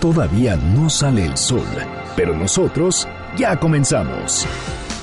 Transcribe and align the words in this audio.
Todavía 0.00 0.54
no 0.54 0.88
sale 0.88 1.26
el 1.26 1.36
sol, 1.36 1.66
pero 2.14 2.36
nosotros 2.36 3.08
ya 3.36 3.58
comenzamos. 3.58 4.46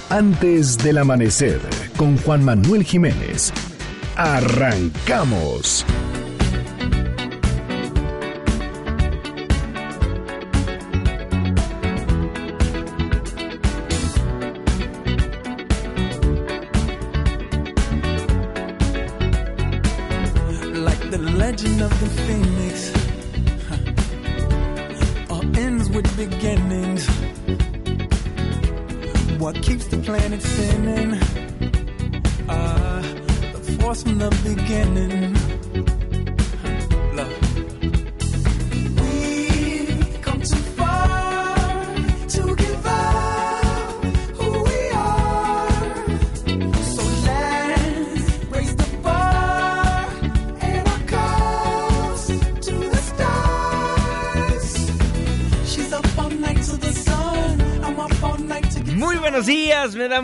Antes 0.09 0.77
del 0.77 0.99
amanecer, 0.99 1.59
con 1.97 2.17
Juan 2.19 2.45
Manuel 2.45 2.85
Jiménez. 2.85 3.51
Arrancamos. 4.15 5.85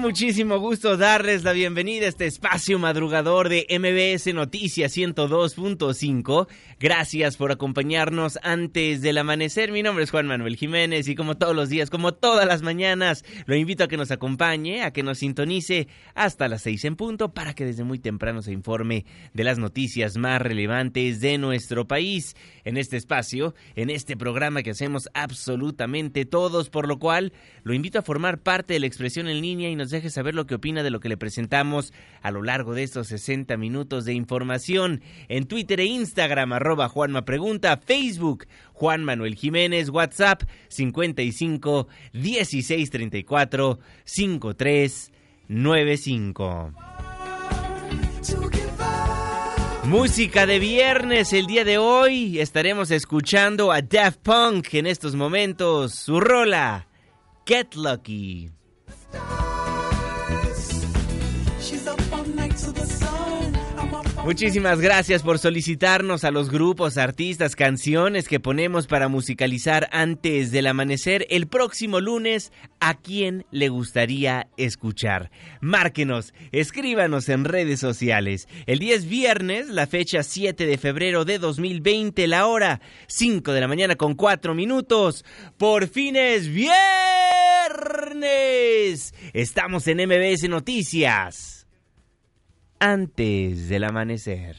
Muchísimo 0.02 0.58
gusto 0.58 0.98
darles 0.98 1.44
la 1.44 1.54
bienvenida 1.54 2.08
a 2.08 2.10
este 2.10 2.26
espacio 2.26 2.80
madrugador 2.80 3.50
de 3.50 3.68
MBS 3.70 4.34
Noticias 4.34 4.98
102.5. 4.98 6.48
Gracias 6.80 7.38
por 7.38 7.52
acompañarnos 7.52 8.40
antes 8.42 9.04
del 9.04 9.20
amanecer. 9.20 9.72
Mi 9.72 9.84
nombre 9.84 10.04
es 10.04 10.10
Juan 10.10 10.26
Manuel 10.26 10.56
Jiménez 10.56 11.08
y 11.08 11.14
como 11.14 11.38
todos 11.38 11.56
los 11.56 11.70
días, 11.70 11.92
como 11.92 12.16
todas 12.16 12.48
las 12.48 12.64
mañanas, 12.64 13.24
lo 13.46 13.56
invito 13.56 13.84
a 13.84 13.88
que 13.88 13.96
nos 13.96 14.10
acompañe, 14.10 14.82
a 14.82 14.92
que 14.92 15.04
nos 15.04 15.20
sintonice 15.20 15.88
hasta 16.16 16.48
las 16.48 16.64
seis 16.64 16.84
en 16.84 16.96
punto 16.96 17.36
para 17.36 17.54
que 17.54 17.66
desde 17.66 17.84
muy 17.84 18.00
temprano 18.00 18.42
se 18.42 18.52
informe 18.52 19.06
de 19.36 19.44
las 19.44 19.60
noticias 19.60 20.18
más 20.18 20.42
relevantes 20.42 21.22
de 21.22 21.38
nuestro 21.38 21.88
país. 21.88 22.36
En 22.64 22.78
este 22.78 22.98
espacio, 22.98 23.54
en 23.76 23.92
este 23.92 24.18
programa 24.18 24.64
que 24.64 24.72
hacemos 24.72 25.10
absolutamente 25.14 26.26
todos, 26.26 26.72
por 26.72 26.88
lo 26.88 26.98
cual 26.98 27.34
lo 27.64 27.76
invito 27.76 28.00
a 28.00 28.04
formar 28.04 28.40
parte 28.40 28.74
de 28.74 28.80
la 28.80 28.88
expresión 28.88 29.28
en 29.28 29.42
línea 29.42 29.70
y 29.70 29.76
nos 29.76 29.91
deje 29.92 30.10
saber 30.10 30.36
lo 30.36 30.46
que 30.48 30.56
opina 30.56 30.84
de 30.84 30.90
lo 30.90 31.00
que 31.00 31.10
le 31.10 31.18
presentamos 31.18 31.94
a 32.22 32.32
lo 32.32 32.42
largo 32.42 32.74
de 32.74 32.84
estos 32.84 33.08
60 33.08 33.56
minutos 33.58 34.06
de 34.06 34.14
información 34.14 35.02
en 35.28 35.46
Twitter 35.46 35.80
e 35.80 35.86
Instagram, 35.86 36.54
arroba 36.54 36.90
Juanma 36.90 37.26
Pregunta, 37.26 37.78
Facebook, 37.78 38.48
Juan 38.74 39.04
Manuel 39.04 39.36
Jiménez, 39.36 39.90
WhatsApp 39.90 40.44
55 40.70 41.88
16 42.14 42.90
34 42.90 43.80
53 44.04 45.12
95. 45.48 46.74
to 48.24 48.50
give 48.50 48.82
up. 48.82 49.22
Música 49.84 50.46
de 50.46 50.60
viernes 50.60 51.34
el 51.34 51.48
día 51.48 51.66
de 51.66 51.80
hoy. 51.80 52.40
Estaremos 52.40 52.92
escuchando 52.92 53.72
a 53.72 53.82
Daft 53.82 54.20
Punk 54.22 54.76
en 54.76 54.86
estos 54.86 55.16
momentos. 55.16 55.96
Su 55.96 56.20
rola, 56.20 56.88
Get 57.48 57.74
Lucky. 57.74 58.52
Muchísimas 64.24 64.80
gracias 64.80 65.24
por 65.24 65.40
solicitarnos 65.40 66.24
a 66.24 66.30
los 66.30 66.52
grupos, 66.52 67.00
artistas, 67.00 67.56
canciones 67.56 68.28
que 68.28 68.40
ponemos 68.40 68.86
para 68.86 69.08
musicalizar 69.08 69.90
antes 69.92 70.52
del 70.52 70.68
amanecer 70.68 71.26
el 71.32 71.48
próximo 71.48 72.00
lunes. 72.00 72.52
¿A 72.80 72.94
quién 72.94 73.48
le 73.50 73.70
gustaría 73.70 74.48
escuchar? 74.58 75.32
Márquenos, 75.60 76.36
escríbanos 76.52 77.30
en 77.30 77.46
redes 77.46 77.80
sociales. 77.80 78.48
El 78.68 78.78
día 78.78 78.94
es 78.94 79.10
viernes, 79.10 79.70
la 79.70 79.88
fecha 79.88 80.22
7 80.22 80.68
de 80.68 80.78
febrero 80.78 81.26
de 81.26 81.40
2020, 81.40 82.28
la 82.28 82.46
hora 82.46 82.80
5 83.08 83.52
de 83.52 83.60
la 83.60 83.68
mañana 83.68 83.96
con 83.96 84.14
4 84.14 84.54
minutos. 84.54 85.26
Por 85.58 85.88
fin 85.88 86.16
es 86.16 86.48
viernes. 86.48 86.76
Estamos 89.34 89.88
en 89.88 89.98
MBS 90.08 90.48
Noticias 90.48 91.61
antes 92.82 93.70
del 93.70 93.84
amanecer. 93.84 94.58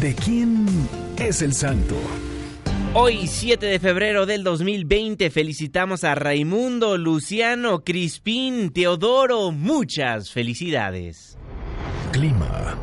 ¿De 0.00 0.14
quién 0.14 0.66
es 1.18 1.42
el 1.42 1.52
santo? 1.52 1.94
Hoy, 2.92 3.28
7 3.28 3.66
de 3.66 3.78
febrero 3.78 4.26
del 4.26 4.42
2020, 4.42 5.30
felicitamos 5.30 6.02
a 6.02 6.16
Raimundo, 6.16 6.98
Luciano, 6.98 7.84
Crispín, 7.84 8.72
Teodoro. 8.72 9.52
Muchas 9.52 10.32
felicidades. 10.32 11.38
Clima. 12.10 12.76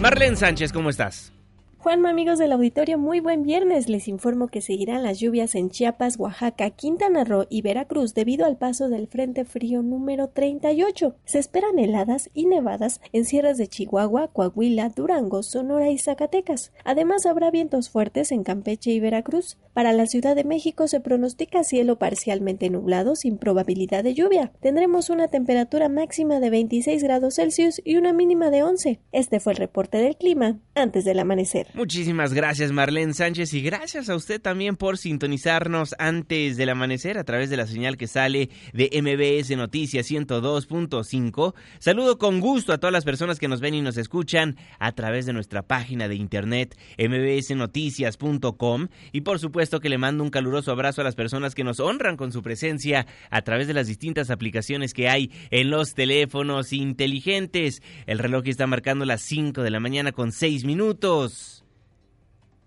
Marlene 0.00 0.36
Sánchez, 0.36 0.72
¿cómo 0.72 0.88
estás? 0.88 1.32
Juanma, 1.82 2.10
amigos 2.10 2.38
del 2.38 2.52
auditorio, 2.52 2.96
muy 2.96 3.18
buen 3.18 3.42
viernes. 3.42 3.88
Les 3.88 4.06
informo 4.06 4.46
que 4.46 4.60
seguirán 4.60 5.02
las 5.02 5.18
lluvias 5.18 5.56
en 5.56 5.68
Chiapas, 5.68 6.16
Oaxaca, 6.16 6.70
Quintana 6.70 7.24
Roo 7.24 7.46
y 7.50 7.60
Veracruz 7.62 8.14
debido 8.14 8.46
al 8.46 8.56
paso 8.56 8.88
del 8.88 9.08
Frente 9.08 9.44
Frío 9.44 9.82
número 9.82 10.28
38. 10.28 11.16
Se 11.24 11.40
esperan 11.40 11.80
heladas 11.80 12.30
y 12.34 12.46
nevadas 12.46 13.00
en 13.12 13.24
sierras 13.24 13.58
de 13.58 13.66
Chihuahua, 13.66 14.28
Coahuila, 14.28 14.90
Durango, 14.90 15.42
Sonora 15.42 15.90
y 15.90 15.98
Zacatecas. 15.98 16.70
Además, 16.84 17.26
habrá 17.26 17.50
vientos 17.50 17.90
fuertes 17.90 18.30
en 18.30 18.44
Campeche 18.44 18.92
y 18.92 19.00
Veracruz. 19.00 19.58
Para 19.74 19.92
la 19.92 20.06
Ciudad 20.06 20.36
de 20.36 20.44
México 20.44 20.86
se 20.86 21.00
pronostica 21.00 21.64
cielo 21.64 21.98
parcialmente 21.98 22.70
nublado 22.70 23.16
sin 23.16 23.38
probabilidad 23.38 24.04
de 24.04 24.14
lluvia. 24.14 24.52
Tendremos 24.60 25.10
una 25.10 25.26
temperatura 25.26 25.88
máxima 25.88 26.38
de 26.38 26.50
26 26.50 27.02
grados 27.02 27.34
Celsius 27.36 27.80
y 27.84 27.96
una 27.96 28.12
mínima 28.12 28.50
de 28.50 28.62
11. 28.62 29.00
Este 29.10 29.40
fue 29.40 29.54
el 29.54 29.58
reporte 29.58 29.98
del 29.98 30.16
clima 30.16 30.60
antes 30.76 31.04
del 31.04 31.18
amanecer. 31.18 31.71
Muchísimas 31.74 32.34
gracias 32.34 32.70
Marlene 32.70 33.14
Sánchez 33.14 33.54
y 33.54 33.62
gracias 33.62 34.10
a 34.10 34.14
usted 34.14 34.38
también 34.42 34.76
por 34.76 34.98
sintonizarnos 34.98 35.94
antes 35.98 36.58
del 36.58 36.68
amanecer 36.68 37.16
a 37.16 37.24
través 37.24 37.48
de 37.48 37.56
la 37.56 37.66
señal 37.66 37.96
que 37.96 38.06
sale 38.06 38.50
de 38.74 38.90
MBS 39.00 39.56
Noticias 39.56 40.10
102.5. 40.10 41.54
Saludo 41.78 42.18
con 42.18 42.40
gusto 42.40 42.74
a 42.74 42.78
todas 42.78 42.92
las 42.92 43.06
personas 43.06 43.38
que 43.38 43.48
nos 43.48 43.62
ven 43.62 43.72
y 43.72 43.80
nos 43.80 43.96
escuchan 43.96 44.58
a 44.78 44.92
través 44.92 45.24
de 45.24 45.32
nuestra 45.32 45.62
página 45.62 46.08
de 46.08 46.14
internet 46.14 46.76
mbsnoticias.com 46.98 48.88
y 49.12 49.22
por 49.22 49.38
supuesto 49.38 49.80
que 49.80 49.88
le 49.88 49.96
mando 49.96 50.24
un 50.24 50.30
caluroso 50.30 50.72
abrazo 50.72 51.00
a 51.00 51.04
las 51.04 51.14
personas 51.14 51.54
que 51.54 51.64
nos 51.64 51.80
honran 51.80 52.18
con 52.18 52.32
su 52.32 52.42
presencia 52.42 53.06
a 53.30 53.40
través 53.40 53.66
de 53.66 53.72
las 53.72 53.86
distintas 53.86 54.28
aplicaciones 54.28 54.92
que 54.92 55.08
hay 55.08 55.30
en 55.50 55.70
los 55.70 55.94
teléfonos 55.94 56.74
inteligentes. 56.74 57.80
El 58.06 58.18
reloj 58.18 58.42
está 58.44 58.66
marcando 58.66 59.06
las 59.06 59.22
5 59.22 59.62
de 59.62 59.70
la 59.70 59.80
mañana 59.80 60.12
con 60.12 60.32
6 60.32 60.66
minutos. 60.66 61.61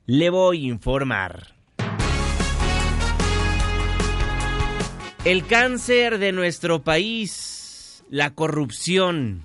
Le 0.08 0.30
voy 0.30 0.66
a 0.66 0.68
informar. 0.68 1.56
El 5.24 5.48
cáncer 5.48 6.20
de 6.20 6.32
nuestro 6.32 6.84
país, 6.84 8.04
la 8.12 8.30
corrupción. 8.36 9.44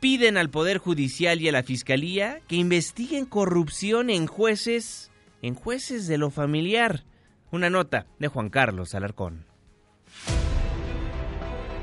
Piden 0.00 0.36
al 0.36 0.50
Poder 0.50 0.76
Judicial 0.76 1.40
y 1.40 1.48
a 1.48 1.52
la 1.52 1.62
Fiscalía 1.62 2.40
que 2.46 2.56
investiguen 2.56 3.24
corrupción 3.24 4.10
en 4.10 4.26
jueces, 4.26 5.10
en 5.40 5.54
jueces 5.54 6.06
de 6.08 6.18
lo 6.18 6.28
familiar. 6.28 7.04
Una 7.50 7.70
nota 7.70 8.04
de 8.18 8.28
Juan 8.28 8.50
Carlos 8.50 8.94
Alarcón. 8.94 9.46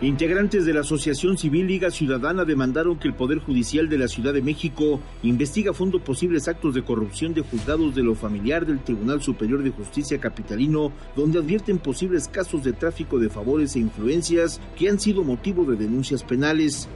Integrantes 0.02 0.66
de 0.66 0.74
la 0.74 0.80
Asociación 0.80 1.38
Civil 1.38 1.68
Liga 1.68 1.92
Ciudadana 1.92 2.46
demandaron 2.46 2.98
que 2.98 3.10
el 3.10 3.16
Poder 3.16 3.40
Judicial 3.40 3.90
de 3.90 3.98
la 3.98 4.08
Ciudad 4.08 4.34
de 4.34 4.42
México 4.42 5.02
investigue 5.24 5.72
a 5.72 5.74
fondo 5.74 6.02
posibles 6.02 6.48
actos 6.48 6.74
de 6.74 6.86
corrupción 6.86 7.34
de 7.34 7.42
juzgados 7.42 7.96
de 7.96 8.04
lo 8.04 8.16
familiar 8.16 8.66
del 8.66 8.80
Tribunal 8.80 9.22
Superior 9.22 9.62
de 9.62 9.72
Justicia 9.72 10.18
Capitalino, 10.18 10.94
donde 11.18 11.40
advierten 11.40 11.80
posibles 11.80 12.30
casos 12.30 12.64
de 12.64 12.72
tráfico 12.72 13.20
de 13.20 13.30
favores 13.30 13.76
e 13.76 13.80
influencias 13.80 14.62
que 14.78 14.88
han 14.88 15.02
sido 15.02 15.26
motivo 15.26 15.66
de 15.66 15.76
denuncias 15.76 16.24
penales. 16.24 16.88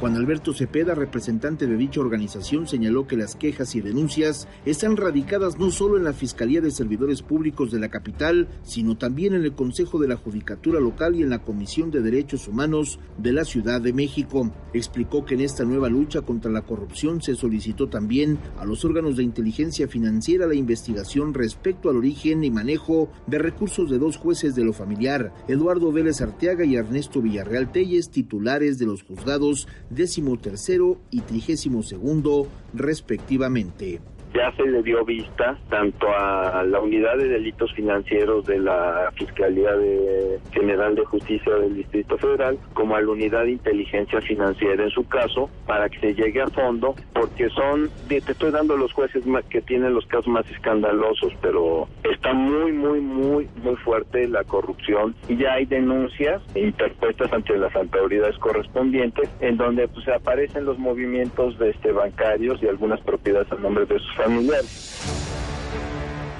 Juan 0.00 0.16
Alberto 0.16 0.52
Cepeda, 0.52 0.94
representante 0.94 1.66
de 1.66 1.76
dicha 1.76 2.00
organización, 2.00 2.66
señaló 2.66 3.06
que 3.06 3.16
las 3.16 3.36
quejas 3.36 3.74
y 3.76 3.80
denuncias 3.80 4.48
están 4.66 4.96
radicadas 4.96 5.58
no 5.58 5.70
solo 5.70 5.96
en 5.96 6.04
la 6.04 6.12
Fiscalía 6.12 6.60
de 6.60 6.72
Servidores 6.72 7.22
Públicos 7.22 7.70
de 7.70 7.78
la 7.78 7.88
capital, 7.88 8.48
sino 8.64 8.98
también 8.98 9.34
en 9.34 9.44
el 9.44 9.54
Consejo 9.54 9.98
de 10.00 10.08
la 10.08 10.16
Judicatura 10.16 10.80
Local 10.80 11.14
y 11.14 11.22
en 11.22 11.30
la 11.30 11.42
Comisión 11.42 11.92
de 11.92 12.02
Derechos 12.02 12.48
Humanos 12.48 12.98
de 13.18 13.32
la 13.32 13.44
Ciudad 13.44 13.80
de 13.80 13.92
México. 13.92 14.50
Explicó 14.72 15.24
que 15.24 15.34
en 15.34 15.42
esta 15.42 15.64
nueva 15.64 15.88
lucha 15.88 16.22
contra 16.22 16.50
la 16.50 16.62
corrupción 16.62 17.22
se 17.22 17.36
solicitó 17.36 17.88
también 17.88 18.38
a 18.58 18.64
los 18.64 18.84
órganos 18.84 19.16
de 19.16 19.22
inteligencia 19.22 19.86
financiera 19.86 20.48
la 20.48 20.56
investigación 20.56 21.32
respecto 21.34 21.88
al 21.88 21.96
origen 21.96 22.42
y 22.42 22.50
manejo 22.50 23.08
de 23.28 23.38
recursos 23.38 23.88
de 23.88 23.98
dos 23.98 24.16
jueces 24.16 24.56
de 24.56 24.64
lo 24.64 24.72
familiar, 24.72 25.32
Eduardo 25.46 25.92
Vélez 25.92 26.20
Arteaga 26.20 26.64
y 26.64 26.74
Ernesto 26.74 27.22
Villarreal 27.22 27.70
Telles, 27.70 28.10
titulares 28.10 28.78
de 28.78 28.86
los 28.86 29.02
juzgados 29.04 29.68
décimo 29.90 30.38
tercero 30.38 30.98
y 31.10 31.20
trigésimo 31.20 31.82
segundo, 31.82 32.48
respectivamente 32.72 34.00
ya 34.34 34.52
se 34.56 34.64
le 34.64 34.82
dio 34.82 35.04
vista 35.04 35.56
tanto 35.70 36.08
a 36.08 36.64
la 36.64 36.80
unidad 36.80 37.16
de 37.16 37.28
delitos 37.28 37.72
financieros 37.74 38.44
de 38.46 38.58
la 38.58 39.12
Fiscalía 39.16 39.72
de 39.76 40.40
General 40.52 40.94
de 40.94 41.04
Justicia 41.04 41.54
del 41.54 41.76
Distrito 41.76 42.18
Federal 42.18 42.58
como 42.74 42.96
a 42.96 43.00
la 43.00 43.10
unidad 43.10 43.44
de 43.44 43.52
inteligencia 43.52 44.20
financiera 44.20 44.82
en 44.82 44.90
su 44.90 45.06
caso 45.06 45.48
para 45.66 45.88
que 45.88 46.00
se 46.00 46.14
llegue 46.14 46.42
a 46.42 46.48
fondo 46.48 46.94
porque 47.12 47.48
son 47.50 47.90
te 48.08 48.18
estoy 48.18 48.50
dando 48.50 48.76
los 48.76 48.92
jueces 48.92 49.24
que 49.48 49.62
tienen 49.62 49.94
los 49.94 50.06
casos 50.06 50.28
más 50.28 50.48
escandalosos 50.50 51.32
pero 51.40 51.88
está 52.02 52.32
muy 52.32 52.72
muy 52.72 53.00
muy 53.00 53.48
muy 53.62 53.76
fuerte 53.76 54.28
la 54.28 54.44
corrupción. 54.44 55.14
Y 55.28 55.36
ya 55.36 55.54
hay 55.54 55.66
denuncias 55.66 56.42
interpuestas 56.54 57.32
ante 57.32 57.56
las 57.56 57.74
autoridades 57.74 58.36
correspondientes 58.38 59.30
en 59.40 59.56
donde 59.56 59.88
pues 59.88 60.06
aparecen 60.08 60.64
los 60.64 60.78
movimientos 60.78 61.58
de 61.58 61.70
este 61.70 61.92
bancarios 61.92 62.62
y 62.62 62.68
algunas 62.68 63.00
propiedades 63.00 63.50
a 63.52 63.56
nombre 63.56 63.86
de 63.86 63.98
sus 63.98 64.18
familiar 64.24 64.64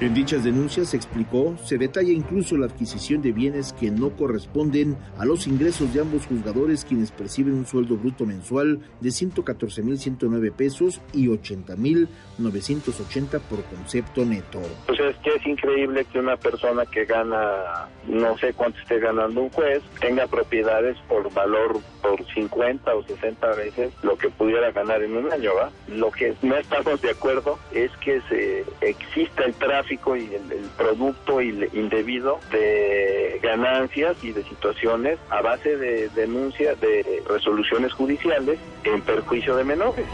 en 0.01 0.13
dichas 0.13 0.43
denuncias, 0.43 0.89
se 0.89 0.97
explicó, 0.97 1.55
se 1.63 1.77
detalla 1.77 2.11
incluso 2.11 2.57
la 2.57 2.65
adquisición 2.65 3.21
de 3.21 3.31
bienes 3.31 3.71
que 3.73 3.91
no 3.91 4.09
corresponden 4.09 4.97
a 5.17 5.23
los 5.23 5.47
ingresos 5.47 5.93
de 5.93 6.01
ambos 6.01 6.25
juzgadores 6.25 6.83
quienes 6.83 7.11
perciben 7.11 7.53
un 7.53 7.65
sueldo 7.65 7.95
bruto 7.95 8.25
mensual 8.25 8.81
de 8.99 9.09
114.109 9.09 10.51
pesos 10.51 10.99
y 11.13 11.27
80.980 11.27 13.39
por 13.39 13.63
concepto 13.63 14.25
neto. 14.25 14.59
Pues 14.85 14.99
es 14.99 15.15
que 15.17 15.29
es 15.29 15.47
increíble 15.47 16.03
que 16.11 16.19
una 16.19 16.35
persona 16.35 16.85
que 16.85 17.05
gana, 17.05 17.87
no 18.07 18.37
sé 18.37 18.53
cuánto 18.53 18.77
esté 18.79 18.99
ganando 18.99 19.43
un 19.43 19.49
juez, 19.49 19.81
tenga 20.01 20.27
propiedades 20.27 20.97
por 21.07 21.33
valor 21.33 21.79
por 22.01 22.21
50 22.33 22.93
o 22.93 23.01
60 23.03 23.47
veces 23.55 23.93
lo 24.03 24.17
que 24.17 24.27
pudiera 24.29 24.71
ganar 24.71 25.01
en 25.01 25.15
un 25.15 25.31
año, 25.31 25.51
¿va? 25.55 25.71
Lo 25.87 26.11
que 26.11 26.33
no 26.41 26.57
estamos 26.57 27.01
de 27.01 27.11
acuerdo 27.11 27.57
es 27.71 27.91
que 27.97 28.19
se 28.29 28.65
exista 28.81 29.45
el 29.45 29.53
tráfico 29.53 29.84
y 29.91 30.33
el, 30.33 30.65
producto 30.77 31.41
indebido 31.41 32.39
de 32.51 33.39
ganancias 33.41 34.15
y 34.23 34.31
de 34.31 34.43
situaciones 34.43 35.19
a 35.29 35.41
base 35.41 35.77
de 35.77 36.09
denuncias 36.09 36.79
de 36.81 37.23
resoluciones 37.27 37.93
judiciales 37.93 38.59
en 38.83 39.01
perjuicio 39.01 39.55
de 39.55 39.63
menores. 39.63 40.05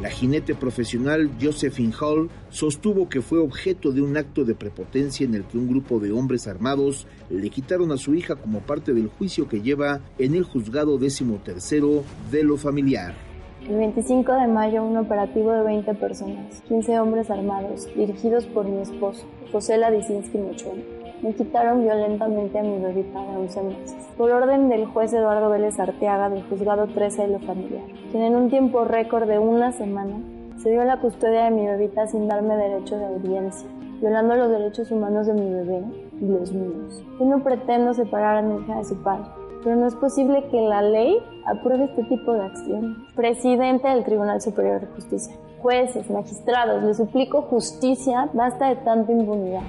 La 0.00 0.08
jinete 0.08 0.54
profesional 0.54 1.30
Josephine 1.40 1.92
Hall 2.00 2.30
sostuvo 2.48 3.10
que 3.10 3.20
fue 3.20 3.38
objeto 3.38 3.92
de 3.92 4.00
un 4.00 4.16
acto 4.16 4.44
de 4.44 4.54
prepotencia 4.54 5.26
en 5.26 5.34
el 5.34 5.44
que 5.44 5.58
un 5.58 5.68
grupo 5.68 6.00
de 6.00 6.10
hombres 6.10 6.46
armados 6.46 7.06
le 7.28 7.50
quitaron 7.50 7.92
a 7.92 7.98
su 7.98 8.14
hija 8.14 8.36
como 8.36 8.60
parte 8.60 8.94
del 8.94 9.08
juicio 9.08 9.46
que 9.46 9.60
lleva 9.60 10.00
en 10.18 10.34
el 10.34 10.44
juzgado 10.44 10.96
décimo 10.96 11.42
tercero 11.44 12.02
de 12.30 12.44
lo 12.44 12.56
familiar. 12.56 13.29
El 13.70 13.76
25 13.76 14.32
de 14.32 14.48
mayo, 14.48 14.82
un 14.82 14.96
operativo 14.96 15.52
de 15.52 15.62
20 15.62 15.94
personas, 15.94 16.60
15 16.62 16.98
hombres 16.98 17.30
armados, 17.30 17.86
dirigidos 17.94 18.44
por 18.46 18.64
mi 18.66 18.80
esposo, 18.80 19.24
José 19.52 19.78
Ladisinsky 19.78 20.38
Mochón, 20.38 20.82
me 21.22 21.32
quitaron 21.34 21.84
violentamente 21.84 22.58
a 22.58 22.64
mi 22.64 22.82
bebita 22.82 23.22
de 23.22 23.36
11 23.36 23.62
meses, 23.62 24.08
por 24.18 24.32
orden 24.32 24.68
del 24.70 24.86
juez 24.86 25.12
Eduardo 25.12 25.50
Vélez 25.50 25.78
Arteaga 25.78 26.30
del 26.30 26.42
juzgado 26.48 26.88
13 26.88 27.22
de 27.22 27.28
lo 27.28 27.38
familiar, 27.38 27.84
quien 28.10 28.24
en 28.24 28.34
un 28.34 28.50
tiempo 28.50 28.84
récord 28.84 29.28
de 29.28 29.38
una 29.38 29.70
semana 29.70 30.16
se 30.56 30.72
dio 30.72 30.82
la 30.82 30.98
custodia 30.98 31.44
de 31.44 31.52
mi 31.52 31.64
bebita 31.64 32.08
sin 32.08 32.26
darme 32.26 32.56
derecho 32.56 32.98
de 32.98 33.06
audiencia, 33.06 33.70
violando 34.00 34.34
los 34.34 34.50
derechos 34.50 34.90
humanos 34.90 35.28
de 35.28 35.34
mi 35.34 35.48
bebé 35.48 35.84
y 36.20 36.26
los 36.26 36.52
míos. 36.52 37.04
Yo 37.20 37.24
no 37.24 37.40
pretendo 37.44 37.94
separar 37.94 38.38
a 38.38 38.42
mi 38.42 38.60
hija 38.64 38.78
de 38.78 38.84
su 38.84 39.00
padre, 39.00 39.30
pero 39.62 39.76
no 39.76 39.86
es 39.86 39.94
posible 39.94 40.44
que 40.50 40.60
la 40.60 40.82
ley 40.82 41.16
apruebe 41.46 41.84
este 41.84 42.04
tipo 42.04 42.32
de 42.32 42.42
acción. 42.42 43.06
Presidente 43.14 43.88
del 43.88 44.04
Tribunal 44.04 44.40
Superior 44.40 44.80
de 44.80 44.86
Justicia, 44.88 45.34
jueces, 45.58 46.10
magistrados, 46.10 46.82
les 46.82 46.96
suplico 46.96 47.42
justicia, 47.42 48.28
basta 48.32 48.68
de 48.68 48.76
tanta 48.76 49.12
impunidad. 49.12 49.62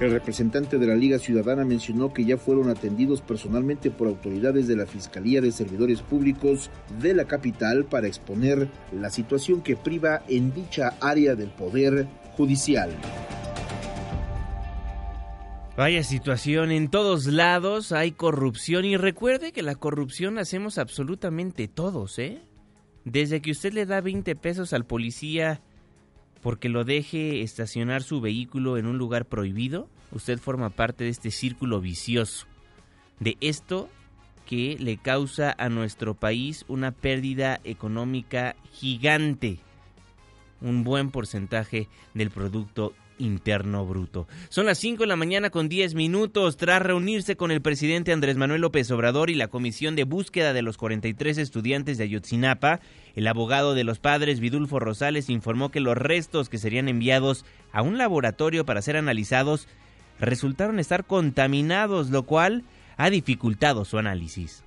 El 0.00 0.10
representante 0.10 0.78
de 0.78 0.86
la 0.88 0.96
Liga 0.96 1.20
Ciudadana 1.20 1.64
mencionó 1.64 2.12
que 2.12 2.24
ya 2.24 2.36
fueron 2.36 2.68
atendidos 2.70 3.20
personalmente 3.20 3.92
por 3.92 4.08
autoridades 4.08 4.66
de 4.66 4.74
la 4.74 4.86
Fiscalía 4.86 5.40
de 5.40 5.52
Servidores 5.52 6.02
Públicos 6.02 6.70
de 7.00 7.14
la 7.14 7.24
capital 7.26 7.84
para 7.84 8.08
exponer 8.08 8.68
la 8.90 9.10
situación 9.10 9.60
que 9.60 9.76
priva 9.76 10.22
en 10.26 10.52
dicha 10.52 10.94
área 11.00 11.36
del 11.36 11.50
Poder 11.50 12.08
Judicial. 12.36 12.90
Vaya 15.74 16.04
situación, 16.04 16.70
en 16.70 16.88
todos 16.88 17.24
lados 17.26 17.92
hay 17.92 18.12
corrupción 18.12 18.84
y 18.84 18.98
recuerde 18.98 19.52
que 19.52 19.62
la 19.62 19.74
corrupción 19.74 20.38
hacemos 20.38 20.76
absolutamente 20.76 21.66
todos, 21.66 22.18
¿eh? 22.18 22.42
Desde 23.06 23.40
que 23.40 23.52
usted 23.52 23.72
le 23.72 23.86
da 23.86 24.02
20 24.02 24.36
pesos 24.36 24.74
al 24.74 24.84
policía 24.84 25.62
porque 26.42 26.68
lo 26.68 26.84
deje 26.84 27.40
estacionar 27.40 28.02
su 28.02 28.20
vehículo 28.20 28.76
en 28.76 28.86
un 28.86 28.98
lugar 28.98 29.24
prohibido, 29.24 29.88
usted 30.10 30.38
forma 30.38 30.68
parte 30.68 31.04
de 31.04 31.10
este 31.10 31.30
círculo 31.30 31.80
vicioso. 31.80 32.46
De 33.18 33.38
esto 33.40 33.88
que 34.44 34.76
le 34.78 34.98
causa 34.98 35.54
a 35.56 35.70
nuestro 35.70 36.14
país 36.14 36.66
una 36.68 36.92
pérdida 36.92 37.60
económica 37.64 38.56
gigante. 38.72 39.60
Un 40.60 40.84
buen 40.84 41.10
porcentaje 41.10 41.88
del 42.12 42.30
Producto 42.30 42.92
Interno 43.18 43.86
Bruto. 43.86 44.26
Son 44.48 44.66
las 44.66 44.78
5 44.78 45.02
de 45.02 45.06
la 45.06 45.16
mañana 45.16 45.50
con 45.50 45.68
10 45.68 45.94
minutos. 45.94 46.56
Tras 46.56 46.82
reunirse 46.82 47.36
con 47.36 47.50
el 47.50 47.62
presidente 47.62 48.12
Andrés 48.12 48.36
Manuel 48.36 48.60
López 48.60 48.90
Obrador 48.90 49.30
y 49.30 49.34
la 49.34 49.48
comisión 49.48 49.96
de 49.96 50.04
búsqueda 50.04 50.52
de 50.52 50.62
los 50.62 50.76
43 50.76 51.38
estudiantes 51.38 51.98
de 51.98 52.04
Ayotzinapa, 52.04 52.80
el 53.14 53.26
abogado 53.26 53.74
de 53.74 53.84
los 53.84 53.98
padres, 53.98 54.40
Vidulfo 54.40 54.80
Rosales, 54.80 55.30
informó 55.30 55.70
que 55.70 55.80
los 55.80 55.96
restos 55.96 56.48
que 56.48 56.58
serían 56.58 56.88
enviados 56.88 57.44
a 57.72 57.82
un 57.82 57.98
laboratorio 57.98 58.64
para 58.64 58.82
ser 58.82 58.96
analizados 58.96 59.68
resultaron 60.18 60.78
estar 60.78 61.04
contaminados, 61.04 62.10
lo 62.10 62.24
cual 62.24 62.64
ha 62.96 63.10
dificultado 63.10 63.84
su 63.84 63.98
análisis 63.98 64.64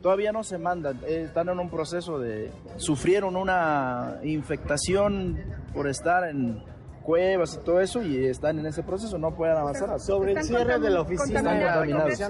todavía 0.00 0.32
no 0.32 0.42
se 0.44 0.58
mandan, 0.58 0.98
están 1.06 1.48
en 1.48 1.58
un 1.58 1.70
proceso 1.70 2.18
de... 2.18 2.50
sufrieron 2.76 3.36
una 3.36 4.18
infectación 4.22 5.38
por 5.74 5.88
estar 5.88 6.28
en 6.28 6.62
cuevas 7.10 7.58
y 7.60 7.64
todo 7.64 7.80
eso 7.80 8.04
y 8.04 8.24
están 8.26 8.60
en 8.60 8.66
ese 8.66 8.84
proceso, 8.84 9.18
no 9.18 9.34
pueden 9.34 9.56
avanzar. 9.56 9.98
Sobre 9.98 10.32
el 10.32 10.44
cierre 10.44 10.78
de 10.78 10.90
la 10.90 11.00
oficina, 11.00 11.82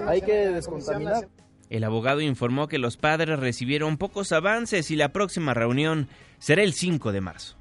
hay 0.07 0.21
que 0.21 0.33
descontaminar. 0.49 1.29
El 1.69 1.83
abogado 1.83 2.19
informó 2.19 2.67
que 2.67 2.79
los 2.79 2.97
padres 2.97 3.39
recibieron 3.39 3.97
pocos 3.97 4.31
avances 4.31 4.89
y 4.89 4.95
la 4.95 5.13
próxima 5.13 5.53
reunión 5.53 6.07
será 6.39 6.63
el 6.63 6.73
5 6.73 7.11
de 7.11 7.21
marzo. 7.21 7.60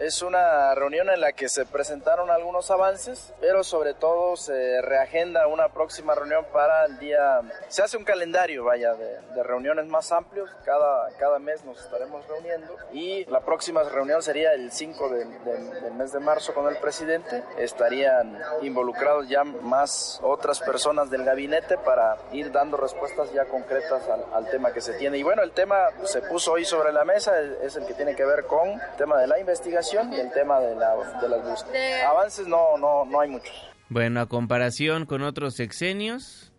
Es 0.00 0.22
una 0.22 0.74
reunión 0.74 1.10
en 1.10 1.20
la 1.20 1.32
que 1.32 1.50
se 1.50 1.66
presentaron 1.66 2.30
algunos 2.30 2.70
avances, 2.70 3.34
pero 3.38 3.62
sobre 3.62 3.92
todo 3.92 4.34
se 4.34 4.80
reagenda 4.80 5.46
una 5.46 5.68
próxima 5.68 6.14
reunión 6.14 6.46
para 6.54 6.86
el 6.86 6.98
día... 6.98 7.42
Se 7.68 7.82
hace 7.82 7.98
un 7.98 8.04
calendario, 8.04 8.64
vaya, 8.64 8.94
de, 8.94 9.42
reuniones 9.42 9.84
más 9.88 10.10
amplios. 10.10 10.48
Cada, 10.64 11.10
cada 11.18 11.38
mes 11.38 11.62
nos 11.66 11.84
estaremos 11.84 12.26
reuniendo 12.26 12.74
y 12.94 13.26
la 13.26 13.40
próxima 13.40 13.82
reunión 13.82 14.22
sería 14.22 14.54
el 14.54 14.72
5 14.72 15.08
del 15.10 15.92
mes 15.92 16.12
de 16.12 16.20
marzo 16.20 16.54
con 16.54 16.66
el 16.66 16.78
presidente. 16.78 17.44
Estarían 17.58 18.40
involucrados 18.62 19.28
ya 19.28 19.44
más 19.44 20.18
otras 20.22 20.60
personas 20.60 21.10
del 21.10 21.24
gabinete 21.24 21.76
para 21.76 22.16
ir 22.32 22.50
dando 22.50 22.78
respuestas 22.78 23.30
ya 23.34 23.44
concretas 23.44 24.08
al, 24.08 24.24
al 24.32 24.48
tema 24.48 24.72
que 24.72 24.80
se 24.80 24.94
tiene. 24.94 25.18
Y 25.18 25.22
bueno, 25.22 25.42
el 25.42 25.52
tema 25.52 25.88
se 26.04 26.22
puso 26.22 26.52
hoy 26.52 26.64
sobre 26.64 26.90
la 26.90 27.04
mesa, 27.04 27.38
es 27.38 27.76
el 27.76 27.84
que 27.84 27.92
tiene 27.92 28.16
que 28.16 28.24
ver 28.24 28.44
con 28.44 28.66
el 28.66 28.96
tema 28.96 29.20
de 29.20 29.26
la 29.26 29.38
investigación 29.38 29.89
y 29.92 30.20
el 30.20 30.30
tema 30.32 30.60
de, 30.60 30.76
la, 30.76 30.94
de 31.20 31.28
las 31.28 31.48
búsquedas. 31.48 32.04
Avances 32.04 32.46
no, 32.46 32.78
no, 32.78 33.04
no 33.04 33.20
hay 33.20 33.30
muchos. 33.30 33.52
Bueno, 33.88 34.20
a 34.20 34.26
comparación 34.26 35.04
con 35.04 35.22
otros 35.22 35.54
sexenios, 35.54 36.52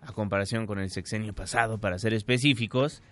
a 0.00 0.12
comparación 0.12 0.66
con 0.66 0.78
el 0.78 0.90
sexenio 0.90 1.34
pasado, 1.34 1.78
para 1.78 1.98
ser 1.98 2.14
específicos, 2.14 3.02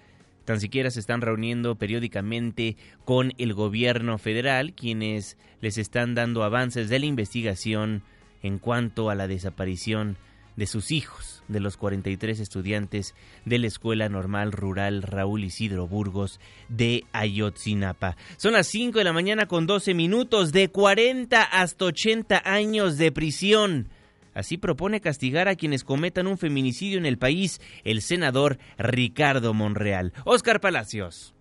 tan 0.47 0.61
siquiera 0.61 0.91
se 0.91 1.01
están 1.01 1.21
reuniendo 1.21 1.77
periódicamente 1.77 2.79
con 3.05 3.33
el 3.37 3.53
gobierno 3.53 4.17
federal, 4.17 4.73
quienes 4.73 5.37
les 5.61 5.77
están 5.77 6.15
dando 6.15 6.45
avances 6.45 6.89
de 6.89 6.99
la 6.99 7.07
investigación 7.07 8.03
en 8.43 8.59
cuanto 8.59 9.11
a 9.11 9.15
la 9.15 9.27
desaparición 9.27 10.17
de 10.59 10.67
sus 10.67 10.91
hijos, 10.91 11.45
de 11.47 11.61
los 11.61 11.77
43 11.77 12.41
estudiantes 12.41 13.15
de 13.45 13.59
la 13.61 13.69
Escuela 13.69 14.09
Normal 14.09 14.51
Rural 14.51 15.03
Raúl 15.03 15.45
Isidro 15.45 15.87
Burgos 15.87 16.41
de 16.69 17.05
Ayotzinapa. 17.13 18.17
Son 18.39 18.55
las 18.55 18.67
5 18.67 18.99
de 18.99 19.05
la 19.05 19.13
mañana 19.13 19.47
con 19.47 19.67
12 19.69 19.95
minutos, 19.95 20.51
de 20.51 20.69
40 20.69 21.41
hasta 21.41 21.85
80 21.85 22.43
años 22.45 22.99
de 22.99 23.13
prisión. 23.13 23.89
Así 24.35 24.59
propone 24.59 25.01
castigar 25.01 25.47
a 25.47 25.55
quienes 25.55 25.85
cometan 25.85 26.27
un 26.27 26.39
feminicidio 26.39 26.99
en 26.99 27.07
el 27.07 27.19
país 27.19 27.61
el 27.85 28.03
senador 28.03 28.59
Ricardo 28.79 29.55
Monreal. 29.55 30.13
Oscar 30.25 30.61
Palacios. 30.61 31.35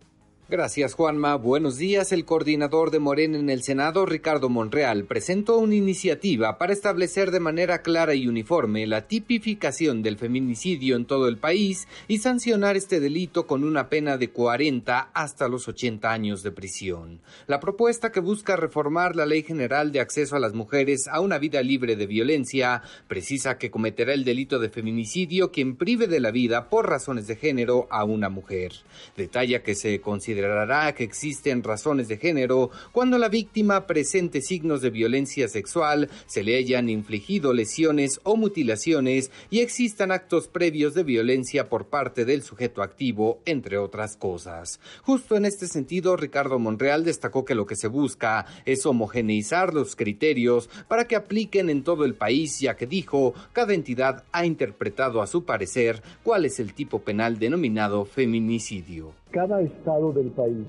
Gracias, 0.49 0.93
Juanma. 0.93 1.35
Buenos 1.35 1.75
días. 1.75 2.13
El 2.13 2.23
coordinador 2.23 2.89
de 2.89 2.99
Morena 2.99 3.37
en 3.37 3.49
el 3.49 3.63
Senado, 3.63 4.05
Ricardo 4.05 4.47
Monreal, 4.47 5.03
presentó 5.03 5.57
una 5.57 5.75
iniciativa 5.75 6.57
para 6.57 6.71
establecer 6.71 7.31
de 7.31 7.41
manera 7.41 7.81
clara 7.81 8.15
y 8.15 8.29
uniforme 8.29 8.87
la 8.87 9.09
tipificación 9.09 10.03
del 10.03 10.17
feminicidio 10.17 10.95
en 10.95 11.03
todo 11.03 11.27
el 11.27 11.35
país 11.35 11.89
y 12.07 12.19
sancionar 12.19 12.77
este 12.77 13.01
delito 13.01 13.45
con 13.45 13.65
una 13.65 13.89
pena 13.89 14.17
de 14.17 14.29
40 14.29 15.09
hasta 15.13 15.49
los 15.49 15.67
80 15.67 16.09
años 16.09 16.43
de 16.43 16.53
prisión. 16.53 17.19
La 17.47 17.59
propuesta 17.59 18.13
que 18.13 18.21
busca 18.21 18.55
reformar 18.55 19.17
la 19.17 19.25
Ley 19.25 19.43
General 19.43 19.91
de 19.91 19.99
Acceso 19.99 20.37
a 20.37 20.39
las 20.39 20.53
Mujeres 20.53 21.09
a 21.09 21.19
una 21.19 21.39
vida 21.39 21.61
libre 21.61 21.97
de 21.97 22.07
violencia 22.07 22.83
precisa 23.09 23.57
que 23.57 23.69
cometerá 23.69 24.13
el 24.13 24.23
delito 24.23 24.59
de 24.59 24.69
feminicidio 24.69 25.51
quien 25.51 25.75
prive 25.75 26.07
de 26.07 26.21
la 26.21 26.31
vida 26.31 26.69
por 26.69 26.89
razones 26.89 27.27
de 27.27 27.35
género 27.35 27.89
a 27.91 28.05
una 28.05 28.29
mujer. 28.29 28.71
Detalla 29.17 29.61
que 29.61 29.75
se 29.75 29.99
considera 29.99 30.36
considerará 30.37 30.93
que 30.93 31.03
existen 31.03 31.63
razones 31.63 32.07
de 32.07 32.17
género 32.17 32.69
cuando 32.91 33.17
la 33.17 33.27
víctima 33.27 33.87
presente 33.87 34.41
signos 34.41 34.81
de 34.81 34.91
violencia 34.91 35.47
sexual, 35.47 36.11
se 36.27 36.43
le 36.43 36.57
hayan 36.57 36.89
infligido 36.89 37.53
lesiones 37.53 38.19
o 38.23 38.35
mutilaciones 38.35 39.31
y 39.49 39.61
existan 39.61 40.11
actos 40.11 40.47
previos 40.47 40.93
de 40.93 41.01
violencia 41.01 41.69
por 41.69 41.87
parte 41.87 42.23
del 42.23 42.43
sujeto 42.43 42.83
activo, 42.83 43.39
entre 43.45 43.79
otras 43.79 44.15
cosas. 44.15 44.79
Justo 45.01 45.35
en 45.35 45.45
este 45.45 45.67
sentido, 45.67 46.15
Ricardo 46.15 46.59
Monreal 46.59 47.03
destacó 47.03 47.43
que 47.43 47.55
lo 47.55 47.65
que 47.65 47.75
se 47.75 47.87
busca 47.87 48.45
es 48.65 48.85
homogeneizar 48.85 49.73
los 49.73 49.95
criterios 49.95 50.69
para 50.87 51.07
que 51.07 51.15
apliquen 51.15 51.71
en 51.71 51.83
todo 51.83 52.05
el 52.05 52.13
país, 52.13 52.59
ya 52.59 52.75
que 52.75 52.85
dijo, 52.85 53.33
cada 53.53 53.73
entidad 53.73 54.23
ha 54.31 54.45
interpretado 54.45 55.23
a 55.23 55.27
su 55.27 55.45
parecer 55.45 56.03
cuál 56.21 56.45
es 56.45 56.59
el 56.59 56.73
tipo 56.73 56.99
penal 56.99 57.39
denominado 57.39 58.05
feminicidio. 58.05 59.13
Cada 59.31 59.61
estado 59.61 60.13
del 60.13 60.31
país 60.31 60.65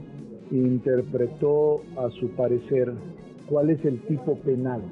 interpretó 0.50 1.83
a 1.97 2.11
su 2.11 2.29
parecer 2.31 2.93
cuál 3.49 3.71
es 3.71 3.85
el 3.85 4.00
tipo 4.03 4.37
penal 4.38 4.83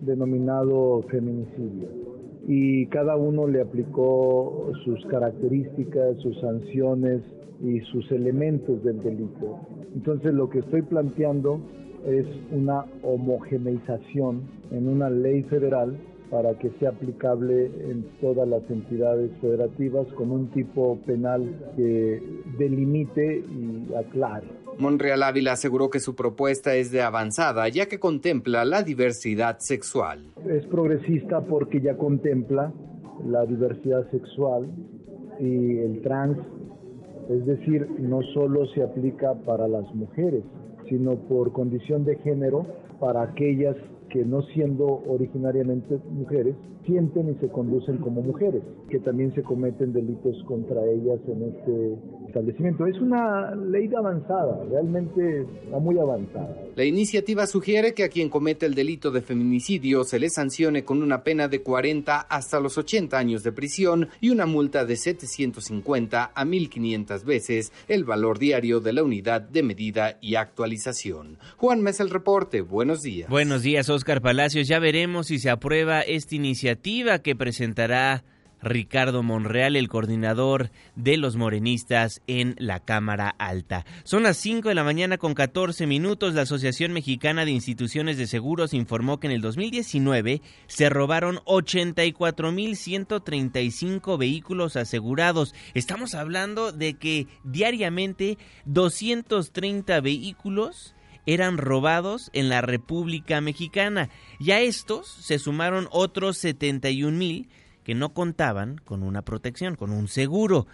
denominado 0.00 1.02
feminicidio 1.10 1.88
y 2.46 2.86
cada 2.86 3.16
uno 3.16 3.46
le 3.46 3.60
aplicó 3.60 4.70
sus 4.84 5.04
características, 5.06 6.16
sus 6.18 6.38
sanciones 6.40 7.22
y 7.62 7.80
sus 7.80 8.10
elementos 8.10 8.82
del 8.82 9.02
delito. 9.02 9.60
Entonces 9.94 10.32
lo 10.34 10.48
que 10.48 10.60
estoy 10.60 10.82
planteando 10.82 11.60
es 12.06 12.26
una 12.50 12.84
homogeneización 13.02 14.42
en 14.70 14.88
una 14.88 15.10
ley 15.10 15.42
federal 15.44 15.96
para 16.32 16.54
que 16.54 16.70
sea 16.80 16.88
aplicable 16.88 17.66
en 17.66 18.06
todas 18.18 18.48
las 18.48 18.62
entidades 18.70 19.30
federativas 19.42 20.06
con 20.14 20.30
un 20.30 20.50
tipo 20.52 20.98
penal 21.04 21.44
que 21.76 22.22
delimite 22.58 23.44
y 23.46 23.94
aclare. 23.94 24.46
Monreal 24.78 25.22
Ávila 25.24 25.52
aseguró 25.52 25.90
que 25.90 26.00
su 26.00 26.16
propuesta 26.16 26.74
es 26.74 26.90
de 26.90 27.02
avanzada, 27.02 27.68
ya 27.68 27.84
que 27.84 28.00
contempla 28.00 28.64
la 28.64 28.82
diversidad 28.82 29.58
sexual. 29.58 30.32
Es 30.48 30.64
progresista 30.68 31.42
porque 31.42 31.82
ya 31.82 31.98
contempla 31.98 32.72
la 33.26 33.44
diversidad 33.44 34.10
sexual 34.10 34.70
y 35.38 35.76
el 35.80 36.00
trans, 36.00 36.38
es 37.28 37.44
decir, 37.44 37.86
no 37.98 38.22
solo 38.32 38.66
se 38.68 38.82
aplica 38.82 39.34
para 39.44 39.68
las 39.68 39.94
mujeres, 39.94 40.44
sino 40.88 41.16
por 41.28 41.52
condición 41.52 42.06
de 42.06 42.16
género 42.16 42.66
para 42.98 43.20
aquellas 43.22 43.76
que 44.12 44.24
no 44.26 44.42
siendo 44.42 44.86
originariamente 45.08 45.98
mujeres, 46.10 46.54
sienten 46.86 47.30
y 47.30 47.40
se 47.40 47.48
conducen 47.48 47.98
como 47.98 48.22
mujeres, 48.22 48.62
que 48.88 48.98
también 48.98 49.34
se 49.34 49.42
cometen 49.42 49.92
delitos 49.92 50.36
contra 50.46 50.84
ellas 50.84 51.20
en 51.28 51.42
este 51.42 51.96
establecimiento. 52.26 52.86
Es 52.86 52.98
una 53.00 53.54
ley 53.54 53.88
de 53.88 53.96
avanzada, 53.96 54.64
realmente 54.70 55.46
está 55.64 55.78
muy 55.78 55.98
avanzada. 55.98 56.56
La 56.74 56.84
iniciativa 56.84 57.46
sugiere 57.46 57.94
que 57.94 58.04
a 58.04 58.08
quien 58.08 58.28
cometa 58.28 58.66
el 58.66 58.74
delito 58.74 59.10
de 59.10 59.22
feminicidio 59.22 60.04
se 60.04 60.18
le 60.18 60.30
sancione 60.30 60.84
con 60.84 61.02
una 61.02 61.22
pena 61.22 61.48
de 61.48 61.62
40 61.62 62.20
hasta 62.20 62.60
los 62.60 62.78
80 62.78 63.16
años 63.16 63.42
de 63.42 63.52
prisión 63.52 64.08
y 64.20 64.30
una 64.30 64.46
multa 64.46 64.84
de 64.84 64.96
750 64.96 66.32
a 66.34 66.44
1500 66.44 67.24
veces 67.24 67.72
el 67.88 68.04
valor 68.04 68.38
diario 68.38 68.80
de 68.80 68.92
la 68.92 69.02
unidad 69.02 69.42
de 69.42 69.62
medida 69.62 70.18
y 70.20 70.34
actualización. 70.34 71.38
Juan 71.56 71.82
Mesa 71.82 72.02
el 72.02 72.10
reporte. 72.10 72.62
Buenos 72.62 73.02
días. 73.02 73.28
Buenos 73.28 73.62
días, 73.62 73.88
Oscar 73.88 74.20
Palacios. 74.20 74.66
Ya 74.66 74.78
veremos 74.78 75.28
si 75.28 75.38
se 75.38 75.50
aprueba 75.50 76.00
esta 76.00 76.34
iniciativa 76.34 76.71
que 76.76 77.36
presentará 77.36 78.24
Ricardo 78.62 79.22
Monreal, 79.22 79.76
el 79.76 79.88
coordinador 79.88 80.72
de 80.94 81.16
los 81.16 81.36
morenistas 81.36 82.20
en 82.26 82.54
la 82.58 82.80
Cámara 82.80 83.34
Alta. 83.38 83.86
Son 84.04 84.22
las 84.22 84.36
5 84.38 84.68
de 84.68 84.74
la 84.74 84.84
mañana 84.84 85.16
con 85.18 85.34
14 85.34 85.86
minutos. 85.86 86.32
La 86.34 86.42
Asociación 86.42 86.92
Mexicana 86.92 87.44
de 87.44 87.50
Instituciones 87.50 88.16
de 88.18 88.28
Seguros 88.28 88.72
informó 88.72 89.18
que 89.18 89.26
en 89.26 89.32
el 89.32 89.40
2019 89.40 90.42
se 90.66 90.88
robaron 90.88 91.38
84.135 91.38 94.16
vehículos 94.16 94.76
asegurados. 94.76 95.56
Estamos 95.74 96.14
hablando 96.14 96.70
de 96.72 96.94
que 96.94 97.26
diariamente 97.42 98.38
230 98.66 100.00
vehículos 100.00 100.94
eran 101.26 101.58
robados 101.58 102.30
en 102.32 102.48
la 102.48 102.60
República 102.60 103.40
Mexicana 103.40 104.10
y 104.38 104.50
a 104.50 104.60
estos 104.60 105.08
se 105.08 105.38
sumaron 105.38 105.88
otros 105.90 106.38
71 106.38 107.16
mil 107.16 107.48
que 107.84 107.94
no 107.94 108.12
contaban 108.12 108.76
con 108.84 109.02
una 109.02 109.22
protección, 109.22 109.76
con 109.76 109.90
un 109.90 110.08
seguro. 110.08 110.66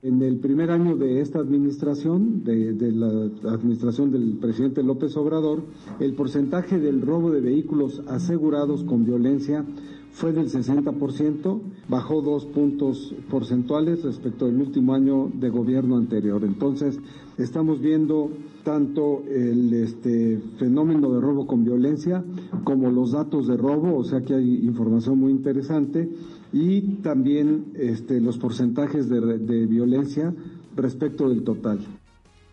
En 0.04 0.22
el 0.22 0.38
primer 0.38 0.70
año 0.70 0.96
de 0.96 1.22
esta 1.22 1.40
administración, 1.40 2.44
de, 2.44 2.92
la 2.92 3.52
administración 3.52 4.12
del 4.12 4.38
presidente 4.40 4.84
López 4.84 5.18
Obrador, 5.18 5.64
el 6.00 6.14
porcentaje 6.14 6.78
del 6.78 7.02
robo 7.02 7.32
de 7.32 7.42
vehículos 7.42 8.04
asegurados 8.08 8.84
con 8.84 9.06
violencia 9.06 9.66
fue 10.12 10.34
del 10.34 10.50
60%, 10.50 11.62
bajó 11.90 12.22
dos 12.22 12.46
puntos 12.46 13.16
porcentuales 13.30 14.04
respecto 14.04 14.46
al 14.46 14.62
último 14.62 14.94
año 14.94 15.32
de 15.34 15.50
gobierno 15.50 15.98
anterior. 15.98 16.44
Entonces, 16.44 17.00
estamos 17.38 17.80
viendo 17.80 18.32
tanto 18.64 19.24
el 19.30 19.74
este, 19.74 20.40
fenómeno 20.58 21.12
de 21.14 21.22
robo 21.22 21.48
con 21.48 21.64
violencia 21.64 22.24
como 22.64 22.90
los 22.92 23.12
datos 23.12 23.48
de 23.48 23.58
robo, 23.58 23.98
o 23.98 24.04
sea 24.04 24.22
que 24.22 24.36
hay 24.36 24.66
información 24.66 25.20
muy 25.20 25.32
interesante, 25.32 26.10
y 26.52 26.96
también 27.02 27.74
este, 27.76 28.20
los 28.22 28.38
porcentajes 28.38 29.10
de, 29.10 29.20
de 29.38 29.66
violencia 29.66 30.34
respecto 30.76 31.30
del 31.30 31.44
total. 31.44 31.80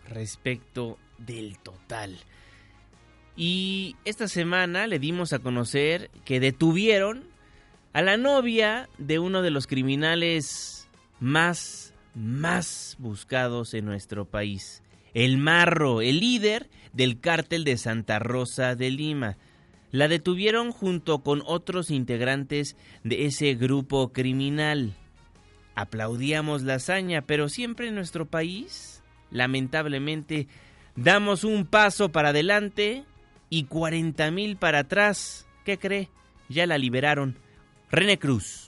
Respecto 0.09 0.97
del 1.25 1.57
total. 1.59 2.15
Y 3.37 3.95
esta 4.05 4.27
semana 4.27 4.87
le 4.87 4.99
dimos 4.99 5.33
a 5.33 5.39
conocer 5.39 6.09
que 6.23 6.39
detuvieron 6.39 7.23
a 7.93 8.01
la 8.01 8.17
novia 8.17 8.89
de 8.97 9.19
uno 9.19 9.41
de 9.41 9.51
los 9.51 9.67
criminales 9.67 10.87
más, 11.19 11.84
más 12.15 12.95
buscados 12.99 13.73
en 13.73 13.85
nuestro 13.85 14.25
país. 14.25 14.81
El 15.13 15.37
Marro, 15.37 16.01
el 16.01 16.19
líder 16.19 16.69
del 16.93 17.19
cártel 17.19 17.63
de 17.63 17.77
Santa 17.77 18.19
Rosa 18.19 18.75
de 18.75 18.89
Lima. 18.89 19.37
La 19.91 20.07
detuvieron 20.07 20.71
junto 20.71 21.19
con 21.19 21.41
otros 21.45 21.91
integrantes 21.91 22.75
de 23.03 23.25
ese 23.25 23.55
grupo 23.55 24.11
criminal. 24.11 24.93
Aplaudíamos 25.75 26.63
la 26.63 26.75
hazaña, 26.75 27.21
pero 27.21 27.49
siempre 27.49 27.87
en 27.87 27.95
nuestro 27.95 28.25
país, 28.25 29.03
lamentablemente, 29.31 30.47
damos 30.95 31.43
un 31.43 31.65
paso 31.65 32.09
para 32.09 32.29
adelante 32.29 33.05
y 33.49 33.65
40 33.65 34.31
mil 34.31 34.57
para 34.57 34.79
atrás. 34.79 35.45
¿Qué 35.63 35.77
cree? 35.77 36.09
Ya 36.49 36.65
la 36.65 36.77
liberaron. 36.77 37.37
René 37.91 38.19
Cruz. 38.19 38.64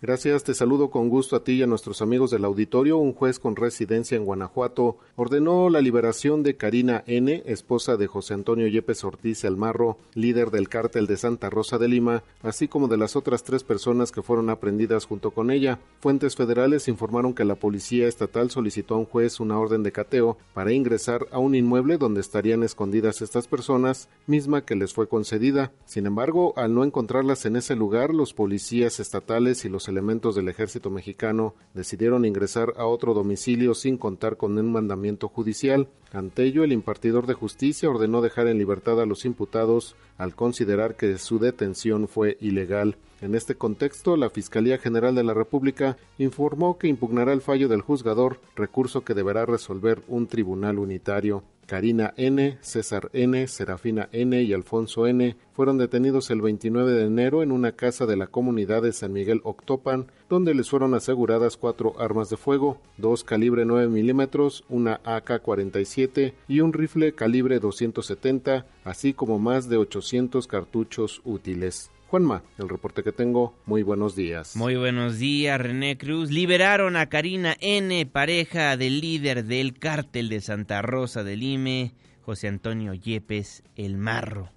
Gracias, 0.00 0.44
te 0.44 0.54
saludo 0.54 0.90
con 0.90 1.08
gusto 1.08 1.34
a 1.34 1.42
ti 1.42 1.54
y 1.54 1.62
a 1.64 1.66
nuestros 1.66 2.02
amigos 2.02 2.30
del 2.30 2.44
auditorio. 2.44 2.98
Un 2.98 3.12
juez 3.12 3.40
con 3.40 3.56
residencia 3.56 4.16
en 4.16 4.24
Guanajuato 4.24 4.98
ordenó 5.16 5.70
la 5.70 5.80
liberación 5.80 6.44
de 6.44 6.56
Karina 6.56 7.02
N., 7.08 7.42
esposa 7.46 7.96
de 7.96 8.06
José 8.06 8.34
Antonio 8.34 8.68
Yepes 8.68 9.02
Ortiz 9.02 9.44
Almarro, 9.44 9.98
líder 10.14 10.52
del 10.52 10.68
cártel 10.68 11.08
de 11.08 11.16
Santa 11.16 11.50
Rosa 11.50 11.78
de 11.78 11.88
Lima, 11.88 12.22
así 12.44 12.68
como 12.68 12.86
de 12.86 12.96
las 12.96 13.16
otras 13.16 13.42
tres 13.42 13.64
personas 13.64 14.12
que 14.12 14.22
fueron 14.22 14.50
aprendidas 14.50 15.04
junto 15.04 15.32
con 15.32 15.50
ella. 15.50 15.80
Fuentes 15.98 16.36
federales 16.36 16.86
informaron 16.86 17.34
que 17.34 17.44
la 17.44 17.56
policía 17.56 18.06
estatal 18.06 18.52
solicitó 18.52 18.94
a 18.94 18.98
un 18.98 19.04
juez 19.04 19.40
una 19.40 19.58
orden 19.58 19.82
de 19.82 19.90
cateo 19.90 20.38
para 20.54 20.72
ingresar 20.72 21.26
a 21.32 21.40
un 21.40 21.56
inmueble 21.56 21.98
donde 21.98 22.20
estarían 22.20 22.62
escondidas 22.62 23.20
estas 23.20 23.48
personas, 23.48 24.08
misma 24.28 24.64
que 24.64 24.76
les 24.76 24.94
fue 24.94 25.08
concedida. 25.08 25.72
Sin 25.86 26.06
embargo, 26.06 26.52
al 26.56 26.72
no 26.72 26.84
encontrarlas 26.84 27.46
en 27.46 27.56
ese 27.56 27.74
lugar, 27.74 28.14
los 28.14 28.32
policías 28.32 29.00
estatales 29.00 29.64
y 29.64 29.68
los 29.68 29.87
elementos 29.88 30.34
del 30.34 30.48
ejército 30.48 30.90
mexicano 30.90 31.54
decidieron 31.74 32.24
ingresar 32.24 32.74
a 32.76 32.86
otro 32.86 33.14
domicilio 33.14 33.74
sin 33.74 33.96
contar 33.96 34.36
con 34.36 34.56
un 34.58 34.70
mandamiento 34.70 35.28
judicial. 35.28 35.88
Ante 36.12 36.44
ello, 36.44 36.64
el 36.64 36.72
impartidor 36.72 37.26
de 37.26 37.34
justicia 37.34 37.90
ordenó 37.90 38.20
dejar 38.20 38.46
en 38.46 38.58
libertad 38.58 39.00
a 39.00 39.06
los 39.06 39.24
imputados 39.24 39.96
al 40.16 40.34
considerar 40.34 40.96
que 40.96 41.18
su 41.18 41.38
detención 41.38 42.08
fue 42.08 42.36
ilegal. 42.40 42.96
En 43.20 43.34
este 43.34 43.56
contexto, 43.56 44.16
la 44.16 44.30
Fiscalía 44.30 44.78
General 44.78 45.14
de 45.14 45.24
la 45.24 45.34
República 45.34 45.96
informó 46.18 46.78
que 46.78 46.86
impugnará 46.86 47.32
el 47.32 47.40
fallo 47.40 47.68
del 47.68 47.80
juzgador, 47.80 48.38
recurso 48.54 49.04
que 49.04 49.14
deberá 49.14 49.44
resolver 49.44 50.02
un 50.06 50.28
tribunal 50.28 50.78
unitario. 50.78 51.42
Karina 51.66 52.14
N., 52.16 52.56
César 52.62 53.10
N., 53.12 53.46
Serafina 53.46 54.08
N. 54.12 54.40
y 54.40 54.54
Alfonso 54.54 55.06
N. 55.06 55.36
fueron 55.52 55.76
detenidos 55.76 56.30
el 56.30 56.40
29 56.40 56.92
de 56.92 57.04
enero 57.04 57.42
en 57.42 57.52
una 57.52 57.72
casa 57.72 58.06
de 58.06 58.16
la 58.16 58.28
comunidad 58.28 58.82
de 58.82 58.92
San 58.92 59.12
Miguel 59.12 59.42
Octopan, 59.44 60.06
donde 60.30 60.54
les 60.54 60.70
fueron 60.70 60.94
aseguradas 60.94 61.58
cuatro 61.58 62.00
armas 62.00 62.30
de 62.30 62.38
fuego, 62.38 62.80
dos 62.96 63.22
calibre 63.22 63.66
9 63.66 63.88
milímetros, 63.88 64.64
una 64.70 65.00
AK-47 65.04 66.32
y 66.48 66.60
un 66.60 66.72
rifle 66.72 67.12
calibre 67.12 67.58
270, 67.58 68.64
así 68.84 69.12
como 69.12 69.38
más 69.38 69.68
de 69.68 69.76
800 69.76 70.46
cartuchos 70.46 71.20
útiles. 71.26 71.90
Juanma, 72.08 72.42
el 72.56 72.70
reporte 72.70 73.02
que 73.02 73.12
tengo, 73.12 73.54
muy 73.66 73.82
buenos 73.82 74.16
días. 74.16 74.56
Muy 74.56 74.76
buenos 74.76 75.18
días, 75.18 75.60
René 75.60 75.98
Cruz. 75.98 76.30
Liberaron 76.30 76.96
a 76.96 77.10
Karina 77.10 77.54
N., 77.60 78.06
pareja 78.06 78.78
del 78.78 79.02
líder 79.02 79.44
del 79.44 79.78
cártel 79.78 80.30
de 80.30 80.40
Santa 80.40 80.80
Rosa 80.80 81.22
del 81.22 81.40
Lime, 81.40 81.92
José 82.22 82.48
Antonio 82.48 82.94
Yepes 82.94 83.62
El 83.76 83.98
Marro. 83.98 84.48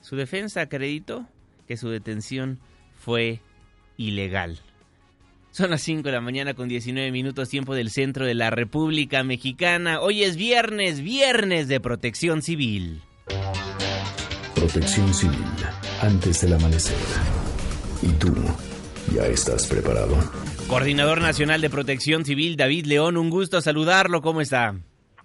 Su 0.00 0.16
defensa 0.16 0.62
acreditó 0.62 1.28
que 1.68 1.76
su 1.76 1.88
detención 1.88 2.58
fue 2.96 3.38
ilegal. 3.96 4.58
Son 5.52 5.70
las 5.70 5.82
5 5.82 6.02
de 6.02 6.12
la 6.12 6.20
mañana 6.20 6.54
con 6.54 6.68
19 6.68 7.12
minutos 7.12 7.48
tiempo 7.48 7.76
del 7.76 7.90
centro 7.90 8.26
de 8.26 8.34
la 8.34 8.50
República 8.50 9.22
Mexicana. 9.22 10.00
Hoy 10.00 10.24
es 10.24 10.36
viernes, 10.36 11.00
viernes 11.00 11.68
de 11.68 11.78
protección 11.78 12.42
civil. 12.42 13.02
Protección 14.62 15.12
civil 15.12 15.44
antes 16.02 16.40
del 16.40 16.52
amanecer. 16.52 16.96
¿Y 18.00 18.12
tú 18.16 18.32
ya 19.12 19.26
estás 19.26 19.66
preparado? 19.66 20.14
Coordinador 20.68 21.20
Nacional 21.20 21.60
de 21.60 21.68
Protección 21.68 22.24
Civil, 22.24 22.56
David 22.56 22.86
León, 22.86 23.16
un 23.16 23.28
gusto 23.28 23.60
saludarlo. 23.60 24.22
¿Cómo 24.22 24.40
está? 24.40 24.76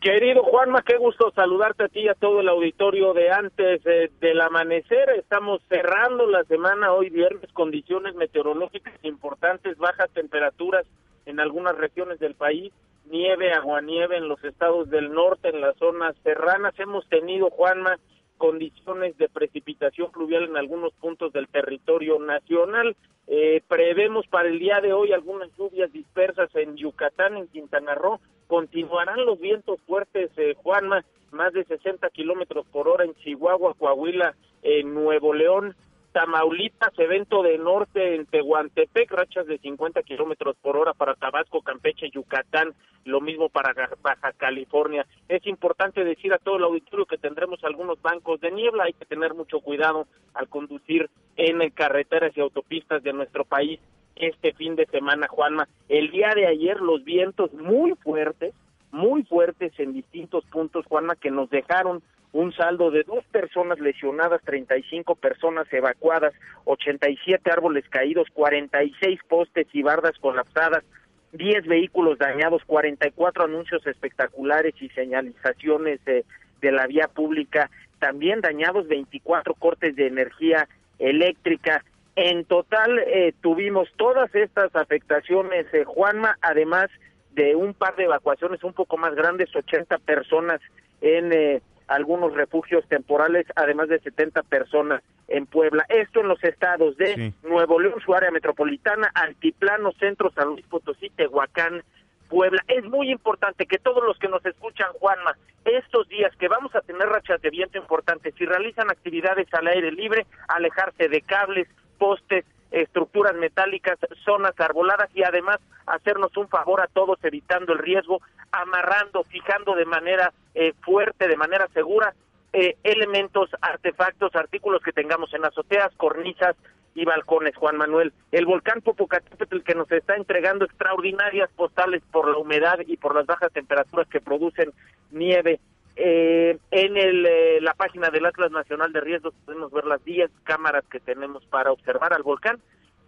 Querido 0.01 0.41
Juanma, 0.41 0.81
qué 0.81 0.97
gusto 0.97 1.31
saludarte 1.35 1.83
a 1.83 1.87
ti 1.87 1.99
y 1.99 2.07
a 2.07 2.15
todo 2.15 2.39
el 2.39 2.49
auditorio 2.49 3.13
de 3.13 3.29
antes 3.29 3.79
eh, 3.85 4.09
del 4.19 4.41
amanecer. 4.41 5.07
Estamos 5.19 5.61
cerrando 5.69 6.25
la 6.25 6.43
semana 6.45 6.91
hoy 6.91 7.11
viernes, 7.11 7.51
condiciones 7.53 8.15
meteorológicas 8.15 8.95
importantes, 9.03 9.77
bajas 9.77 10.09
temperaturas 10.15 10.83
en 11.27 11.39
algunas 11.39 11.77
regiones 11.77 12.17
del 12.19 12.33
país, 12.33 12.73
nieve, 13.05 13.53
aguanieve 13.53 14.17
en 14.17 14.29
los 14.29 14.43
estados 14.43 14.89
del 14.89 15.13
norte, 15.13 15.49
en 15.49 15.61
las 15.61 15.77
zonas 15.77 16.15
serranas. 16.23 16.73
Hemos 16.79 17.07
tenido, 17.07 17.51
Juanma, 17.51 17.99
condiciones 18.37 19.17
de 19.17 19.29
precipitación 19.29 20.11
pluvial 20.11 20.43
en 20.43 20.57
algunos 20.57 20.93
puntos 20.93 21.33
del 21.33 21.47
territorio 21.47 22.19
nacional. 22.19 22.95
Eh, 23.27 23.61
prevemos 23.67 24.25
para 24.27 24.47
el 24.47 24.59
día 24.59 24.79
de 24.79 24.93
hoy 24.93 25.11
algunas 25.11 25.49
lluvias 25.57 25.91
dispersas 25.91 26.49
en 26.55 26.77
Yucatán, 26.77 27.37
en 27.37 27.47
Quintana 27.47 27.95
Roo. 27.95 28.19
Continuarán 28.47 29.25
los 29.25 29.39
vientos 29.39 29.79
fuertes, 29.85 30.31
eh, 30.37 30.55
Juanma, 30.63 31.03
más 31.31 31.51
de 31.53 31.65
60 31.65 32.09
kilómetros 32.11 32.65
por 32.67 32.87
hora 32.87 33.03
en 33.03 33.15
Chihuahua, 33.15 33.73
Coahuila, 33.73 34.35
en 34.63 34.93
Nuevo 34.93 35.33
León, 35.33 35.75
Tamaulipas, 36.17 36.97
evento 36.97 37.43
de 37.43 37.59
norte 37.59 38.15
en 38.15 38.25
Tehuantepec, 38.25 39.11
rachas 39.11 39.45
de 39.45 39.59
50 39.59 40.01
kilómetros 40.01 40.55
por 40.63 40.75
hora 40.75 40.93
para 40.93 41.13
Tabasco, 41.13 41.61
Campeche, 41.61 42.09
Yucatán, 42.09 42.73
lo 43.05 43.21
mismo 43.21 43.49
para 43.49 43.75
Baja 44.01 44.33
California. 44.33 45.05
Es 45.29 45.45
importante 45.45 46.03
decir 46.03 46.33
a 46.33 46.39
todo 46.39 46.57
el 46.57 46.63
auditorio 46.63 47.05
que 47.05 47.19
tendremos 47.19 47.63
algunos 47.63 48.01
bancos 48.01 48.41
de 48.41 48.49
niebla, 48.49 48.85
hay 48.85 48.93
que 48.93 49.05
tener 49.05 49.35
mucho 49.35 49.59
cuidado 49.59 50.07
al 50.33 50.49
conducir 50.49 51.07
en 51.35 51.69
carreteras 51.69 52.35
y 52.35 52.41
autopistas 52.41 53.03
de 53.03 53.13
nuestro 53.13 53.45
país 53.45 53.79
este 54.15 54.53
fin 54.53 54.75
de 54.75 54.87
semana, 54.87 55.27
Juanma. 55.27 55.67
El 55.87 56.09
día 56.09 56.31
de 56.33 56.47
ayer 56.47 56.81
los 56.81 57.03
vientos 57.03 57.53
muy 57.53 57.93
fuertes, 57.93 58.55
muy 58.89 59.21
fuertes 59.21 59.71
en 59.77 59.93
distintos 59.93 60.43
puntos, 60.45 60.83
Juanma, 60.87 61.15
que 61.15 61.29
nos 61.29 61.51
dejaron 61.51 62.01
un 62.37 62.53
saldo 62.53 62.91
de 62.91 63.01
dos 63.01 63.25
personas 63.31 63.79
lesionadas, 63.79 64.43
35 64.43 65.15
personas 65.15 65.65
evacuadas, 65.73 66.35
87 66.65 67.49
árboles 67.49 67.83
caídos, 67.89 68.27
46 68.31 69.19
postes 69.27 69.65
y 69.73 69.81
bardas 69.81 70.15
colapsadas, 70.19 70.83
10 71.31 71.65
vehículos 71.65 72.19
dañados, 72.19 72.63
44 72.65 73.45
anuncios 73.45 73.87
espectaculares 73.87 74.75
y 74.79 74.89
señalizaciones 74.89 75.99
de, 76.05 76.23
la 76.61 76.85
vía 76.85 77.07
pública, 77.07 77.71
también 77.97 78.41
dañados 78.41 78.87
24 78.87 79.55
cortes 79.55 79.95
de 79.95 80.05
energía 80.05 80.67
eléctrica. 80.99 81.83
En 82.15 82.45
total 82.45 82.99
eh, 82.99 83.33
tuvimos 83.41 83.89
todas 83.97 84.33
estas 84.35 84.75
afectaciones, 84.75 85.65
eh, 85.73 85.85
Juanma, 85.85 86.37
además 86.41 86.89
de 87.31 87.55
un 87.55 87.73
par 87.73 87.95
de 87.95 88.03
evacuaciones 88.03 88.63
un 88.63 88.73
poco 88.73 88.97
más 88.97 89.15
grandes, 89.15 89.55
80 89.55 89.97
personas 89.99 90.61
en 91.01 91.33
eh, 91.33 91.61
algunos 91.87 92.33
refugios 92.33 92.87
temporales, 92.87 93.45
además 93.55 93.87
de 93.89 93.99
70 93.99 94.43
personas 94.43 95.01
en 95.27 95.45
Puebla. 95.45 95.85
Esto 95.89 96.21
en 96.21 96.27
los 96.27 96.43
estados 96.43 96.97
de 96.97 97.15
Sí. 97.15 97.33
Nuevo 97.43 97.79
León, 97.79 97.99
su 98.05 98.13
área 98.13 98.31
metropolitana, 98.31 99.09
Altiplano, 99.13 99.91
Centro, 99.93 100.31
San 100.31 100.49
Luis 100.49 100.65
Potosí, 100.67 101.09
Tehuacán, 101.11 101.83
Puebla. 102.29 102.61
Es 102.67 102.83
muy 102.85 103.09
importante 103.11 103.65
que 103.65 103.77
todos 103.77 104.03
los 104.03 104.17
que 104.19 104.27
nos 104.27 104.45
escuchan, 104.45 104.91
Juanma, 104.99 105.37
estos 105.65 106.07
días 106.09 106.35
que 106.37 106.47
vamos 106.47 106.75
a 106.75 106.81
tener 106.81 107.07
rachas 107.07 107.41
de 107.41 107.49
viento 107.49 107.77
importantes, 107.77 108.33
si 108.37 108.45
realizan 108.45 108.89
actividades 108.89 109.47
al 109.53 109.67
aire 109.67 109.91
libre, 109.91 110.25
alejarse 110.49 111.07
de 111.07 111.21
cables, 111.21 111.67
postes, 111.97 112.45
estructuras 112.71 113.35
metálicas, 113.35 113.97
zonas 114.23 114.53
arboladas 114.59 115.09
y 115.13 115.23
además 115.23 115.57
hacernos 115.85 116.35
un 116.37 116.47
favor 116.47 116.81
a 116.81 116.87
todos 116.87 117.17
evitando 117.23 117.73
el 117.73 117.79
riesgo, 117.79 118.21
amarrando, 118.51 119.23
fijando 119.23 119.75
de 119.75 119.85
manera 119.85 120.33
eh, 120.55 120.73
fuerte, 120.81 121.27
de 121.27 121.37
manera 121.37 121.67
segura, 121.73 122.13
eh, 122.53 122.77
elementos, 122.83 123.49
artefactos, 123.61 124.35
artículos 124.35 124.81
que 124.81 124.93
tengamos 124.93 125.33
en 125.33 125.45
azoteas, 125.45 125.93
cornisas 125.97 126.55
y 126.95 127.05
balcones, 127.05 127.55
Juan 127.55 127.77
Manuel. 127.77 128.11
El 128.31 128.45
volcán 128.45 128.81
Popocatépetl 128.81 129.59
que 129.59 129.75
nos 129.75 129.91
está 129.91 130.15
entregando 130.15 130.65
extraordinarias 130.65 131.49
postales 131.55 132.01
por 132.11 132.29
la 132.29 132.37
humedad 132.37 132.79
y 132.87 132.97
por 132.97 133.13
las 133.13 133.27
bajas 133.27 133.51
temperaturas 133.51 134.07
que 134.07 134.19
producen 134.19 134.71
nieve. 135.11 135.59
Eh, 135.99 136.57
en 136.69 136.95
el, 136.95 137.25
eh, 137.25 137.59
la 137.59 137.73
página 137.73 138.11
del 138.11 138.25
Atlas 138.27 138.51
Nacional 138.51 138.93
de 138.93 139.01
Riesgos 139.01 139.33
podemos 139.45 139.71
ver 139.71 139.85
las 139.85 140.03
10 140.05 140.29
cámaras 140.43 140.83
que 140.91 140.99
tenemos 140.99 141.43
para 141.45 141.71
observar 141.71 142.13
al 142.13 142.21
volcán 142.21 142.59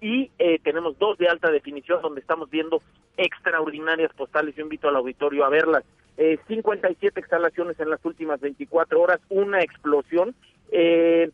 y 0.02 0.32
eh, 0.40 0.60
tenemos 0.64 0.98
dos 0.98 1.18
de 1.20 1.28
alta 1.28 1.52
definición 1.52 2.02
donde 2.02 2.22
estamos 2.22 2.50
viendo 2.50 2.82
extraordinarias 3.18 4.12
postales. 4.14 4.56
Yo 4.56 4.64
invito 4.64 4.88
al 4.90 4.96
auditorio 4.96 5.46
a 5.46 5.50
verlas. 5.50 5.84
eh, 6.18 6.40
57 6.48 7.20
exhalaciones 7.20 7.80
en 7.80 7.90
las 7.90 8.04
últimas 8.04 8.40
24 8.42 9.00
horas, 9.00 9.20
una 9.30 9.62
explosión. 9.62 10.34
Eh, 10.72 11.30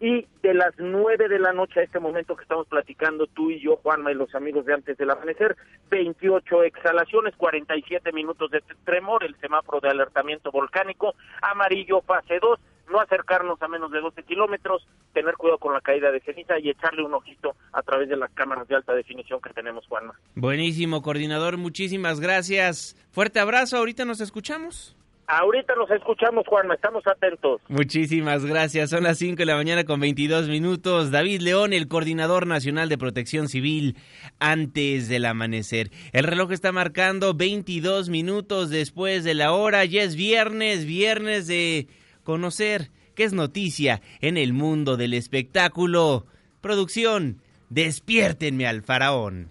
y 0.00 0.26
de 0.42 0.54
las 0.54 0.74
9 0.78 1.28
de 1.28 1.38
la 1.38 1.52
noche 1.52 1.80
a 1.80 1.82
este 1.82 1.98
momento 1.98 2.36
que 2.36 2.42
estamos 2.42 2.68
platicando 2.68 3.26
tú 3.26 3.50
y 3.50 3.60
yo, 3.60 3.76
Juanma 3.76 4.12
y 4.12 4.14
los 4.14 4.32
amigos 4.34 4.64
de 4.64 4.74
antes 4.74 4.96
del 4.96 5.10
amanecer, 5.10 5.56
28 5.90 6.62
exhalaciones, 6.62 7.34
47 7.36 8.12
minutos 8.12 8.50
de 8.50 8.62
tremor, 8.84 9.24
el 9.24 9.34
semáforo 9.40 9.80
de 9.80 9.88
alertamiento 9.88 10.52
volcánico, 10.52 11.14
amarillo 11.42 12.00
fase 12.02 12.38
2, 12.40 12.60
no 12.90 13.00
acercarnos 13.00 13.60
a 13.60 13.68
menos 13.68 13.90
de 13.90 14.00
12 14.00 14.22
kilómetros, 14.22 14.86
tener 15.12 15.34
cuidado 15.34 15.58
con 15.58 15.74
la 15.74 15.80
caída 15.80 16.10
de 16.10 16.20
ceniza 16.20 16.58
y 16.58 16.70
echarle 16.70 17.02
un 17.02 17.14
ojito 17.14 17.54
a 17.72 17.82
través 17.82 18.08
de 18.08 18.16
las 18.16 18.30
cámaras 18.32 18.68
de 18.68 18.76
alta 18.76 18.94
definición 18.94 19.40
que 19.40 19.50
tenemos, 19.50 19.86
Juanma. 19.88 20.14
Buenísimo, 20.36 21.02
coordinador, 21.02 21.56
muchísimas 21.58 22.20
gracias. 22.20 22.96
Fuerte 23.10 23.40
abrazo, 23.40 23.76
ahorita 23.76 24.04
nos 24.04 24.20
escuchamos. 24.20 24.96
Ahorita 25.30 25.74
nos 25.74 25.90
escuchamos, 25.90 26.46
Juanma, 26.46 26.74
estamos 26.74 27.06
atentos. 27.06 27.60
Muchísimas 27.68 28.46
gracias. 28.46 28.88
Son 28.88 29.02
las 29.02 29.18
5 29.18 29.36
de 29.36 29.44
la 29.44 29.56
mañana 29.56 29.84
con 29.84 30.00
22 30.00 30.48
minutos. 30.48 31.10
David 31.10 31.42
León, 31.42 31.74
el 31.74 31.86
coordinador 31.86 32.46
nacional 32.46 32.88
de 32.88 32.96
protección 32.96 33.50
civil, 33.50 33.98
antes 34.38 35.06
del 35.06 35.26
amanecer. 35.26 35.90
El 36.12 36.24
reloj 36.24 36.52
está 36.52 36.72
marcando 36.72 37.34
22 37.34 38.08
minutos 38.08 38.70
después 38.70 39.22
de 39.22 39.34
la 39.34 39.52
hora. 39.52 39.84
Ya 39.84 40.02
es 40.02 40.16
viernes, 40.16 40.86
viernes 40.86 41.46
de 41.46 41.88
conocer 42.24 42.90
qué 43.14 43.24
es 43.24 43.34
noticia 43.34 44.00
en 44.22 44.38
el 44.38 44.54
mundo 44.54 44.96
del 44.96 45.12
espectáculo. 45.12 46.24
Producción, 46.62 47.42
despiértenme 47.68 48.66
al 48.66 48.80
faraón. 48.80 49.50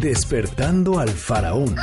Despertando 0.00 1.00
al 1.00 1.08
faraón. 1.08 1.74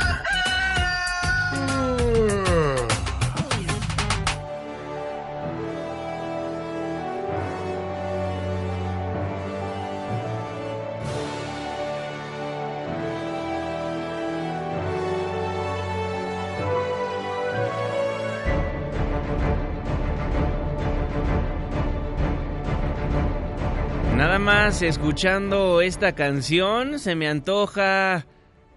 Más 24.40 24.80
escuchando 24.80 25.82
esta 25.82 26.14
canción 26.14 26.98
se 26.98 27.14
me 27.14 27.28
antoja 27.28 28.24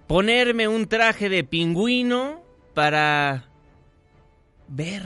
ponerme 0.08 0.68
un 0.68 0.88
traje 0.88 1.30
de 1.30 1.46
pingüino 1.46 2.42
para 2.74 3.46
ver 4.68 5.04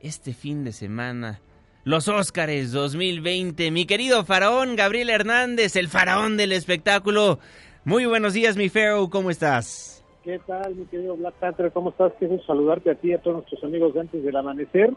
este 0.00 0.34
fin 0.34 0.62
de 0.62 0.72
semana 0.72 1.40
los 1.84 2.06
Óscares 2.08 2.70
2020. 2.72 3.70
Mi 3.70 3.86
querido 3.86 4.24
faraón 4.24 4.76
Gabriel 4.76 5.08
Hernández, 5.08 5.74
el 5.76 5.88
faraón 5.88 6.36
del 6.36 6.52
espectáculo. 6.52 7.38
Muy 7.84 8.04
buenos 8.04 8.34
días, 8.34 8.58
mi 8.58 8.68
Pharaoh, 8.68 9.08
¿cómo 9.08 9.30
estás? 9.30 10.04
¿Qué 10.22 10.38
tal, 10.46 10.74
mi 10.74 10.84
querido 10.84 11.16
Black 11.16 11.34
Panther? 11.34 11.72
¿Cómo 11.72 11.90
estás? 11.90 12.12
Quiero 12.18 12.40
saludarte 12.44 12.90
a 12.90 12.94
ti 12.94 13.08
y 13.08 13.14
a 13.14 13.18
todos 13.18 13.38
nuestros 13.38 13.64
amigos 13.64 13.94
de 13.94 14.00
antes 14.00 14.22
del 14.22 14.36
amanecer. 14.36 14.92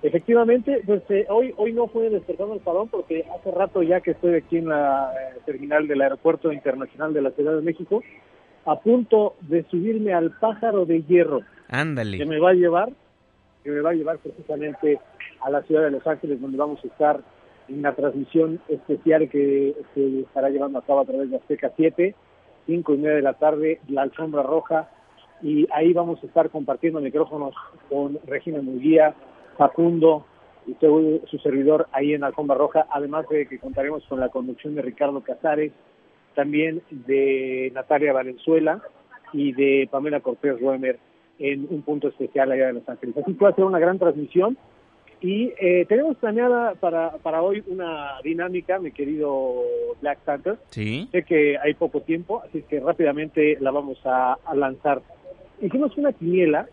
Efectivamente, 0.00 0.80
pues 0.86 1.02
eh, 1.08 1.26
hoy 1.28 1.52
hoy 1.56 1.72
no 1.72 1.88
fue 1.88 2.08
despertando 2.08 2.54
el 2.54 2.60
faraón 2.60 2.88
porque 2.88 3.24
hace 3.36 3.50
rato 3.50 3.82
ya 3.82 4.00
que 4.00 4.12
estoy 4.12 4.36
aquí 4.36 4.58
en 4.58 4.68
la 4.68 5.12
eh, 5.12 5.40
terminal 5.44 5.88
del 5.88 6.02
Aeropuerto 6.02 6.52
Internacional 6.52 7.12
de 7.12 7.22
la 7.22 7.32
Ciudad 7.32 7.56
de 7.56 7.62
México, 7.62 8.04
a 8.64 8.78
punto 8.78 9.34
de 9.40 9.64
subirme 9.64 10.14
al 10.14 10.30
pájaro 10.38 10.84
de 10.84 11.02
hierro 11.02 11.40
Ándale. 11.68 12.16
que 12.16 12.26
me 12.26 12.38
va 12.38 12.50
a 12.50 12.54
llevar, 12.54 12.90
que 13.64 13.70
me 13.70 13.80
va 13.80 13.90
a 13.90 13.94
llevar 13.94 14.18
precisamente 14.18 15.00
a 15.40 15.50
la 15.50 15.62
ciudad 15.62 15.82
de 15.82 15.90
Los 15.90 16.06
Ángeles, 16.06 16.40
donde 16.40 16.58
vamos 16.58 16.78
a 16.84 16.86
estar 16.86 17.20
en 17.68 17.80
una 17.80 17.92
transmisión 17.94 18.60
especial 18.68 19.28
que 19.28 19.74
se 19.94 20.20
estará 20.20 20.48
llevando 20.48 20.78
a 20.78 20.82
cabo 20.82 21.00
a 21.00 21.06
través 21.06 21.28
de 21.28 21.36
Azteca 21.36 21.72
7, 21.76 22.14
5 22.66 22.94
y 22.94 22.98
media 22.98 23.16
de 23.16 23.22
la 23.22 23.34
tarde, 23.34 23.80
la 23.88 24.02
alfombra 24.02 24.42
roja, 24.44 24.88
y 25.42 25.66
ahí 25.72 25.92
vamos 25.92 26.22
a 26.22 26.26
estar 26.26 26.50
compartiendo 26.50 27.00
micrófonos 27.00 27.54
con 27.88 28.18
Regina 28.26 28.60
Munguía, 28.62 29.14
Facundo 29.58 30.24
y 30.66 30.74
todo 30.74 31.26
su 31.26 31.38
servidor 31.38 31.88
ahí 31.92 32.14
en 32.14 32.24
alfombra 32.24 32.56
roja, 32.56 32.86
además 32.90 33.28
de 33.28 33.46
que 33.46 33.58
contaremos 33.58 34.04
con 34.08 34.20
la 34.20 34.28
conducción 34.28 34.74
de 34.74 34.82
Ricardo 34.82 35.20
Casares, 35.22 35.72
también 36.34 36.82
de 36.90 37.70
Natalia 37.74 38.12
Valenzuela 38.12 38.80
y 39.32 39.52
de 39.52 39.88
Pamela 39.90 40.20
Cortés 40.20 40.60
Ruemer 40.60 40.98
en 41.38 41.66
un 41.70 41.82
punto 41.82 42.08
especial 42.08 42.52
allá 42.52 42.68
de 42.68 42.74
Los 42.74 42.88
Ángeles. 42.88 43.16
Así 43.16 43.34
que 43.34 43.44
va 43.44 43.50
a 43.50 43.54
ser 43.54 43.64
una 43.64 43.78
gran 43.78 43.98
transmisión 43.98 44.56
y 45.20 45.52
eh, 45.60 45.84
tenemos 45.88 46.16
planeada 46.18 46.74
para, 46.74 47.12
para 47.18 47.42
hoy 47.42 47.64
una 47.66 48.20
dinámica, 48.22 48.78
mi 48.78 48.92
querido 48.92 49.62
Black 50.00 50.20
Panther. 50.20 50.58
Sí. 50.70 51.08
Sé 51.10 51.24
que 51.24 51.58
hay 51.58 51.74
poco 51.74 52.02
tiempo, 52.02 52.42
así 52.44 52.62
que 52.62 52.78
rápidamente 52.78 53.56
la 53.60 53.72
vamos 53.72 53.98
a, 54.04 54.34
a 54.44 54.54
lanzar. 54.54 55.02
Hicimos 55.60 55.96
una 55.96 56.12
quiniela 56.12 56.68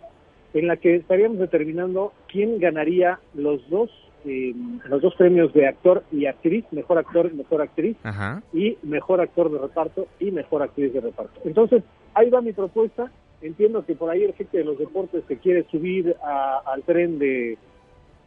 en 0.60 0.68
la 0.68 0.78
que 0.78 0.96
estaríamos 0.96 1.38
determinando 1.40 2.14
quién 2.28 2.60
ganaría 2.60 3.20
los 3.34 3.68
dos 3.70 3.90
eh, 4.28 4.56
los 4.90 5.04
dos 5.04 5.14
premios 5.16 5.54
de 5.54 5.68
actor 5.68 6.04
y 6.12 6.26
actriz, 6.26 6.66
mejor 6.72 6.98
actor 6.98 7.30
y 7.32 7.38
mejor 7.38 7.62
actriz, 7.62 7.96
Ajá. 8.02 8.42
y 8.54 8.76
mejor 8.82 9.22
actor 9.22 9.52
de 9.52 9.60
reparto 9.60 10.08
y 10.20 10.32
mejor 10.32 10.64
actriz 10.64 10.92
de 10.94 11.00
reparto. 11.02 11.42
Entonces, 11.46 11.84
ahí 12.16 12.32
va 12.32 12.42
mi 12.42 12.52
propuesta. 12.52 13.12
Entiendo 13.44 13.86
que 13.86 13.94
por 13.94 14.10
ahí 14.10 14.24
el 14.24 14.34
jefe 14.34 14.58
de 14.58 14.64
los 14.64 14.80
deportes 14.80 15.24
se 15.28 15.38
quiere 15.38 15.64
subir 15.70 16.16
a- 16.24 16.60
al 16.66 16.82
tren 16.82 17.20
de, 17.20 17.60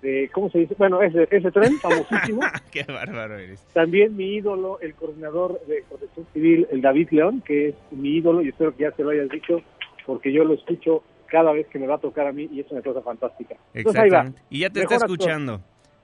de, 0.00 0.30
¿cómo 0.32 0.48
se 0.50 0.58
dice? 0.60 0.76
Bueno, 0.78 1.02
ese, 1.02 1.26
ese 1.32 1.50
tren 1.50 1.72
famosísimo. 1.82 2.42
Qué 2.70 2.84
bárbaro 2.84 3.36
eres. 3.36 3.60
También 3.72 4.16
mi 4.16 4.34
ídolo, 4.36 4.78
el 4.80 4.94
coordinador 4.94 5.60
de 5.66 5.82
protección 5.88 6.26
civil, 6.32 6.68
el 6.70 6.80
David 6.80 7.08
León, 7.10 7.42
que 7.44 7.70
es 7.70 7.74
mi 7.90 8.10
ídolo 8.18 8.40
y 8.42 8.50
espero 8.50 8.72
que 8.76 8.84
ya 8.84 8.92
se 8.92 9.02
lo 9.02 9.10
hayas 9.10 9.30
dicho, 9.30 9.62
porque 10.06 10.32
yo 10.32 10.44
lo 10.44 10.54
escucho 10.54 11.02
cada 11.30 11.52
vez 11.52 11.66
que 11.68 11.78
me 11.78 11.86
va 11.86 11.96
a 11.96 11.98
tocar 11.98 12.26
a 12.26 12.32
mí 12.32 12.48
y 12.50 12.60
es 12.60 12.70
una 12.70 12.82
cosa 12.82 13.00
fantástica. 13.02 13.56
Entonces 13.74 14.02
ahí 14.02 14.10
va. 14.10 14.32
Y 14.50 14.60
ya 14.60 14.70
te 14.70 14.80
Mejor 14.80 14.92
está 14.94 15.04
actor. 15.06 15.18
escuchando. 15.18 15.60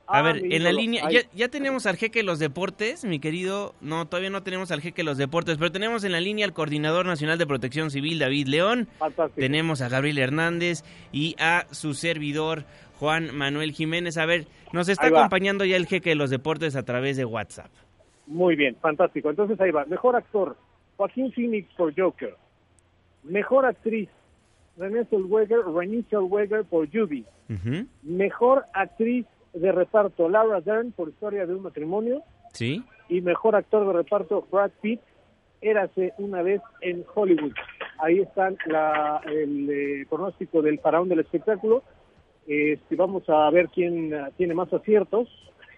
A 0.07 0.19
Ah, 0.19 0.23
ver, 0.23 0.43
en 0.45 0.63
la 0.63 0.71
línea, 0.71 1.09
ya, 1.11 1.21
ya 1.35 1.49
tenemos 1.49 1.87
al 1.87 1.97
jeque 1.97 2.19
de 2.19 2.25
los 2.25 2.39
deportes, 2.39 3.07
mi 3.07 3.21
querido. 3.21 3.75
No, 3.81 4.07
todavía 4.07 4.29
no 4.29 4.43
tenemos 4.43 4.71
al 4.71 4.83
jeque 4.83 5.01
de 5.01 5.05
los 5.07 5.17
deportes, 5.17 5.57
pero 5.57 5.73
tenemos 5.73 6.05
en 6.05 6.13
la 6.13 6.21
línea 6.21 6.45
al 6.45 6.53
coordinador 6.53 7.07
nacional 7.07 7.39
de 7.39 7.47
protección 7.47 7.91
civil, 7.91 8.19
David 8.19 8.49
León. 8.49 8.87
Fantástico. 8.99 9.41
Tenemos 9.41 9.81
a 9.81 9.89
Gabriel 9.89 10.19
Hernández 10.19 10.83
y 11.11 11.37
a 11.39 11.65
su 11.71 11.95
servidor, 11.95 12.65
Juan 13.01 13.35
Manuel 13.35 13.73
Jiménez. 13.73 14.19
A 14.19 14.27
ver, 14.27 14.45
nos 14.75 14.91
está 14.91 15.07
acompañando 15.07 15.65
ya 15.65 15.77
el 15.77 15.87
jeque 15.87 16.11
de 16.11 16.17
los 16.17 16.29
deportes 16.29 16.77
a 16.77 16.83
través 16.83 17.17
de 17.17 17.25
WhatsApp. 17.25 17.71
Muy 18.27 18.57
bien, 18.57 18.77
fantástico. 18.83 19.31
Entonces 19.31 19.59
ahí 19.59 19.71
va. 19.71 19.87
Mejor 19.87 20.17
actor, 20.17 20.55
Joaquín 20.99 21.33
Phoenix 21.33 21.73
por 21.79 21.99
Joker. 21.99 22.35
Mejor 23.23 23.65
actriz, 23.65 24.11
Renée 24.77 25.05
Zellweger, 25.11 25.61
Renée 25.67 26.05
Zellweger 26.11 26.65
por 26.65 26.89
Judy. 26.91 27.25
Ujú, 27.49 27.87
Mejor 28.03 28.65
actriz 28.73 29.27
de 29.53 29.71
reparto, 29.73 30.29
Laura 30.29 30.61
Dern 30.61 30.93
por 30.93 31.09
Historia 31.09 31.47
de 31.47 31.55
un 31.55 31.63
matrimonio. 31.63 32.23
Sí. 32.53 32.83
Y 33.09 33.21
mejor 33.21 33.55
actor 33.57 33.87
de 33.87 33.93
reparto, 33.93 34.47
Brad 34.51 34.71
Pitt, 34.81 35.01
Érase 35.61 36.13
una 36.19 36.43
vez 36.43 36.61
en 36.83 37.05
Hollywood. 37.15 37.55
Ahí 37.99 38.19
está 38.19 38.53
la, 38.67 39.23
el 39.25 39.71
eh, 39.71 40.07
pronóstico 40.11 40.61
del 40.61 40.79
faraón 40.79 41.09
del 41.09 41.21
espectáculo. 41.21 41.83
Este, 42.47 42.97
vamos 42.97 43.23
a 43.31 43.49
ver 43.51 43.71
quién 43.75 44.13
ah, 44.13 44.31
tiene 44.37 44.53
más 44.53 44.71
aciertos. 44.75 45.27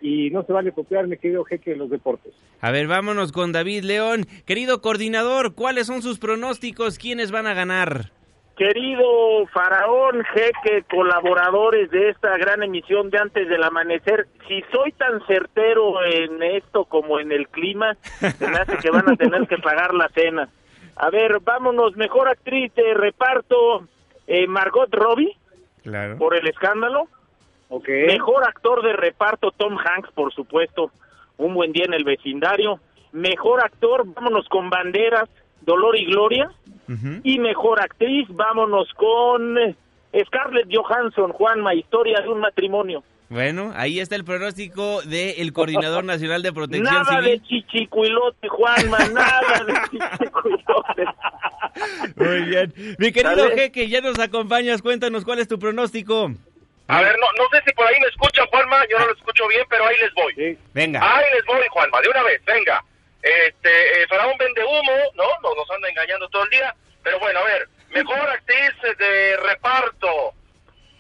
Y 0.01 0.31
no 0.31 0.43
se 0.43 0.53
vale 0.53 0.73
copiar, 0.73 1.07
mi 1.07 1.17
querido 1.17 1.45
jeque 1.45 1.71
de 1.71 1.77
los 1.77 1.89
deportes. 1.89 2.35
A 2.61 2.73
ver, 2.73 2.89
vámonos 2.89 3.31
con 3.31 3.53
David 3.53 3.85
León. 3.85 4.27
Querido 4.45 4.83
coordinador, 4.83 5.55
¿cuáles 5.55 5.87
son 5.87 6.03
sus 6.03 6.19
pronósticos? 6.19 6.99
¿Quiénes 6.99 7.31
van 7.31 7.47
a 7.47 7.55
ganar? 7.55 8.11
Querido 8.57 9.47
Faraón, 9.53 10.25
jeque, 10.33 10.83
colaboradores 10.91 11.91
de 11.91 12.09
esta 12.09 12.37
gran 12.39 12.63
emisión 12.63 13.11
de 13.11 13.19
Antes 13.19 13.49
del 13.49 13.63
Amanecer, 13.63 14.27
si 14.49 14.63
soy 14.73 14.93
tan 14.93 15.21
certero 15.27 16.03
en 16.05 16.43
esto 16.43 16.87
como 16.87 17.21
en 17.21 17.33
el 17.33 17.49
clima, 17.49 17.97
se 18.21 18.49
me 18.49 18.57
hace 18.57 18.79
que 18.79 18.91
van 18.91 19.11
a 19.11 19.17
tener 19.17 19.47
que 19.47 19.59
pagar 19.59 19.93
la 19.93 20.09
cena. 20.09 20.49
A 20.97 21.11
ver, 21.11 21.41
vámonos, 21.41 21.97
mejor 21.97 22.29
actriz 22.29 22.75
de 22.75 22.95
reparto, 22.95 23.87
eh, 24.27 24.47
Margot 24.47 24.89
Robbie, 24.93 25.37
Claro. 25.83 26.17
por 26.17 26.35
el 26.35 26.47
escándalo. 26.49 27.09
Okay. 27.69 28.07
Mejor 28.07 28.45
actor 28.45 28.83
de 28.83 28.95
reparto, 28.95 29.51
Tom 29.51 29.77
Hanks, 29.77 30.11
por 30.13 30.33
supuesto, 30.33 30.91
un 31.37 31.53
buen 31.53 31.73
día 31.73 31.85
en 31.85 31.93
el 31.95 32.05
vecindario. 32.05 32.81
Mejor 33.13 33.61
actor, 33.63 34.05
vámonos 34.15 34.49
con 34.49 34.71
Banderas, 34.71 35.29
Dolor 35.61 35.97
y 35.99 36.07
Gloria. 36.07 36.51
Y 37.25 37.39
mejor 37.39 37.81
actriz, 37.83 38.27
vámonos 38.31 38.89
con 38.95 39.59
eh, 39.59 39.75
Scarlett 40.27 40.69
Johansson, 40.73 41.33
Juanma, 41.33 41.75
historia 41.75 42.21
de 42.21 42.29
un 42.29 42.41
matrimonio. 42.41 43.03
Bueno, 43.29 43.73
ahí 43.75 43.99
está 43.99 44.15
el 44.15 44.25
pronóstico 44.25 45.03
del 45.03 45.53
Coordinador 45.53 46.05
Nacional 46.13 46.43
de 46.43 46.53
Protección 46.53 46.85
Nada 46.95 47.21
Civil. 47.23 47.25
de 47.25 47.43
chichicuilote, 47.43 48.49
Juanma, 48.49 48.99
nada 49.13 49.65
de 49.67 49.75
chichicuilote. 49.91 51.05
Muy 52.17 52.43
bien. 52.43 52.73
Mi 52.99 53.13
querido. 53.13 53.51
Jeque, 53.51 53.89
ya 53.89 54.01
nos 54.01 54.19
acompañas. 54.19 54.81
Cuéntanos 54.83 55.25
cuál 55.25 55.41
es 55.41 55.49
tu 55.49 55.59
pronóstico. 55.59 56.31
A 56.89 57.03
ver, 57.03 57.17
no, 57.19 57.27
no 57.37 57.49
sé 57.51 57.61
si 57.67 57.75
por 57.75 57.85
ahí 57.87 57.97
me 58.01 58.07
escuchan, 58.07 58.47
Juanma, 58.47 58.77
yo 58.89 58.97
no 59.01 59.07
lo 59.07 59.13
escucho 59.13 59.49
bien, 59.49 59.65
pero 59.69 59.85
ahí 59.87 59.97
les 60.01 60.15
voy. 60.15 60.57
Venga. 60.73 61.01
Ahí 61.03 61.25
les 61.35 61.45
voy, 61.45 61.59
Juanma, 61.71 62.01
de 62.01 62.09
una 62.09 62.23
vez, 62.23 62.41
venga. 62.47 62.85
Este, 63.27 64.03
eh, 64.03 64.07
Faraón 64.09 64.37
vende 64.39 64.63
humo, 64.65 64.93
¿no? 65.15 65.25
Nos, 65.43 65.57
nos 65.57 65.71
anda 65.73 65.89
engañando 65.89 66.29
todo 66.29 66.45
el 66.45 66.51
día. 66.51 66.75
Pero 67.03 67.19
bueno, 67.19 67.41
a 67.41 67.45
ver, 67.45 67.69
mejor 67.91 68.19
actriz 68.31 68.71
de 68.99 69.37
reparto. 69.39 70.33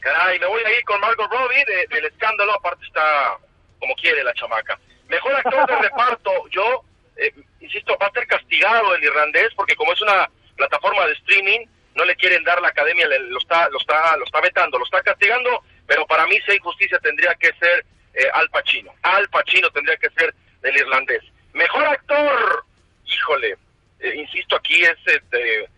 Caray, 0.01 0.39
me 0.41 0.47
voy 0.47 0.63
a 0.65 0.71
ir 0.77 0.85
con 0.85 1.01
Margot 1.01 1.31
Robbie 1.31 1.65
de- 1.65 1.87
del 1.89 2.05
escándalo, 2.07 2.53
aparte 2.55 2.85
está 2.85 3.39
como 3.79 3.95
quiere 3.97 4.25
la 4.25 4.33
chamaca. 4.35 4.79
Mejor 5.09 5.35
actor 5.37 5.67
de 5.69 5.77
reparto, 5.77 6.31
yo, 6.51 6.83
eh, 7.17 7.33
insisto, 7.61 7.97
va 8.01 8.07
a 8.07 8.13
ser 8.13 8.27
castigado 8.27 8.95
el 8.95 9.05
irlandés 9.05 9.51
porque 9.55 9.77
como 9.77 9.93
es 9.93 10.01
una 10.03 10.29
plataforma 10.57 11.07
de 11.07 11.13
streaming, 11.13 11.67
no 11.95 12.05
le 12.05 12.17
quieren 12.17 12.43
dar 12.45 12.61
la 12.61 12.69
academia, 12.69 13.07
le- 13.07 13.21
lo 13.21 13.39
está, 13.39 13.69
lo 13.69 13.79
está, 13.79 14.17
lo 14.17 14.25
está 14.25 14.41
vetando, 14.41 14.79
lo 14.79 14.85
está 14.85 15.01
castigando, 15.03 15.63
pero 15.87 16.07
para 16.07 16.27
mí 16.27 16.39
si 16.45 16.53
hay 16.53 16.59
justicia 16.59 16.99
tendría 16.99 17.35
que 17.37 17.53
ser 17.55 17.85
eh, 18.15 18.29
Al 18.33 18.49
Pacino. 18.51 18.93
Al 19.03 19.29
Pacino 19.29 19.71
tendría 19.71 19.97
que 19.99 20.09
ser 20.11 20.35
del 20.63 20.77
irlandés. 20.77 21.23
Mejor 21.57 21.85
actor, 21.85 22.65
híjole, 23.07 23.57
eh, 24.01 24.13
insisto 24.15 24.57
aquí 24.57 24.83
es 24.85 24.97
este, 25.07 25.69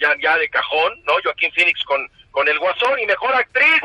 ya, 0.00 0.12
ya 0.20 0.36
de 0.36 0.48
cajón, 0.50 0.92
¿no? 1.04 1.14
Joaquín 1.22 1.52
Phoenix 1.54 1.82
con, 1.84 2.10
con 2.32 2.48
el 2.48 2.58
Guasón 2.58 2.98
y 2.98 3.06
mejor 3.06 3.32
actriz, 3.34 3.80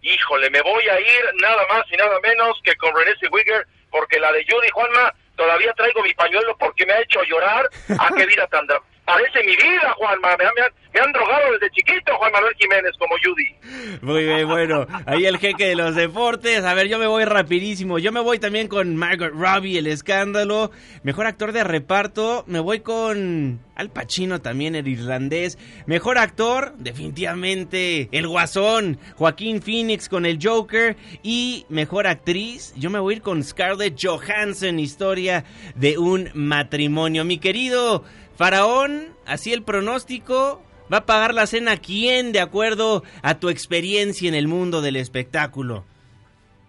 híjole, 0.00 0.48
me 0.50 0.62
voy 0.62 0.88
a 0.88 0.98
ir 1.00 1.24
nada 1.42 1.62
más 1.68 1.84
y 1.92 1.96
nada 1.96 2.18
menos 2.20 2.58
que 2.64 2.74
con 2.76 2.94
Renée 2.96 3.14
Zellweger, 3.20 3.66
porque 3.90 4.18
la 4.18 4.32
de 4.32 4.44
Judy 4.48 4.68
Juanma 4.70 5.14
todavía 5.36 5.72
traigo 5.74 6.02
mi 6.02 6.14
pañuelo 6.14 6.56
porque 6.56 6.86
me 6.86 6.94
ha 6.94 7.00
hecho 7.02 7.22
llorar. 7.24 7.68
Ah, 7.98 8.08
qué 8.16 8.24
vida 8.24 8.46
tan 8.46 8.66
dra- 8.66 8.80
Parece 9.06 9.38
mi 9.44 9.52
vida, 9.56 9.94
Juanma. 9.96 10.36
Me, 10.36 10.44
han- 10.46 11.12
drogado 11.12 11.52
desde 11.52 11.70
chiquito, 11.70 12.12
Juan 12.16 12.32
Manuel 12.32 12.54
Jiménez, 12.58 12.90
como 12.98 13.14
Judy. 13.22 13.98
Muy 14.00 14.24
bien, 14.24 14.48
bueno, 14.48 14.86
ahí 15.04 15.26
el 15.26 15.36
jeque 15.38 15.68
de 15.68 15.76
los 15.76 15.94
deportes. 15.94 16.64
A 16.64 16.72
ver, 16.74 16.88
yo 16.88 16.98
me 16.98 17.06
voy 17.06 17.24
rapidísimo. 17.24 17.98
Yo 17.98 18.12
me 18.12 18.20
voy 18.20 18.38
también 18.38 18.66
con 18.66 18.96
Margot 18.96 19.30
Robbie, 19.32 19.78
el 19.78 19.86
escándalo. 19.88 20.70
Mejor 21.02 21.26
actor 21.26 21.52
de 21.52 21.64
reparto, 21.64 22.44
me 22.46 22.60
voy 22.60 22.80
con 22.80 23.60
Al 23.76 23.90
Pacino 23.90 24.40
también, 24.40 24.74
el 24.74 24.88
irlandés. 24.88 25.58
Mejor 25.86 26.16
actor, 26.18 26.72
definitivamente, 26.78 28.08
el 28.12 28.26
Guasón, 28.26 28.98
Joaquín 29.16 29.60
Phoenix 29.62 30.08
con 30.08 30.24
el 30.26 30.38
Joker. 30.42 30.96
Y 31.22 31.66
mejor 31.68 32.06
actriz, 32.06 32.72
yo 32.76 32.88
me 32.90 32.98
voy 32.98 33.14
a 33.14 33.16
ir 33.18 33.22
con 33.22 33.44
Scarlett 33.44 33.98
Johansson, 34.02 34.78
historia 34.78 35.44
de 35.74 35.98
un 35.98 36.30
matrimonio. 36.34 37.24
Mi 37.24 37.38
querido 37.38 38.02
Faraón, 38.36 39.08
así 39.24 39.52
el 39.52 39.62
pronóstico. 39.62 40.62
¿Va 40.92 40.98
a 40.98 41.06
pagar 41.06 41.34
la 41.34 41.46
cena 41.46 41.78
quién 41.78 42.30
de 42.30 42.38
acuerdo 42.38 43.02
a 43.22 43.40
tu 43.40 43.48
experiencia 43.48 44.28
en 44.28 44.36
el 44.36 44.46
mundo 44.46 44.82
del 44.82 44.96
espectáculo? 44.96 45.84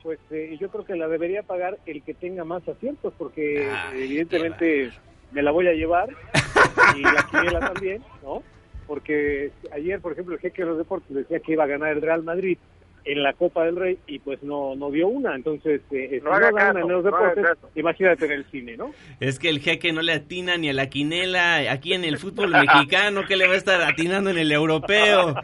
Pues 0.01 0.17
eh, 0.31 0.57
yo 0.59 0.69
creo 0.69 0.85
que 0.85 0.95
la 0.95 1.07
debería 1.07 1.43
pagar 1.43 1.77
el 1.85 2.01
que 2.01 2.15
tenga 2.15 2.43
más 2.43 2.67
aciertos, 2.67 3.13
porque 3.17 3.69
evidentemente 3.93 4.91
me 5.31 5.43
la 5.43 5.51
voy 5.51 5.67
a 5.67 5.73
llevar 5.73 6.09
y 6.95 7.01
la 7.01 7.27
quiniela 7.29 7.59
también, 7.59 8.01
¿no? 8.23 8.41
Porque 8.87 9.51
ayer, 9.71 9.99
por 9.99 10.13
ejemplo, 10.13 10.33
el 10.33 10.39
jeque 10.39 10.63
de 10.63 10.69
los 10.69 10.77
deportes 10.77 11.15
decía 11.15 11.39
que 11.41 11.51
iba 11.51 11.65
a 11.65 11.67
ganar 11.67 11.91
el 11.91 12.01
Real 12.01 12.23
Madrid 12.23 12.57
en 13.07 13.23
la 13.23 13.33
Copa 13.33 13.63
del 13.63 13.77
Rey 13.77 13.97
y 14.05 14.19
pues 14.19 14.43
no 14.43 14.75
no 14.75 14.91
dio 14.91 15.07
una. 15.07 15.33
Entonces, 15.35 15.81
eh, 15.91 16.09
si 16.11 16.19
No 16.19 16.33
haga 16.33 16.51
gana 16.51 16.73
caso, 16.73 16.79
en 16.79 16.93
los 16.93 17.03
no 17.03 17.11
deportes, 17.11 17.45
imagínate 17.75 18.25
en 18.25 18.31
el 18.31 18.45
cine, 18.51 18.77
¿no? 18.77 18.91
Es 19.19 19.39
que 19.39 19.49
el 19.49 19.59
jeque 19.59 19.93
no 19.93 20.01
le 20.01 20.13
atina 20.13 20.57
ni 20.57 20.69
a 20.69 20.73
la 20.73 20.89
quinela 20.89 21.71
aquí 21.71 21.93
en 21.93 22.03
el 22.03 22.17
fútbol 22.17 22.49
mexicano, 22.51 23.25
que 23.25 23.37
le 23.37 23.47
va 23.47 23.53
a 23.53 23.57
estar 23.57 23.81
atinando 23.81 24.29
en 24.29 24.37
el 24.37 24.51
europeo. 24.51 25.35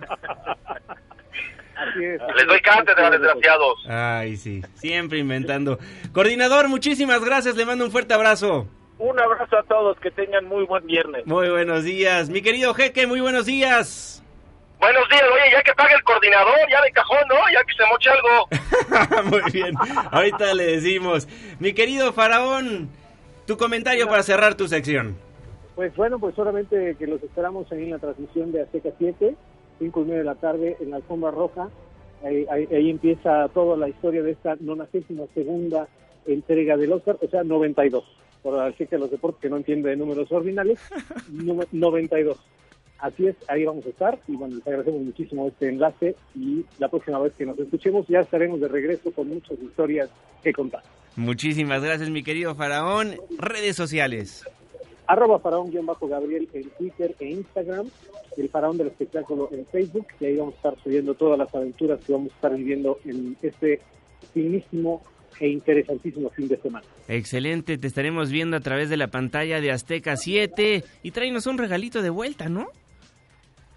Así 1.76 2.04
es. 2.04 2.22
Les 2.38 2.48
doy 2.48 2.60
cátedra, 2.62 3.10
desgraciados. 3.10 3.86
Ay, 3.88 4.36
sí, 4.38 4.62
siempre 4.76 5.20
inventando. 5.20 5.80
Coordinador, 6.12 6.68
muchísimas 6.68 7.24
gracias, 7.24 7.56
le 7.56 7.66
mando 7.66 7.86
un 7.86 7.92
fuerte 7.92 8.14
abrazo. 8.14 8.68
Un 9.00 9.20
abrazo 9.20 9.58
a 9.58 9.64
todos, 9.64 10.00
que 10.00 10.12
tengan 10.12 10.46
muy 10.46 10.66
buen 10.66 10.86
viernes. 10.86 11.26
Muy 11.26 11.50
buenos 11.50 11.84
días. 11.84 12.30
Mi 12.30 12.42
querido 12.42 12.74
jeque, 12.74 13.08
muy 13.08 13.22
buenos 13.22 13.46
días. 13.46 14.23
Buenos 14.80 15.08
días, 15.10 15.24
oye, 15.34 15.52
ya 15.52 15.64
que 15.64 15.74
pague 15.74 15.96
el 15.96 16.04
coordinador, 16.04 16.56
ya 16.70 16.82
de 16.82 16.92
cajón, 16.92 17.20
¿no? 17.30 17.36
Ya 17.54 17.64
que 17.64 17.74
se 17.74 17.90
moche 17.90 18.10
algo. 18.10 19.30
Muy 19.30 19.52
bien, 19.52 19.74
ahorita 20.12 20.54
le 20.54 20.66
decimos. 20.76 21.28
Mi 21.60 21.74
querido 21.74 22.12
Faraón, 22.12 22.90
tu 23.48 23.56
comentario 23.58 24.08
para 24.08 24.24
cerrar 24.24 24.56
tu 24.56 24.68
sección. 24.68 25.16
Pues 25.76 25.96
bueno, 25.96 26.20
pues 26.20 26.36
solamente 26.36 26.96
que 27.00 27.08
los 27.08 27.24
esperamos 27.24 27.72
ahí 27.72 27.84
en 27.84 27.92
la 27.92 28.00
transmisión 28.00 28.52
de 28.52 28.62
Azteca 28.64 28.90
7, 28.98 29.36
5 29.80 30.02
y 30.02 30.04
media 30.04 30.18
de 30.20 30.24
la 30.26 30.36
tarde 30.36 30.78
en 30.82 30.92
la 30.92 30.98
alfombra 30.98 31.32
roja. 31.32 31.70
Ahí, 32.26 32.46
ahí- 32.52 32.68
ahí 32.72 32.90
empieza 32.90 33.48
toda 33.54 33.76
la 33.78 33.88
historia 33.90 34.22
de 34.22 34.32
esta 34.32 34.56
92 34.60 35.30
segunda 35.34 35.88
entrega 36.26 36.78
del 36.78 36.92
Oscar, 36.94 37.18
o 37.22 37.28
sea, 37.30 37.44
92. 37.44 38.04
Por 38.44 38.58
la 38.58 38.72
chica 38.74 38.98
de 38.98 39.00
los 39.00 39.12
deportes 39.12 39.42
que 39.42 39.50
no 39.50 39.58
entiende 39.58 39.90
de 39.90 39.96
números 39.96 40.30
ordinales, 40.32 40.80
nu- 41.32 41.64
92. 41.72 42.38
Así 43.04 43.28
es, 43.28 43.36
ahí 43.50 43.66
vamos 43.66 43.86
a 43.86 43.90
estar 43.90 44.18
y 44.30 44.38
bueno, 44.38 44.56
les 44.56 44.66
agradecemos 44.66 45.02
muchísimo 45.02 45.50
este 45.50 45.68
enlace 45.68 46.16
y 46.36 46.64
la 46.80 46.88
próxima 46.88 47.20
vez 47.20 47.34
que 47.34 47.46
nos 47.46 47.60
escuchemos 47.60 48.08
ya 48.08 48.22
estaremos 48.22 48.62
de 48.62 48.70
regreso 48.70 49.12
con 49.12 49.28
muchas 49.28 49.62
historias 49.62 50.10
que 50.42 50.54
contar. 50.54 50.84
Muchísimas 51.18 51.84
gracias, 51.84 52.10
mi 52.10 52.24
querido 52.24 52.56
Faraón. 52.56 53.16
Redes 53.38 53.76
sociales. 53.76 54.46
arroba 55.06 55.40
faraón-gabriel 55.40 56.48
en 56.54 56.70
Twitter 56.78 57.14
e 57.20 57.28
Instagram, 57.32 57.88
el 58.38 58.48
faraón 58.48 58.78
del 58.78 58.88
espectáculo 58.88 59.50
en 59.52 59.66
Facebook, 59.66 60.08
y 60.22 60.26
ahí 60.26 60.38
vamos 60.38 60.54
a 60.54 60.58
estar 60.58 60.76
subiendo 60.82 61.14
todas 61.14 61.38
las 61.38 61.54
aventuras 61.54 62.00
que 62.06 62.14
vamos 62.14 62.32
a 62.32 62.36
estar 62.36 62.56
viviendo 62.56 63.00
en 63.04 63.36
este 63.42 63.82
finísimo 64.34 65.02
e 65.42 65.50
interesantísimo 65.50 66.30
fin 66.30 66.48
de 66.48 66.56
semana. 66.56 66.86
Excelente, 67.10 67.78
te 67.78 67.88
estaremos 67.88 68.32
viendo 68.32 68.56
a 68.56 68.62
través 68.62 68.90
de 68.90 68.96
la 68.96 69.08
pantalla 69.10 69.60
de 69.60 69.72
Azteca 69.72 70.16
7 70.16 70.86
y 71.04 71.12
tráenos 71.12 71.48
un 71.48 71.58
regalito 71.58 72.02
de 72.02 72.10
vuelta, 72.10 72.48
¿no? 72.48 72.68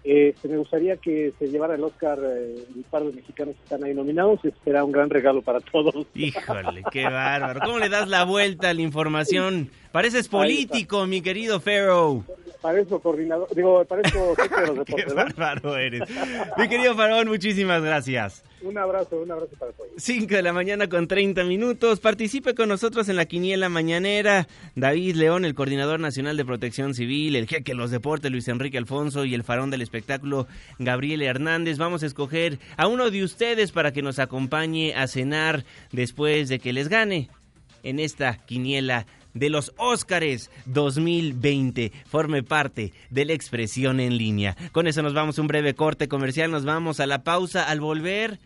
Eh, 0.09 0.33
me 0.43 0.55
gustaría 0.55 0.95
que 0.95 1.33
se 1.37 1.47
llevara 1.47 1.75
el 1.75 1.83
Oscar 1.83 2.17
eh, 2.23 2.55
un 2.73 2.83
par 2.83 3.03
de 3.03 3.11
mexicanos 3.11 3.55
que 3.55 3.63
están 3.63 3.83
ahí 3.83 3.93
nominados, 3.93 4.39
será 4.63 4.85
un 4.85 4.93
gran 4.93 5.09
regalo 5.09 5.41
para 5.41 5.59
todos. 5.59 6.07
Híjole, 6.15 6.81
qué 6.93 7.03
bárbaro. 7.03 7.59
¿Cómo 7.65 7.77
le 7.77 7.89
das 7.89 8.07
la 8.07 8.23
vuelta 8.23 8.69
a 8.69 8.73
la 8.73 8.81
información? 8.83 9.69
Pareces 9.91 10.27
político, 10.27 11.05
mi 11.05 11.21
querido 11.21 11.59
Pharaoh. 11.59 12.23
Parezco 12.61 12.99
coordinador, 12.99 13.47
digo, 13.55 13.85
parezco 13.85 14.35
jefe 14.41 14.61
de 14.61 14.67
los 14.75 14.85
Qué 14.85 14.95
deportes, 14.95 15.13
bárbaro 15.13 15.77
eres. 15.77 16.01
Mi 16.57 16.67
querido 16.67 16.95
Faraón, 16.95 17.27
muchísimas 17.27 17.81
gracias. 17.81 18.43
Un 18.61 18.77
abrazo, 18.77 19.21
un 19.21 19.31
abrazo 19.31 19.55
para 19.59 19.71
todos. 19.73 19.89
5 19.97 20.33
de 20.33 20.41
la 20.41 20.53
mañana 20.53 20.89
con 20.89 21.07
30 21.07 21.43
minutos. 21.43 21.99
Participe 21.99 22.55
con 22.55 22.69
nosotros 22.69 23.07
en 23.09 23.15
la 23.15 23.25
quiniela 23.25 23.69
mañanera. 23.69 24.47
David 24.75 25.15
León, 25.15 25.45
el 25.45 25.53
coordinador 25.53 25.99
nacional 25.99 26.35
de 26.35 26.45
protección 26.45 26.95
civil, 26.95 27.35
el 27.35 27.47
jeque 27.47 27.73
de 27.73 27.77
los 27.77 27.91
deportes, 27.91 28.31
Luis 28.31 28.47
Enrique 28.47 28.79
Alfonso 28.79 29.25
y 29.25 29.35
el 29.35 29.43
farón 29.43 29.69
del 29.69 29.83
espectáculo, 29.83 30.47
Gabriel 30.79 31.21
Hernández. 31.21 31.77
Vamos 31.77 32.01
a 32.01 32.07
escoger 32.07 32.57
a 32.75 32.87
uno 32.87 33.11
de 33.11 33.23
ustedes 33.23 33.71
para 33.71 33.93
que 33.93 34.01
nos 34.01 34.17
acompañe 34.17 34.95
a 34.95 35.07
cenar 35.07 35.63
después 35.91 36.49
de 36.49 36.57
que 36.57 36.73
les 36.73 36.89
gane 36.89 37.29
en 37.83 37.99
esta 37.99 38.43
quiniela 38.45 39.05
de 39.37 39.49
los 39.49 39.73
Óscares 39.77 40.49
2020. 40.65 41.91
Forme 42.05 42.43
parte 42.43 42.93
de 43.09 43.25
la 43.25 43.33
expresión 43.33 43.99
en 43.99 44.17
línea. 44.17 44.55
Con 44.71 44.87
eso 44.87 45.01
nos 45.01 45.13
vamos 45.13 45.37
a 45.37 45.41
un 45.41 45.47
breve 45.47 45.73
corte 45.75 46.07
comercial, 46.07 46.51
nos 46.51 46.65
vamos 46.65 46.99
a 46.99 47.05
la 47.07 47.23
pausa. 47.23 47.63
Al 47.63 47.79
volver, 47.79 48.39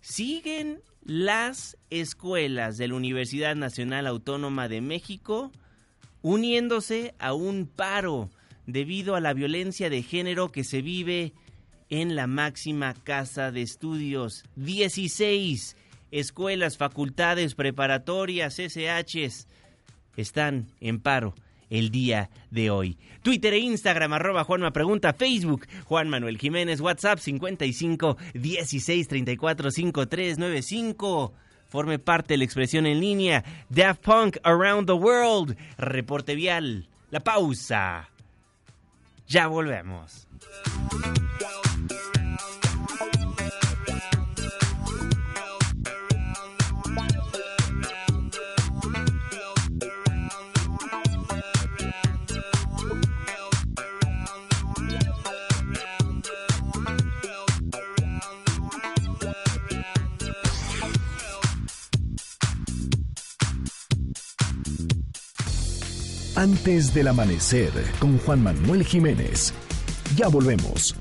siguen 0.00 0.80
las 1.04 1.76
escuelas 1.90 2.76
de 2.76 2.88
la 2.88 2.94
Universidad 2.94 3.56
Nacional 3.56 4.06
Autónoma 4.06 4.68
de 4.68 4.80
México 4.80 5.50
uniéndose 6.22 7.14
a 7.18 7.32
un 7.32 7.66
paro 7.66 8.30
debido 8.66 9.14
a 9.14 9.20
la 9.20 9.32
violencia 9.32 9.88
de 9.88 10.02
género 10.02 10.52
que 10.52 10.64
se 10.64 10.82
vive 10.82 11.32
en 11.88 12.16
la 12.16 12.26
máxima 12.26 12.92
casa 12.92 13.50
de 13.50 13.62
estudios. 13.62 14.44
16 14.56 15.76
escuelas, 16.10 16.76
facultades, 16.76 17.54
preparatorias, 17.54 18.58
SHs 18.58 19.46
están 20.16 20.68
en 20.80 21.00
paro 21.00 21.34
el 21.70 21.90
día 21.90 22.30
de 22.50 22.70
hoy. 22.70 22.96
Twitter 23.22 23.52
e 23.54 23.58
Instagram, 23.58 24.12
arroba 24.12 24.44
Juanma 24.44 24.72
Pregunta, 24.72 25.12
Facebook, 25.12 25.66
Juan 25.84 26.08
Manuel 26.08 26.38
Jiménez, 26.38 26.80
WhatsApp 26.80 27.18
55 27.18 28.16
16 28.34 29.08
34 29.08 29.70
53 29.70 30.38
95. 30.38 31.32
Forme 31.66 31.98
parte 31.98 32.34
de 32.34 32.38
la 32.38 32.44
expresión 32.44 32.86
en 32.86 33.00
línea. 33.00 33.44
Daft 33.68 34.02
Punk 34.02 34.38
Around 34.42 34.86
the 34.86 34.94
World. 34.94 35.56
Reporte 35.76 36.34
vial. 36.34 36.88
La 37.10 37.20
pausa. 37.20 38.08
Ya 39.26 39.48
volvemos. 39.48 40.26
Antes 66.38 66.94
del 66.94 67.08
amanecer 67.08 67.72
con 67.98 68.16
Juan 68.18 68.44
Manuel 68.44 68.84
Jiménez. 68.84 69.52
Ya 70.14 70.28
volvemos. 70.28 70.94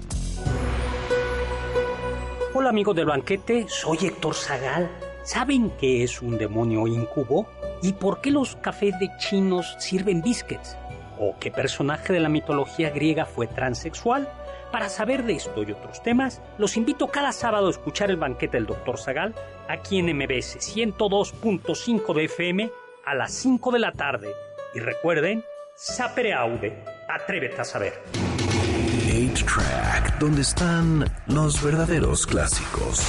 Hola 2.55 2.69
amigos 2.69 2.95
del 2.95 3.05
banquete, 3.05 3.67
soy 3.69 3.99
Héctor 4.01 4.33
Zagal. 4.33 4.89
¿Saben 5.23 5.69
qué 5.79 6.03
es 6.03 6.23
un 6.23 6.39
demonio 6.39 6.87
incubo? 6.87 7.45
¿Y 7.83 7.93
por 7.93 8.19
qué 8.19 8.31
los 8.31 8.55
cafés 8.55 8.97
de 8.99 9.11
chinos 9.19 9.75
sirven 9.77 10.23
biscuits? 10.23 10.75
¿O 11.19 11.35
qué 11.39 11.51
personaje 11.51 12.13
de 12.13 12.19
la 12.19 12.29
mitología 12.29 12.89
griega 12.89 13.27
fue 13.27 13.45
transexual? 13.45 14.27
Para 14.71 14.89
saber 14.89 15.23
de 15.23 15.33
esto 15.33 15.61
y 15.61 15.71
otros 15.71 16.01
temas, 16.01 16.41
los 16.57 16.77
invito 16.77 17.09
cada 17.09 17.31
sábado 17.31 17.67
a 17.67 17.69
escuchar 17.69 18.09
el 18.09 18.17
banquete 18.17 18.57
del 18.57 18.65
Dr. 18.65 18.97
Zagal 18.97 19.35
aquí 19.69 19.99
en 19.99 20.17
MBS 20.17 20.57
102.5 20.57 22.15
de 22.15 22.25
FM 22.25 22.71
a 23.05 23.13
las 23.13 23.33
5 23.33 23.71
de 23.71 23.79
la 23.79 23.91
tarde. 23.91 24.29
Y 24.77 24.79
recuerden, 24.79 25.43
sapere 25.75 26.35
aude, 26.35 26.83
atrévete 27.09 27.59
a 27.59 27.63
saber. 27.63 27.93
8-Track, 29.07 30.19
donde 30.19 30.43
están 30.43 31.03
los 31.25 31.63
verdaderos 31.63 32.27
clásicos. 32.27 33.01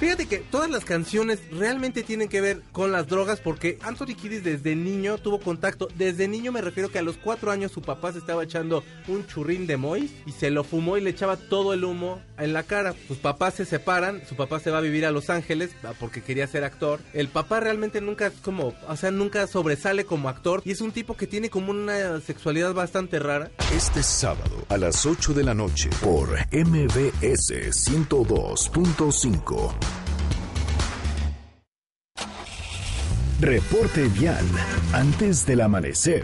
Fíjate 0.00 0.26
que 0.26 0.38
todas 0.38 0.70
las 0.70 0.84
canciones 0.84 1.40
realmente 1.50 2.04
tienen 2.04 2.28
que 2.28 2.40
ver 2.40 2.62
con 2.70 2.92
las 2.92 3.08
drogas 3.08 3.40
porque 3.40 3.80
Anthony 3.82 4.14
Kiddis 4.14 4.44
desde 4.44 4.76
niño 4.76 5.18
tuvo 5.18 5.40
contacto. 5.40 5.88
Desde 5.96 6.28
niño 6.28 6.52
me 6.52 6.60
refiero 6.60 6.88
que 6.88 7.00
a 7.00 7.02
los 7.02 7.16
cuatro 7.16 7.50
años 7.50 7.72
su 7.72 7.82
papá 7.82 8.12
se 8.12 8.18
estaba 8.18 8.44
echando 8.44 8.84
un 9.08 9.26
churrín 9.26 9.66
de 9.66 9.76
Mois 9.76 10.12
y 10.24 10.30
se 10.30 10.50
lo 10.50 10.62
fumó 10.62 10.96
y 10.96 11.00
le 11.00 11.10
echaba 11.10 11.36
todo 11.36 11.74
el 11.74 11.82
humo 11.82 12.22
en 12.38 12.52
la 12.52 12.62
cara. 12.62 12.94
Sus 13.08 13.18
papás 13.18 13.54
se 13.54 13.64
separan, 13.64 14.22
su 14.28 14.36
papá 14.36 14.60
se 14.60 14.70
va 14.70 14.78
a 14.78 14.82
vivir 14.82 15.04
a 15.04 15.10
Los 15.10 15.30
Ángeles 15.30 15.72
ah, 15.82 15.94
porque 15.98 16.22
quería 16.22 16.46
ser 16.46 16.62
actor. 16.62 17.00
El 17.12 17.26
papá 17.26 17.58
realmente 17.58 18.00
nunca 18.00 18.30
como, 18.42 18.74
o 18.86 18.96
sea, 18.96 19.10
nunca 19.10 19.48
sobresale 19.48 20.04
como 20.04 20.28
actor 20.28 20.62
y 20.64 20.70
es 20.70 20.80
un 20.80 20.92
tipo 20.92 21.16
que 21.16 21.26
tiene 21.26 21.50
como 21.50 21.72
una 21.72 22.20
sexualidad 22.20 22.72
bastante 22.72 23.18
rara. 23.18 23.50
Este 23.74 24.04
sábado 24.04 24.64
a 24.68 24.78
las 24.78 25.06
8 25.06 25.34
de 25.34 25.42
la 25.42 25.54
noche 25.54 25.90
por 26.00 26.28
MBS 26.52 27.50
102.5. 27.50 29.87
Reporte 33.40 34.08
vial 34.18 34.42
antes 34.92 35.46
del 35.46 35.60
amanecer. 35.60 36.22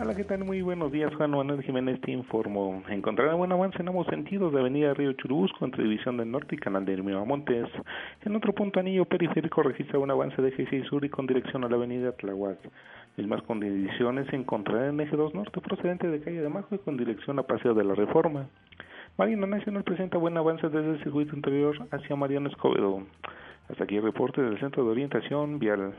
Hola, 0.00 0.16
¿qué 0.16 0.24
tal? 0.24 0.44
Muy 0.44 0.62
buenos 0.62 0.90
días, 0.90 1.14
Juan 1.14 1.30
Manuel 1.30 1.62
Jiménez 1.62 2.00
te 2.00 2.10
informo. 2.10 2.82
Encontrará 2.88 3.34
buen 3.34 3.52
avance 3.52 3.78
en 3.78 3.86
ambos 3.86 4.08
sentidos 4.08 4.52
de 4.52 4.58
Avenida 4.58 4.94
Río 4.94 5.12
Churubusco 5.12 5.64
entre 5.64 5.84
División 5.84 6.16
del 6.16 6.32
Norte 6.32 6.56
y 6.56 6.58
Canal 6.58 6.84
de 6.84 7.00
Montes. 7.00 7.68
En 8.22 8.34
otro 8.34 8.52
punto, 8.52 8.80
anillo 8.80 9.04
periférico 9.04 9.62
registra 9.62 10.00
un 10.00 10.10
avance 10.10 10.42
de 10.42 10.48
eje 10.48 10.66
6 10.68 10.86
sur 10.86 11.04
y 11.04 11.08
con 11.08 11.28
dirección 11.28 11.62
a 11.62 11.68
la 11.68 11.76
Avenida 11.76 12.10
Tlahuac. 12.10 12.58
Mismas 13.16 13.42
condiciones 13.42 14.26
se 14.26 14.34
encontrarán 14.34 14.94
en 14.94 15.00
eje 15.02 15.16
2 15.16 15.34
norte 15.34 15.60
procedente 15.60 16.08
de 16.08 16.20
calle 16.20 16.40
de 16.40 16.48
Majo 16.48 16.74
y 16.74 16.78
con 16.78 16.96
dirección 16.96 17.38
a 17.38 17.44
Paseo 17.44 17.74
de 17.74 17.84
la 17.84 17.94
Reforma. 17.94 18.48
Marina 19.16 19.46
Nacional 19.46 19.84
presenta 19.84 20.18
buen 20.18 20.36
avance 20.36 20.68
desde 20.68 20.94
el 20.94 21.02
circuito 21.04 21.36
interior 21.36 21.76
hacia 21.92 22.16
Mariano 22.16 22.48
Escobedo. 22.48 23.04
Hasta 23.72 23.84
aquí 23.84 23.96
el 23.96 24.02
reporte 24.02 24.42
del 24.42 24.60
Centro 24.60 24.84
de 24.84 24.90
Orientación 24.90 25.58
Vial. 25.58 25.94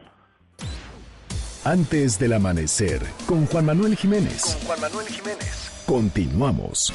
Antes 1.65 2.19
del 2.19 2.33
amanecer 2.33 3.01
con 3.25 3.47
Juan 3.47 3.65
Manuel 3.65 3.95
Jiménez. 3.95 4.59
Juan 4.67 4.79
Manuel 4.79 5.07
Jiménez. 5.07 5.83
Continuamos. 5.87 6.93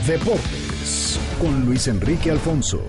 Deportes 0.05 1.17
con 1.39 1.65
Luis 1.65 1.87
Enrique 1.87 2.31
Alfonso. 2.31 2.83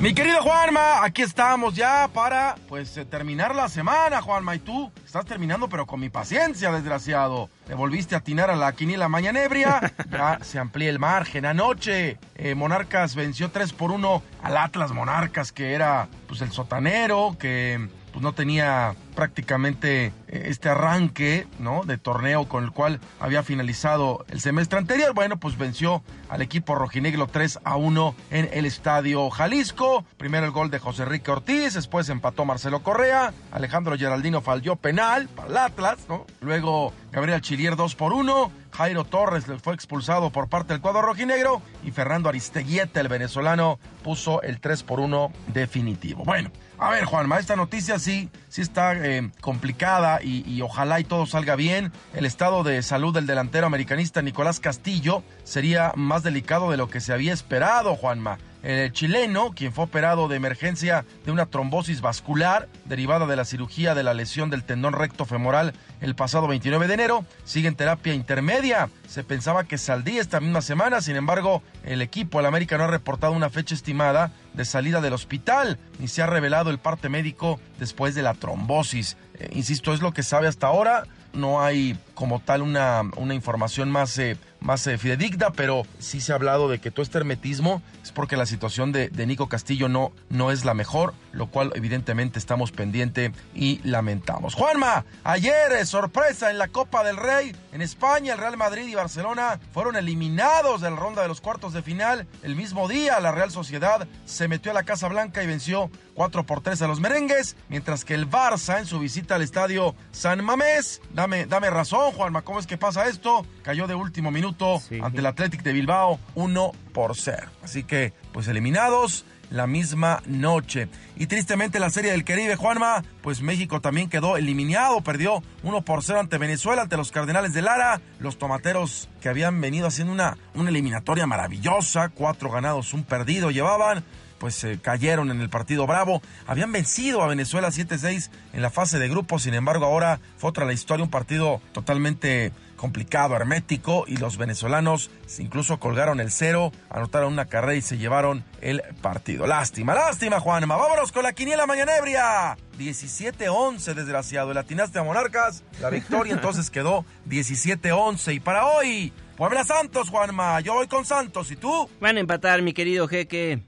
Mi 0.00 0.14
querido 0.14 0.40
Juanma, 0.42 1.04
aquí 1.04 1.22
estamos 1.22 1.74
ya 1.74 2.08
para 2.14 2.54
pues 2.68 2.96
eh, 2.96 3.04
terminar 3.04 3.54
la 3.54 3.68
semana, 3.68 4.22
Juanma. 4.22 4.54
Y 4.54 4.60
tú 4.60 4.92
estás 5.04 5.24
terminando, 5.24 5.68
pero 5.68 5.86
con 5.86 5.98
mi 5.98 6.08
paciencia, 6.08 6.70
desgraciado. 6.70 7.50
Le 7.68 7.74
volviste 7.74 8.14
a 8.14 8.18
atinar 8.18 8.48
a 8.48 8.56
la 8.56 8.72
quiniela 8.72 9.08
mañanebria. 9.08 9.92
Ya 10.10 10.38
se 10.42 10.58
amplía 10.58 10.90
el 10.90 10.98
margen. 10.98 11.46
Anoche, 11.46 12.18
eh, 12.36 12.54
Monarcas 12.54 13.14
venció 13.14 13.50
3 13.50 13.72
por 13.72 13.90
1 13.90 14.22
al 14.42 14.56
Atlas 14.56 14.92
Monarcas, 14.92 15.52
que 15.52 15.72
era 15.74 16.08
pues 16.26 16.40
el 16.40 16.50
sotanero, 16.50 17.36
que 17.38 17.88
pues 18.12 18.22
no 18.22 18.32
tenía 18.32 18.94
prácticamente 19.14 20.06
eh, 20.06 20.12
este 20.46 20.68
arranque, 20.68 21.46
¿no? 21.58 21.82
De 21.84 21.98
torneo 21.98 22.48
con 22.48 22.64
el 22.64 22.70
cual 22.70 23.00
había 23.20 23.42
finalizado 23.42 24.24
el 24.28 24.40
semestre 24.40 24.78
anterior. 24.78 25.14
Bueno, 25.14 25.38
pues 25.38 25.58
venció 25.58 26.02
al 26.28 26.42
equipo 26.42 26.74
rojinegro 26.74 27.26
3 27.26 27.60
a 27.64 27.76
1 27.76 28.14
en 28.30 28.48
el 28.52 28.66
Estadio 28.66 29.28
Jalisco. 29.30 30.04
Primero 30.16 30.46
el 30.46 30.52
gol 30.52 30.70
de 30.70 30.78
José 30.78 31.02
Enrique 31.02 31.30
Ortiz, 31.30 31.74
después 31.74 32.08
empató 32.08 32.44
Marcelo 32.44 32.82
Correa, 32.82 33.32
Alejandro 33.52 33.96
Geraldino 33.96 34.40
falló 34.40 34.76
penal 34.76 35.28
para 35.28 35.48
el 35.48 35.56
Atlas, 35.56 35.98
¿no? 36.08 36.26
Luego 36.40 36.92
Gabriel 37.10 37.40
Chilier 37.40 37.76
2 37.76 37.94
por 37.94 38.12
1, 38.12 38.52
Jairo 38.72 39.04
Torres 39.04 39.44
fue 39.62 39.74
expulsado 39.74 40.30
por 40.30 40.48
parte 40.48 40.72
del 40.72 40.80
cuadro 40.80 41.02
rojinegro 41.02 41.62
y 41.84 41.90
Fernando 41.90 42.28
Aristeguieta, 42.28 43.00
el 43.00 43.08
venezolano, 43.08 43.78
puso 44.04 44.42
el 44.42 44.60
3 44.60 44.82
por 44.84 45.00
1 45.00 45.32
definitivo. 45.52 46.24
Bueno, 46.24 46.50
a 46.78 46.90
ver, 46.90 47.04
Juanma, 47.04 47.38
esta 47.38 47.56
noticia 47.56 47.98
sí, 47.98 48.28
sí 48.48 48.62
está 48.62 48.94
eh, 48.94 49.30
complicada 49.40 50.22
y, 50.22 50.44
y, 50.46 50.62
ojalá 50.62 51.00
y 51.00 51.04
todo 51.04 51.26
salga 51.26 51.56
bien. 51.56 51.92
El 52.14 52.24
estado 52.24 52.62
de 52.62 52.82
salud 52.82 53.12
del 53.12 53.26
delantero 53.26 53.66
americanista 53.66 54.22
Nicolás 54.22 54.60
Castillo 54.60 55.22
sería 55.44 55.92
más 55.96 56.22
delicado 56.22 56.70
de 56.70 56.76
lo 56.76 56.88
que 56.88 57.00
se 57.00 57.12
había 57.12 57.32
esperado, 57.32 57.96
Juanma. 57.96 58.38
El 58.62 58.92
chileno, 58.92 59.52
quien 59.54 59.72
fue 59.72 59.84
operado 59.84 60.26
de 60.26 60.36
emergencia 60.36 61.04
de 61.24 61.30
una 61.30 61.46
trombosis 61.46 62.00
vascular 62.00 62.68
derivada 62.86 63.26
de 63.26 63.36
la 63.36 63.44
cirugía 63.44 63.94
de 63.94 64.02
la 64.02 64.14
lesión 64.14 64.50
del 64.50 64.64
tendón 64.64 64.94
recto 64.94 65.24
femoral 65.24 65.74
el 66.00 66.14
pasado 66.14 66.46
29 66.46 66.86
de 66.86 66.94
enero, 66.94 67.24
sigue 67.44 67.68
en 67.68 67.74
terapia 67.74 68.14
intermedia. 68.14 68.88
Se 69.06 69.24
pensaba 69.24 69.64
que 69.64 69.78
saldría 69.78 70.20
esta 70.20 70.40
misma 70.40 70.62
semana, 70.62 71.00
sin 71.00 71.16
embargo, 71.16 71.62
el 71.84 72.02
equipo, 72.02 72.40
el 72.40 72.46
América, 72.46 72.78
no 72.78 72.84
ha 72.84 72.88
reportado 72.88 73.32
una 73.32 73.50
fecha 73.50 73.74
estimada 73.74 74.32
de 74.54 74.64
salida 74.64 75.00
del 75.00 75.12
hospital, 75.12 75.78
ni 75.98 76.08
se 76.08 76.22
ha 76.22 76.26
revelado 76.26 76.70
el 76.70 76.78
parte 76.78 77.08
médico 77.08 77.60
después 77.78 78.14
de 78.14 78.22
la 78.22 78.34
trombosis. 78.34 79.16
Eh, 79.38 79.48
insisto, 79.52 79.92
es 79.92 80.00
lo 80.00 80.12
que 80.12 80.22
sabe 80.22 80.48
hasta 80.48 80.66
ahora. 80.66 81.04
No 81.32 81.62
hay 81.62 81.98
como 82.14 82.40
tal 82.40 82.62
una, 82.62 83.02
una 83.16 83.34
información 83.34 83.90
más, 83.90 84.18
eh, 84.18 84.36
más 84.60 84.86
eh, 84.86 84.98
fidedigna, 84.98 85.50
pero 85.50 85.86
sí 85.98 86.20
se 86.20 86.32
ha 86.32 86.34
hablado 86.34 86.68
de 86.68 86.80
que 86.80 86.90
todo 86.90 87.02
este 87.02 87.18
hermetismo 87.18 87.82
es 88.02 88.12
porque 88.12 88.36
la 88.36 88.46
situación 88.46 88.92
de, 88.92 89.10
Nico 89.26 89.48
Castillo 89.48 89.88
no, 89.88 90.12
no 90.30 90.50
es 90.50 90.64
la 90.64 90.74
mejor, 90.74 91.14
lo 91.32 91.48
cual 91.48 91.72
evidentemente 91.74 92.38
estamos 92.38 92.72
pendiente 92.72 93.32
y 93.54 93.80
lamentamos. 93.84 94.54
Juanma, 94.54 95.04
ayer 95.24 95.72
eh, 95.72 95.84
sorpresa 95.84 96.50
en 96.50 96.58
la 96.58 96.68
Copa 96.68 97.04
del 97.04 97.16
Rey 97.16 97.54
en 97.72 97.82
España, 97.82 98.32
el 98.32 98.38
Real 98.38 98.56
Madrid 98.56 98.86
y 98.86 98.94
Barcelona 98.94 99.60
fueron 99.72 99.96
eliminados 99.96 100.80
de 100.80 100.90
la 100.90 100.96
ronda 100.96 101.22
de 101.22 101.28
los 101.28 101.40
cuartos 101.40 101.72
de 101.72 101.82
final. 101.82 102.26
El 102.42 102.56
mismo 102.56 102.88
día 102.88 103.20
la 103.20 103.32
Real 103.32 103.50
Sociedad 103.50 104.08
se 104.24 104.48
metió 104.48 104.70
a 104.70 104.74
la 104.74 104.84
Casa 104.84 105.08
Blanca 105.08 105.42
y 105.42 105.46
venció 105.46 105.90
4 106.14 106.46
por 106.46 106.62
3 106.62 106.82
a 106.82 106.88
los 106.88 107.00
merengues, 107.00 107.56
mientras 107.68 108.04
que 108.04 108.14
el 108.14 108.28
Barça 108.28 108.78
en 108.78 108.86
su 108.86 108.98
visita 108.98 109.36
al 109.36 109.42
estadio 109.42 109.94
San 110.10 110.44
Mamés, 110.44 111.00
dame, 111.12 111.46
dame 111.46 111.70
razón 111.70 112.12
Juanma, 112.12 112.42
¿cómo 112.42 112.58
es 112.58 112.66
que 112.66 112.76
pasa 112.76 113.06
esto? 113.06 113.46
Cayó 113.62 113.86
de 113.86 113.94
último 113.94 114.30
minuto 114.30 114.47
sí. 114.80 114.98
ante 115.02 115.18
el 115.18 115.26
Athletic 115.26 115.62
de 115.62 115.72
Bilbao 115.72 116.18
1 116.34 116.72
por 116.92 117.16
0. 117.16 117.48
Así 117.62 117.84
que, 117.84 118.12
pues 118.32 118.48
eliminados. 118.48 119.24
la 119.50 119.66
misma 119.66 120.22
noche. 120.26 120.88
Y 121.16 121.26
tristemente 121.26 121.80
la 121.80 121.90
Serie 121.90 122.10
del 122.10 122.24
Caribe, 122.24 122.56
Juanma, 122.56 123.02
pues 123.22 123.40
México 123.40 123.80
también 123.80 124.08
quedó 124.08 124.36
eliminado, 124.36 125.00
perdió 125.00 125.42
1 125.62 125.82
por 125.82 126.02
0 126.04 126.20
ante 126.20 126.38
Venezuela, 126.38 126.82
ante 126.82 126.96
los 126.96 127.12
Cardenales 127.12 127.54
de 127.54 127.62
Lara, 127.62 128.00
los 128.18 128.38
tomateros 128.38 129.08
que 129.20 129.28
habían 129.28 129.60
venido 129.60 129.86
haciendo 129.86 130.12
una, 130.12 130.36
una 130.54 130.70
eliminatoria 130.70 131.26
maravillosa, 131.26 132.10
cuatro 132.10 132.50
ganados, 132.50 132.92
un 132.92 133.04
perdido 133.04 133.50
llevaban, 133.50 134.04
pues 134.38 134.62
eh, 134.64 134.78
cayeron 134.80 135.30
en 135.30 135.40
el 135.40 135.48
partido 135.48 135.86
bravo. 135.86 136.22
Habían 136.46 136.72
vencido 136.72 137.22
a 137.22 137.26
Venezuela 137.26 137.68
7-6 137.68 138.30
en 138.52 138.62
la 138.62 138.70
fase 138.70 138.98
de 138.98 139.08
grupos, 139.08 139.42
sin 139.42 139.54
embargo 139.54 139.84
ahora 139.84 140.20
fue 140.36 140.50
otra 140.50 140.64
la 140.64 140.72
historia, 140.72 141.04
un 141.04 141.10
partido 141.10 141.60
totalmente 141.72 142.52
complicado, 142.78 143.36
hermético, 143.36 144.04
y 144.06 144.16
los 144.16 144.38
venezolanos 144.38 145.10
incluso 145.38 145.78
colgaron 145.78 146.20
el 146.20 146.30
cero, 146.30 146.72
anotaron 146.88 147.34
una 147.34 147.44
carrera 147.44 147.74
y 147.74 147.82
se 147.82 147.98
llevaron 147.98 148.44
el 148.62 148.80
partido. 149.02 149.46
Lástima, 149.46 149.94
lástima, 149.94 150.40
Juanma. 150.40 150.76
Vámonos 150.78 151.12
con 151.12 151.24
la 151.24 151.34
quiniela 151.34 151.66
mañanebria. 151.66 152.56
17-11, 152.78 153.92
desgraciado. 153.92 154.52
El 154.52 154.56
atinaste 154.56 154.98
a 154.98 155.02
Monarcas. 155.02 155.62
La 155.82 155.90
victoria 155.90 156.32
entonces 156.32 156.70
quedó 156.70 157.04
17-11. 157.28 158.34
Y 158.34 158.40
para 158.40 158.66
hoy, 158.66 159.12
Puebla 159.36 159.64
Santos, 159.64 160.08
Juanma. 160.08 160.60
Yo 160.60 160.72
voy 160.72 160.86
con 160.86 161.04
Santos. 161.04 161.50
¿Y 161.50 161.56
tú? 161.56 161.90
Van 162.00 162.16
a 162.16 162.20
empatar, 162.20 162.62
mi 162.62 162.72
querido 162.72 163.06
jeque. 163.08 163.62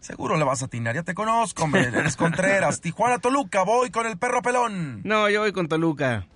Seguro 0.00 0.36
le 0.36 0.44
vas 0.44 0.62
a 0.62 0.64
atinar, 0.64 0.96
ya 0.96 1.04
te 1.04 1.14
conozco, 1.14 1.62
hombre. 1.62 1.82
Eres 1.82 2.16
Contreras. 2.16 2.80
Tijuana 2.80 3.18
Toluca, 3.18 3.62
voy 3.62 3.90
con 3.90 4.06
el 4.06 4.18
perro 4.18 4.42
pelón. 4.42 5.00
No, 5.04 5.28
yo 5.28 5.40
voy 5.40 5.52
con 5.52 5.68
Toluca. 5.68 6.26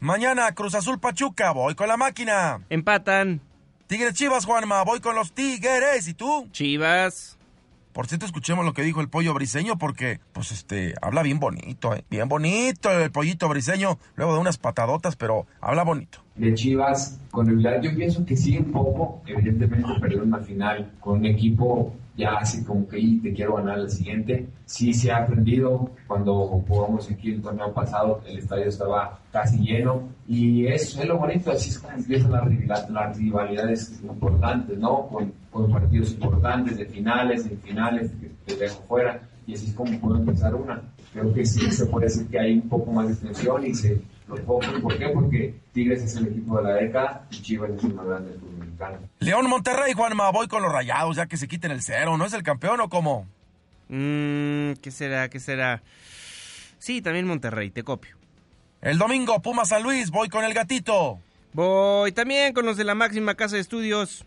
Mañana 0.00 0.52
Cruz 0.52 0.74
Azul 0.74 0.98
Pachuca, 1.00 1.52
voy 1.52 1.74
con 1.74 1.88
la 1.88 1.96
máquina. 1.96 2.60
Empatan. 2.68 3.40
Tigres 3.86 4.14
Chivas, 4.14 4.44
Juanma, 4.44 4.82
voy 4.84 5.00
con 5.00 5.14
los 5.14 5.32
Tigres. 5.32 6.06
¿Y 6.08 6.14
tú? 6.14 6.48
Chivas. 6.52 7.38
Por 7.92 8.06
cierto, 8.06 8.26
escuchemos 8.26 8.66
lo 8.66 8.74
que 8.74 8.82
dijo 8.82 9.00
el 9.00 9.08
pollo 9.08 9.32
briseño 9.32 9.78
porque, 9.78 10.20
pues, 10.34 10.52
este, 10.52 10.94
habla 11.00 11.22
bien 11.22 11.40
bonito, 11.40 11.94
¿eh? 11.94 12.04
Bien 12.10 12.28
bonito 12.28 12.90
el 12.90 13.10
pollito 13.10 13.48
briseño, 13.48 13.98
luego 14.16 14.34
de 14.34 14.40
unas 14.40 14.58
patadotas, 14.58 15.16
pero 15.16 15.46
habla 15.62 15.82
bonito. 15.82 16.18
de 16.34 16.52
Chivas 16.52 17.18
con 17.30 17.46
regular. 17.46 17.80
Yo 17.80 17.94
pienso 17.94 18.26
que 18.26 18.36
sí, 18.36 18.58
un 18.58 18.70
poco. 18.70 19.22
Evidentemente 19.26 19.88
perdieron 19.98 20.28
una 20.28 20.40
final 20.44 20.92
con 21.00 21.20
un 21.20 21.24
equipo 21.24 21.94
ya 22.16 22.30
así 22.38 22.64
como 22.64 22.86
que 22.88 22.98
"Y, 22.98 23.18
te 23.20 23.32
quiero 23.32 23.56
ganar 23.56 23.78
la 23.78 23.88
siguiente. 23.88 24.48
Sí 24.64 24.92
se 24.94 25.10
ha 25.12 25.18
aprendido. 25.18 25.90
Cuando 26.06 26.34
jugamos 26.66 27.10
aquí 27.10 27.32
el 27.32 27.42
torneo 27.42 27.72
pasado, 27.72 28.20
el 28.26 28.38
estadio 28.38 28.66
estaba 28.66 29.20
casi 29.32 29.58
lleno. 29.58 30.02
Y 30.26 30.66
eso 30.66 31.00
es 31.02 31.06
lo 31.08 31.18
bonito. 31.18 31.52
Así 31.52 31.70
es 31.70 31.78
como 31.78 31.96
empiezan 31.96 32.32
las, 32.32 32.44
rivali- 32.44 32.88
las 32.90 33.16
rivalidades 33.18 34.00
importantes, 34.02 34.78
¿no? 34.78 35.06
Con, 35.08 35.32
partidos 35.72 36.12
importantes, 36.12 36.76
de 36.76 36.84
finales, 36.86 37.46
en 37.46 37.58
finales, 37.60 38.10
que 38.20 38.28
te 38.54 38.56
dejo 38.60 38.82
fuera. 38.88 39.20
Y 39.46 39.54
así 39.54 39.66
es 39.68 39.74
como 39.74 39.98
puedo 40.00 40.16
empezar 40.16 40.54
una. 40.54 40.82
Creo 41.16 41.32
que 41.32 41.46
sí 41.46 41.70
se 41.72 41.86
puede 41.86 42.08
decir 42.08 42.26
que 42.26 42.38
hay 42.38 42.52
un 42.52 42.68
poco 42.68 42.92
más 42.92 43.08
de 43.08 43.14
tensión 43.14 43.64
y 43.64 43.74
se 43.74 43.98
los 44.28 44.38
pocos. 44.40 44.68
¿Por 44.82 44.98
qué? 44.98 45.08
Porque 45.08 45.54
Tigres 45.72 46.02
es 46.02 46.14
el 46.16 46.26
equipo 46.26 46.58
de 46.58 46.64
la 46.64 46.74
década 46.74 47.26
y 47.30 47.40
Chivas 47.40 47.70
es 47.70 47.84
el 47.84 47.94
más 47.94 48.04
grande 48.04 48.32
del 48.32 48.40
fútbol 48.40 48.58
mexicano. 48.58 48.98
León 49.20 49.48
Monterrey, 49.48 49.94
Juanma, 49.94 50.30
voy 50.30 50.46
con 50.46 50.62
los 50.62 50.70
rayados, 50.70 51.16
ya 51.16 51.24
que 51.24 51.38
se 51.38 51.48
quiten 51.48 51.70
el 51.70 51.80
cero. 51.80 52.18
¿No 52.18 52.26
es 52.26 52.34
el 52.34 52.42
campeón 52.42 52.80
o 52.80 52.90
cómo? 52.90 53.26
Mmm, 53.88 54.72
¿qué 54.82 54.90
será? 54.90 55.30
¿Qué 55.30 55.40
será? 55.40 55.82
Sí, 56.78 57.00
también 57.00 57.26
Monterrey, 57.26 57.70
te 57.70 57.82
copio. 57.82 58.14
El 58.82 58.98
domingo, 58.98 59.40
Pumas 59.40 59.70
San 59.70 59.82
Luis, 59.84 60.10
voy 60.10 60.28
con 60.28 60.44
el 60.44 60.52
gatito. 60.52 61.18
Voy 61.54 62.12
también 62.12 62.52
con 62.52 62.66
los 62.66 62.76
de 62.76 62.84
la 62.84 62.94
máxima 62.94 63.36
casa 63.36 63.54
de 63.54 63.62
estudios. 63.62 64.26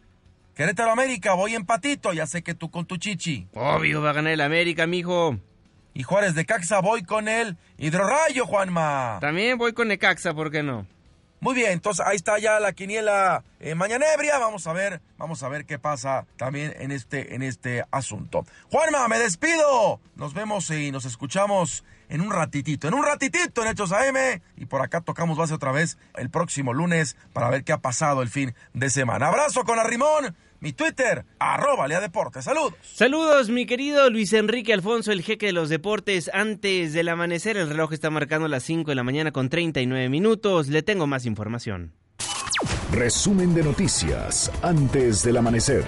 Querétaro 0.56 0.92
América, 0.92 1.36
voy 1.36 1.54
empatito, 1.54 2.14
ya 2.14 2.26
sé 2.26 2.42
que 2.42 2.56
tú 2.56 2.72
con 2.72 2.88
tu 2.88 2.98
chichi. 2.98 3.48
Obvio, 3.54 4.02
va 4.02 4.10
a 4.10 4.14
ganar 4.14 4.34
el 4.34 4.42
América, 4.42 4.88
mijo. 4.88 5.38
Y 6.00 6.04
Juárez 6.04 6.34
de 6.34 6.46
Caxa, 6.46 6.80
voy 6.80 7.04
con 7.04 7.28
el 7.28 7.58
Hidrorrayo, 7.78 8.46
Juanma. 8.46 9.18
También 9.20 9.58
voy 9.58 9.74
con 9.74 9.90
Necaxa, 9.90 10.34
¿por 10.34 10.50
qué 10.50 10.64
no? 10.64 10.88
Muy 11.42 11.56
bien, 11.56 11.74
entonces 11.74 12.06
ahí 12.08 12.16
está 12.16 12.40
ya 12.40 12.58
la 12.62 12.72
quiniela 12.72 13.44
eh, 13.60 13.76
mañanebria. 13.76 14.38
Vamos 14.38 14.66
a 14.68 14.72
ver, 14.72 15.02
vamos 15.18 15.44
a 15.44 15.50
ver 15.50 15.66
qué 15.66 15.78
pasa 15.78 16.26
también 16.38 16.74
en 16.80 16.92
este, 16.92 17.36
en 17.36 17.44
este 17.44 17.84
asunto. 17.92 18.46
Juanma, 18.72 19.10
me 19.10 19.20
despido. 19.20 20.00
Nos 20.16 20.34
vemos 20.34 20.72
y 20.72 20.90
nos 20.94 21.04
escuchamos 21.04 21.84
en 22.08 22.22
un 22.22 22.32
ratitito, 22.32 22.88
en 22.88 22.94
un 22.94 23.04
ratitito 23.04 23.62
en 23.62 23.68
Hechos 23.68 23.92
AM. 23.92 24.42
Y 24.56 24.68
por 24.68 24.82
acá 24.82 25.02
tocamos 25.02 25.38
base 25.38 25.54
otra 25.54 25.74
vez 25.74 25.98
el 26.16 26.30
próximo 26.30 26.74
lunes 26.74 27.18
para 27.34 27.50
ver 27.50 27.66
qué 27.66 27.74
ha 27.74 27.80
pasado 27.80 28.22
el 28.22 28.30
fin 28.30 28.56
de 28.74 28.90
semana. 28.90 29.28
Abrazo 29.28 29.66
con 29.66 29.80
Arrimón. 29.80 30.34
Mi 30.62 30.74
Twitter, 30.74 31.26
arroba 31.40 31.88
Lea 31.88 32.02
Deportes. 32.02 32.44
Saludos. 32.44 32.74
Saludos, 32.82 33.50
mi 33.50 33.66
querido 33.66 34.10
Luis 34.10 34.34
Enrique 34.34 34.74
Alfonso, 34.74 35.12
el 35.12 35.22
jeque 35.22 35.48
de 35.48 35.54
los 35.54 35.70
deportes. 35.70 36.30
Antes 36.34 36.94
del 36.94 37.08
amanecer, 37.08 37.56
el 37.56 37.70
reloj 37.70 37.94
está 37.94 38.10
marcando 38.10 38.48
las 38.48 38.64
5 38.64 38.92
de 38.92 38.96
la 38.96 39.04
mañana 39.04 39.32
con 39.32 39.50
39 39.50 40.10
minutos. 40.10 40.68
Le 40.68 40.84
tengo 40.84 41.08
más 41.08 41.26
información. 41.26 41.94
Resumen 42.92 43.54
de 43.54 43.64
noticias 43.64 44.52
antes 44.62 45.24
del 45.24 45.38
amanecer. 45.38 45.86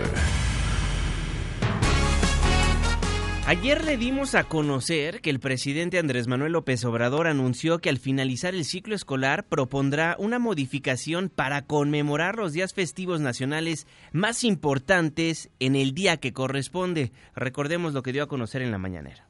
Ayer 3.47 3.83
le 3.83 3.97
dimos 3.97 4.35
a 4.35 4.43
conocer 4.43 5.19
que 5.19 5.31
el 5.31 5.39
presidente 5.39 5.97
Andrés 5.97 6.27
Manuel 6.27 6.53
López 6.53 6.85
Obrador 6.85 7.25
anunció 7.25 7.79
que 7.79 7.89
al 7.89 7.97
finalizar 7.97 8.53
el 8.53 8.65
ciclo 8.65 8.93
escolar 8.93 9.45
propondrá 9.45 10.15
una 10.19 10.37
modificación 10.37 11.27
para 11.27 11.63
conmemorar 11.63 12.35
los 12.35 12.53
días 12.53 12.73
festivos 12.73 13.19
nacionales 13.19 13.87
más 14.13 14.43
importantes 14.43 15.49
en 15.59 15.75
el 15.75 15.93
día 15.93 16.17
que 16.17 16.33
corresponde. 16.33 17.11
Recordemos 17.35 17.93
lo 17.93 18.03
que 18.03 18.13
dio 18.13 18.23
a 18.23 18.27
conocer 18.27 18.61
en 18.61 18.71
la 18.71 18.77
mañanera. 18.77 19.27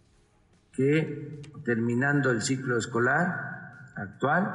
que 0.74 1.42
terminando 1.66 2.32
el 2.32 2.42
ciclo 2.42 2.78
escolar 2.78 3.28
actual 3.96 4.46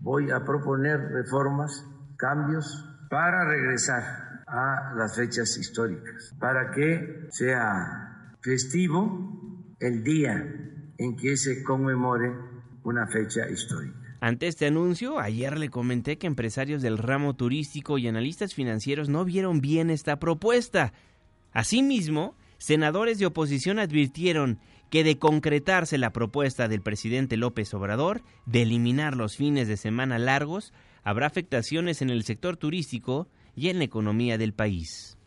voy 0.00 0.30
a 0.30 0.44
proponer 0.44 0.98
reformas, 0.98 1.84
cambios 2.16 2.88
para 3.10 3.44
regresar 3.44 4.42
a 4.46 4.94
las 4.96 5.16
fechas 5.16 5.56
históricas, 5.58 6.34
para 6.38 6.70
que 6.70 7.26
sea 7.30 8.11
festivo 8.42 9.74
el 9.80 10.02
día 10.02 10.34
en 10.98 11.16
que 11.16 11.36
se 11.36 11.62
conmemore 11.62 12.32
una 12.84 13.06
fecha 13.06 13.48
histórica. 13.48 13.98
Ante 14.20 14.46
este 14.46 14.66
anuncio, 14.66 15.18
ayer 15.18 15.58
le 15.58 15.68
comenté 15.68 16.16
que 16.16 16.28
empresarios 16.28 16.80
del 16.80 16.98
ramo 16.98 17.34
turístico 17.34 17.98
y 17.98 18.06
analistas 18.06 18.54
financieros 18.54 19.08
no 19.08 19.24
vieron 19.24 19.60
bien 19.60 19.90
esta 19.90 20.20
propuesta. 20.20 20.92
Asimismo, 21.52 22.36
senadores 22.58 23.18
de 23.18 23.26
oposición 23.26 23.80
advirtieron 23.80 24.60
que 24.90 25.02
de 25.02 25.18
concretarse 25.18 25.98
la 25.98 26.12
propuesta 26.12 26.68
del 26.68 26.82
presidente 26.82 27.36
López 27.36 27.72
Obrador 27.74 28.22
de 28.46 28.62
eliminar 28.62 29.16
los 29.16 29.36
fines 29.36 29.66
de 29.66 29.76
semana 29.76 30.18
largos, 30.18 30.72
habrá 31.02 31.26
afectaciones 31.26 32.02
en 32.02 32.10
el 32.10 32.22
sector 32.22 32.56
turístico 32.56 33.26
y 33.56 33.70
en 33.70 33.78
la 33.78 33.84
economía 33.84 34.38
del 34.38 34.52
país. 34.52 35.18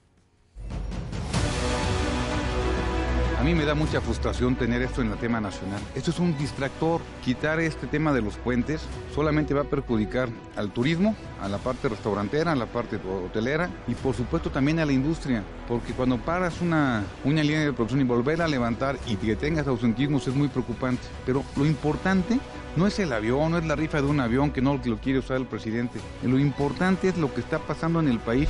Mí 3.45 3.53
me 3.53 3.63
da 3.63 3.75
mucha 3.75 4.01
frustración 4.01 4.55
tener 4.55 4.81
esto 4.81 5.03
en 5.03 5.11
el 5.11 5.19
tema 5.19 5.39
nacional. 5.39 5.79
Esto 5.93 6.09
es 6.09 6.17
un 6.17 6.35
distractor. 6.35 6.99
Quitar 7.23 7.59
este 7.59 7.85
tema 7.85 8.11
de 8.11 8.23
los 8.23 8.37
puentes 8.37 8.81
solamente 9.13 9.53
va 9.53 9.61
a 9.61 9.65
perjudicar 9.65 10.29
al 10.55 10.71
turismo, 10.71 11.15
a 11.39 11.47
la 11.47 11.59
parte 11.59 11.87
restaurantera, 11.87 12.53
a 12.53 12.55
la 12.55 12.65
parte 12.65 12.95
hotelera 12.95 13.69
y 13.87 13.93
por 13.93 14.15
supuesto 14.15 14.49
también 14.49 14.79
a 14.79 14.85
la 14.85 14.93
industria. 14.93 15.43
Porque 15.67 15.93
cuando 15.93 16.17
paras 16.17 16.59
una, 16.59 17.03
una 17.23 17.43
línea 17.43 17.59
de 17.59 17.71
producción 17.71 18.01
y 18.01 18.03
volver 18.03 18.41
a 18.41 18.47
levantar 18.47 18.97
y 19.05 19.15
que 19.15 19.35
tengas 19.35 19.67
ausentismos 19.67 20.27
es 20.27 20.33
muy 20.33 20.47
preocupante. 20.47 21.03
Pero 21.23 21.43
lo 21.55 21.67
importante 21.67 22.39
no 22.75 22.87
es 22.87 22.97
el 22.97 23.13
avión, 23.13 23.51
no 23.51 23.59
es 23.59 23.65
la 23.65 23.75
rifa 23.75 24.01
de 24.01 24.07
un 24.07 24.21
avión 24.21 24.49
que 24.49 24.63
no 24.63 24.79
lo 24.83 24.97
quiere 24.97 25.19
usar 25.19 25.37
el 25.37 25.45
presidente. 25.45 25.99
Lo 26.23 26.39
importante 26.39 27.09
es 27.09 27.17
lo 27.19 27.31
que 27.31 27.41
está 27.41 27.59
pasando 27.59 27.99
en 27.99 28.07
el 28.07 28.17
país. 28.17 28.49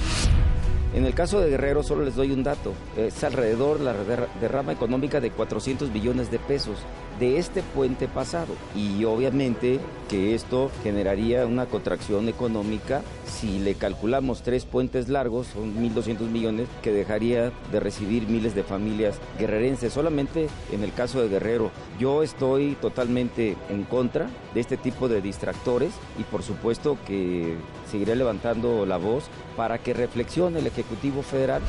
En 0.95 1.05
el 1.05 1.13
caso 1.13 1.41
de 1.41 1.49
Guerrero 1.49 1.83
solo 1.83 2.05
les 2.05 2.15
doy 2.15 2.31
un 2.31 2.41
dato, 2.43 2.71
es 2.95 3.21
alrededor 3.25 3.81
la 3.81 3.91
der- 3.93 4.29
derrama 4.39 4.71
económica 4.71 5.19
de 5.19 5.29
400 5.29 5.91
billones 5.91 6.31
de 6.31 6.39
pesos 6.39 6.77
de 7.19 7.37
este 7.37 7.63
puente 7.63 8.07
pasado. 8.07 8.53
Y 8.75 9.03
obviamente 9.03 9.79
que 10.09 10.35
esto 10.35 10.71
generaría 10.83 11.45
una 11.45 11.65
contracción 11.65 12.29
económica. 12.29 13.01
Si 13.25 13.59
le 13.59 13.75
calculamos 13.75 14.41
tres 14.41 14.63
puentes 14.65 15.09
largos, 15.09 15.47
son 15.47 15.75
1.200 15.75 16.29
millones, 16.29 16.67
que 16.81 16.91
dejaría 16.93 17.51
de 17.73 17.79
recibir 17.81 18.27
miles 18.29 18.55
de 18.55 18.63
familias 18.63 19.19
guerrerenses, 19.37 19.91
solamente 19.93 20.47
en 20.71 20.83
el 20.83 20.93
caso 20.93 21.21
de 21.21 21.27
Guerrero. 21.29 21.71
Yo 21.99 22.23
estoy 22.23 22.75
totalmente 22.81 23.55
en 23.69 23.83
contra 23.83 24.29
de 24.53 24.61
este 24.61 24.77
tipo 24.77 25.09
de 25.09 25.21
distractores. 25.21 25.91
Y 26.19 26.23
por 26.23 26.41
supuesto 26.43 26.97
que 27.05 27.55
seguiré 27.95 28.17
levantando 28.17 28.85
la 28.85 28.97
voz 28.97 29.29
para 29.55 29.77
que 29.77 29.93
reflexione 29.93 30.59
el 30.59 30.67
Ejecutivo 30.67 31.21
Federal. 31.21 31.61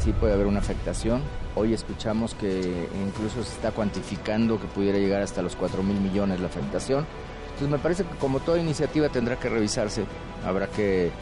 sí 0.00 0.12
puede 0.12 0.34
haber 0.34 0.46
una 0.46 0.58
afectación. 0.58 1.22
Hoy 1.54 1.72
escuchamos 1.72 2.34
que 2.34 2.88
incluso 3.06 3.44
se 3.44 3.54
está 3.54 3.70
cuantificando 3.70 4.60
que 4.60 4.66
pudiera 4.66 4.98
llegar 4.98 5.22
hasta 5.22 5.42
los 5.42 5.54
4 5.54 5.84
mil 5.84 6.00
millones 6.00 6.40
la 6.40 6.48
afectación. 6.48 7.06
Entonces 7.44 7.68
me 7.68 7.78
parece 7.78 8.02
que 8.02 8.16
como 8.16 8.40
toda 8.40 8.58
iniciativa 8.58 9.08
tendrá 9.08 9.36
que 9.36 9.48
revisarse, 9.48 10.04
habrá 10.44 10.66
que 10.66 11.12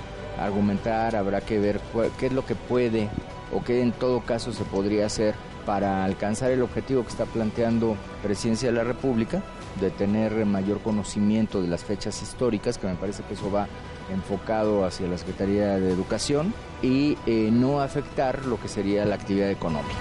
argumentar, 0.41 1.16
habrá 1.16 1.43
que 1.43 1.59
ver 1.59 1.79
qué 2.18 2.27
es 2.27 2.33
lo 2.33 2.47
que 2.47 2.55
puede 2.55 3.11
o 3.53 3.62
qué 3.62 3.83
en 3.83 3.93
todo 3.93 4.22
caso 4.22 4.55
se 4.55 4.64
podría 4.64 5.05
hacer 5.05 5.35
para 5.66 6.03
alcanzar 6.03 6.51
el 6.51 6.62
objetivo 6.62 7.03
que 7.03 7.11
está 7.11 7.27
planteando 7.27 7.95
Presidencia 8.22 8.70
de 8.70 8.75
la 8.75 8.85
República, 8.85 9.43
de 9.81 9.91
tener 9.91 10.47
mayor 10.47 10.81
conocimiento 10.81 11.61
de 11.61 11.68
las 11.68 11.85
fechas 11.85 12.22
históricas, 12.22 12.79
que 12.79 12.87
me 12.87 12.95
parece 12.95 13.22
que 13.25 13.35
eso 13.35 13.51
va 13.51 13.68
enfocado 14.11 14.85
hacia 14.85 15.07
la 15.07 15.19
Secretaría 15.19 15.79
de 15.79 15.91
Educación, 15.91 16.55
y 16.83 17.17
eh, 17.27 17.51
no 17.53 17.81
afectar 17.81 18.45
lo 18.47 18.61
que 18.61 18.69
sería 18.69 19.05
la 19.05 19.15
actividad 19.15 19.51
económica. 19.51 19.95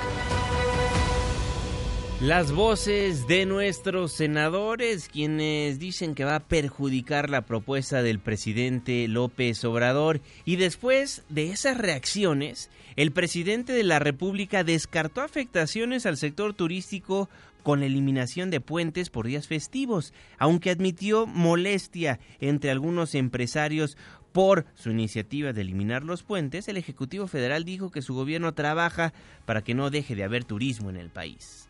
Las 2.24 2.54
voces 2.54 3.28
de 3.28 3.45
nuestros 3.45 4.14
senadores, 4.14 5.10
quienes 5.10 5.78
dicen 5.78 6.16
que 6.16 6.24
va 6.24 6.36
a 6.38 6.39
perjudicar 6.39 7.30
la 7.30 7.41
propuesta 7.41 8.01
del 8.01 8.20
presidente 8.20 9.10
López 9.10 9.66
Obrador. 9.66 10.22
Y 10.45 10.56
después 10.56 11.24
de 11.28 11.51
esas 11.51 11.78
reacciones, 11.78 12.70
el 12.95 13.12
presidente 13.12 13.74
de 13.74 13.84
la 13.84 13.99
República 13.99 14.64
descartó 14.64 15.20
afectaciones 15.20 16.06
al 16.06 16.16
sector 16.16 16.54
turístico 16.54 17.28
con 17.64 17.80
la 17.80 17.88
eliminación 17.88 18.51
de 18.51 18.61
puentes 18.61 19.09
por 19.09 19.26
días 19.26 19.47
festivos, 19.47 20.14
aunque 20.38 20.70
admitió 20.70 21.26
molestia 21.26 22.20
entre 22.39 22.70
algunos 22.70 23.16
empresarios 23.16 23.97
por 24.34 24.66
su 24.76 24.89
iniciativa 24.89 25.53
de 25.53 25.61
eliminar 25.61 26.03
los 26.03 26.24
puentes, 26.24 26.68
el 26.68 26.78
Ejecutivo 26.78 27.28
Federal 27.28 27.64
dijo 27.64 27.91
que 27.91 28.01
su 28.01 28.14
gobierno 28.14 28.53
trabaja 28.53 29.14
para 29.45 29.64
que 29.64 29.76
no 29.76 29.89
deje 29.89 30.16
de 30.16 30.24
haber 30.24 30.43
turismo 30.43 30.89
en 30.89 30.97
el 30.97 31.09
país. 31.09 31.70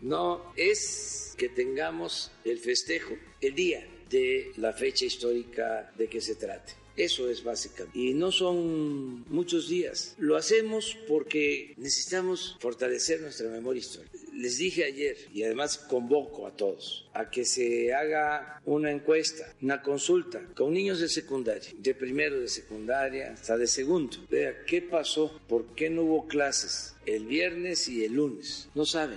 No 0.00 0.52
es 0.56 1.34
que 1.36 1.48
tengamos 1.48 2.30
el 2.44 2.58
festejo 2.58 3.14
el 3.40 3.54
día 3.54 3.84
de 4.08 4.52
la 4.56 4.72
fecha 4.72 5.04
histórica 5.04 5.92
de 5.98 6.08
que 6.08 6.20
se 6.20 6.36
trate. 6.36 6.77
Eso 6.98 7.30
es 7.30 7.44
básicamente. 7.44 7.96
Y 7.96 8.12
no 8.12 8.32
son 8.32 9.24
muchos 9.28 9.68
días. 9.68 10.16
Lo 10.18 10.36
hacemos 10.36 10.98
porque 11.06 11.74
necesitamos 11.76 12.56
fortalecer 12.58 13.20
nuestra 13.20 13.48
memoria 13.48 13.78
histórica. 13.78 14.18
Les 14.34 14.58
dije 14.58 14.84
ayer, 14.84 15.16
y 15.32 15.44
además 15.44 15.78
convoco 15.78 16.46
a 16.46 16.56
todos, 16.56 17.08
a 17.14 17.30
que 17.30 17.44
se 17.44 17.94
haga 17.94 18.60
una 18.64 18.90
encuesta, 18.90 19.52
una 19.62 19.82
consulta 19.82 20.40
con 20.54 20.72
niños 20.72 21.00
de 21.00 21.08
secundaria, 21.08 21.70
de 21.76 21.94
primero 21.94 22.40
de 22.40 22.48
secundaria 22.48 23.32
hasta 23.32 23.56
de 23.56 23.66
segundo. 23.66 24.16
Vea 24.28 24.64
qué 24.64 24.82
pasó, 24.82 25.40
por 25.48 25.74
qué 25.74 25.90
no 25.90 26.02
hubo 26.02 26.26
clases 26.26 26.94
el 27.06 27.26
viernes 27.26 27.88
y 27.88 28.04
el 28.04 28.14
lunes. 28.14 28.68
No 28.74 28.84
saben. 28.84 29.16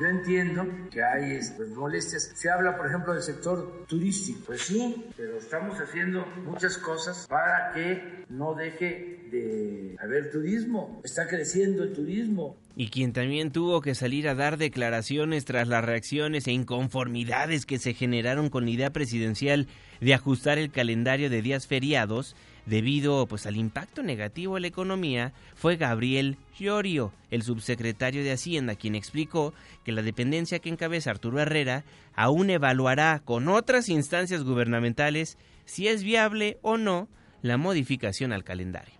Yo 0.00 0.06
entiendo 0.06 0.66
que 0.90 1.02
hay 1.02 1.38
pues, 1.58 1.68
molestias. 1.70 2.32
Se 2.34 2.48
habla, 2.48 2.74
por 2.78 2.86
ejemplo, 2.86 3.12
del 3.12 3.22
sector 3.22 3.84
turístico. 3.86 4.40
Pues 4.46 4.62
sí, 4.62 5.04
pero 5.14 5.36
estamos 5.36 5.78
haciendo 5.78 6.24
muchas 6.46 6.78
cosas 6.78 7.26
para 7.28 7.70
que 7.74 8.24
no 8.30 8.54
deje 8.54 9.28
de 9.30 9.96
haber 10.00 10.30
turismo. 10.30 11.02
Está 11.04 11.28
creciendo 11.28 11.82
el 11.82 11.92
turismo. 11.92 12.56
Y 12.76 12.88
quien 12.88 13.12
también 13.12 13.52
tuvo 13.52 13.82
que 13.82 13.94
salir 13.94 14.26
a 14.26 14.34
dar 14.34 14.56
declaraciones 14.56 15.44
tras 15.44 15.68
las 15.68 15.84
reacciones 15.84 16.46
e 16.46 16.52
inconformidades 16.52 17.66
que 17.66 17.78
se 17.78 17.92
generaron 17.92 18.48
con 18.48 18.64
la 18.64 18.70
idea 18.70 18.90
presidencial 18.90 19.68
de 20.00 20.14
ajustar 20.14 20.56
el 20.56 20.70
calendario 20.70 21.28
de 21.28 21.42
días 21.42 21.66
feriados 21.66 22.36
debido 22.70 23.26
pues 23.26 23.46
al 23.46 23.56
impacto 23.56 24.02
negativo 24.02 24.56
en 24.56 24.62
la 24.62 24.68
economía 24.68 25.32
fue 25.56 25.76
Gabriel 25.76 26.38
Llorio, 26.56 27.12
el 27.30 27.42
subsecretario 27.42 28.22
de 28.22 28.30
Hacienda, 28.30 28.76
quien 28.76 28.94
explicó 28.94 29.52
que 29.84 29.90
la 29.90 30.02
dependencia 30.02 30.60
que 30.60 30.68
encabeza 30.68 31.10
Arturo 31.10 31.40
Herrera 31.40 31.84
aún 32.14 32.48
evaluará 32.48 33.20
con 33.24 33.48
otras 33.48 33.88
instancias 33.88 34.44
gubernamentales 34.44 35.36
si 35.64 35.88
es 35.88 36.04
viable 36.04 36.58
o 36.62 36.78
no 36.78 37.08
la 37.42 37.56
modificación 37.56 38.32
al 38.32 38.44
calendario. 38.44 38.99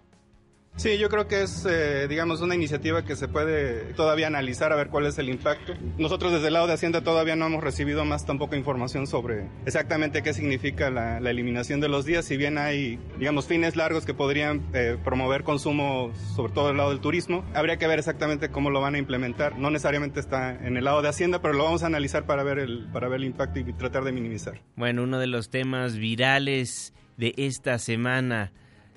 Sí, 0.76 0.96
yo 0.96 1.10
creo 1.10 1.28
que 1.28 1.42
es, 1.42 1.66
eh, 1.68 2.08
digamos, 2.08 2.40
una 2.40 2.54
iniciativa 2.54 3.04
que 3.04 3.14
se 3.14 3.28
puede 3.28 3.92
todavía 3.94 4.28
analizar 4.28 4.72
a 4.72 4.76
ver 4.76 4.88
cuál 4.88 5.04
es 5.04 5.18
el 5.18 5.28
impacto. 5.28 5.74
Nosotros 5.98 6.32
desde 6.32 6.46
el 6.46 6.54
lado 6.54 6.66
de 6.66 6.72
Hacienda 6.72 7.02
todavía 7.02 7.36
no 7.36 7.46
hemos 7.46 7.62
recibido 7.62 8.04
más 8.06 8.24
tampoco 8.24 8.56
información 8.56 9.06
sobre 9.06 9.46
exactamente 9.66 10.22
qué 10.22 10.32
significa 10.32 10.90
la, 10.90 11.18
eliminación 11.18 11.80
de 11.80 11.88
los 11.88 12.06
días, 12.06 12.24
si 12.24 12.36
bien 12.36 12.56
hay, 12.56 12.98
digamos, 13.18 13.46
fines 13.46 13.76
largos 13.76 14.06
que 14.06 14.14
podrían 14.14 14.62
eh, 14.72 14.96
promover 15.04 15.44
consumo, 15.44 16.12
sobre 16.34 16.52
todo 16.52 16.68
del 16.68 16.78
lado 16.78 16.90
del 16.90 17.00
turismo, 17.00 17.44
habría 17.54 17.76
que 17.76 17.86
ver 17.86 17.98
exactamente 17.98 18.48
cómo 18.48 18.70
lo 18.70 18.80
van 18.80 18.94
a 18.94 18.98
implementar. 18.98 19.58
No 19.58 19.70
necesariamente 19.70 20.18
está 20.18 20.54
en 20.66 20.76
el 20.76 20.84
lado 20.84 21.02
de 21.02 21.08
Hacienda, 21.08 21.42
pero 21.42 21.54
lo 21.54 21.64
vamos 21.64 21.82
a 21.82 21.86
analizar 21.86 22.24
para 22.24 22.42
ver 22.42 22.58
el, 22.58 22.88
para 22.92 23.08
ver 23.08 23.20
el 23.20 23.26
impacto 23.26 23.60
y 23.60 23.72
tratar 23.74 24.02
de 24.04 24.12
minimizar. 24.12 24.62
Bueno, 24.76 25.02
uno 25.02 25.18
de 25.18 25.26
los 25.26 25.50
temas 25.50 25.96
virales 25.96 26.94
de 27.16 27.34
esta 27.36 27.78
semana, 27.78 28.52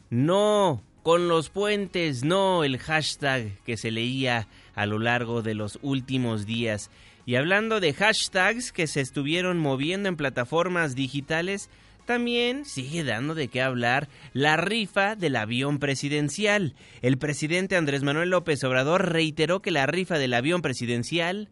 no 0.09 0.81
con 1.03 1.27
los 1.27 1.49
puentes, 1.49 2.23
no 2.23 2.63
el 2.63 2.77
hashtag 2.79 3.57
que 3.65 3.77
se 3.77 3.91
leía 3.91 4.47
a 4.73 4.85
lo 4.85 4.99
largo 4.99 5.41
de 5.41 5.53
los 5.53 5.77
últimos 5.81 6.45
días. 6.45 6.89
Y 7.25 7.35
hablando 7.35 7.79
de 7.79 7.93
hashtags 7.93 8.71
que 8.71 8.87
se 8.87 9.01
estuvieron 9.01 9.59
moviendo 9.59 10.09
en 10.09 10.15
plataformas 10.15 10.95
digitales, 10.95 11.69
también 12.05 12.65
sigue 12.65 13.03
dando 13.03 13.35
de 13.35 13.47
qué 13.47 13.61
hablar 13.61 14.09
la 14.33 14.57
rifa 14.57 15.15
del 15.15 15.35
avión 15.35 15.79
presidencial. 15.79 16.75
El 17.01 17.17
presidente 17.17 17.75
Andrés 17.75 18.03
Manuel 18.03 18.29
López 18.29 18.63
Obrador 18.63 19.11
reiteró 19.11 19.61
que 19.61 19.71
la 19.71 19.85
rifa 19.85 20.17
del 20.17 20.33
avión 20.33 20.61
presidencial 20.61 21.49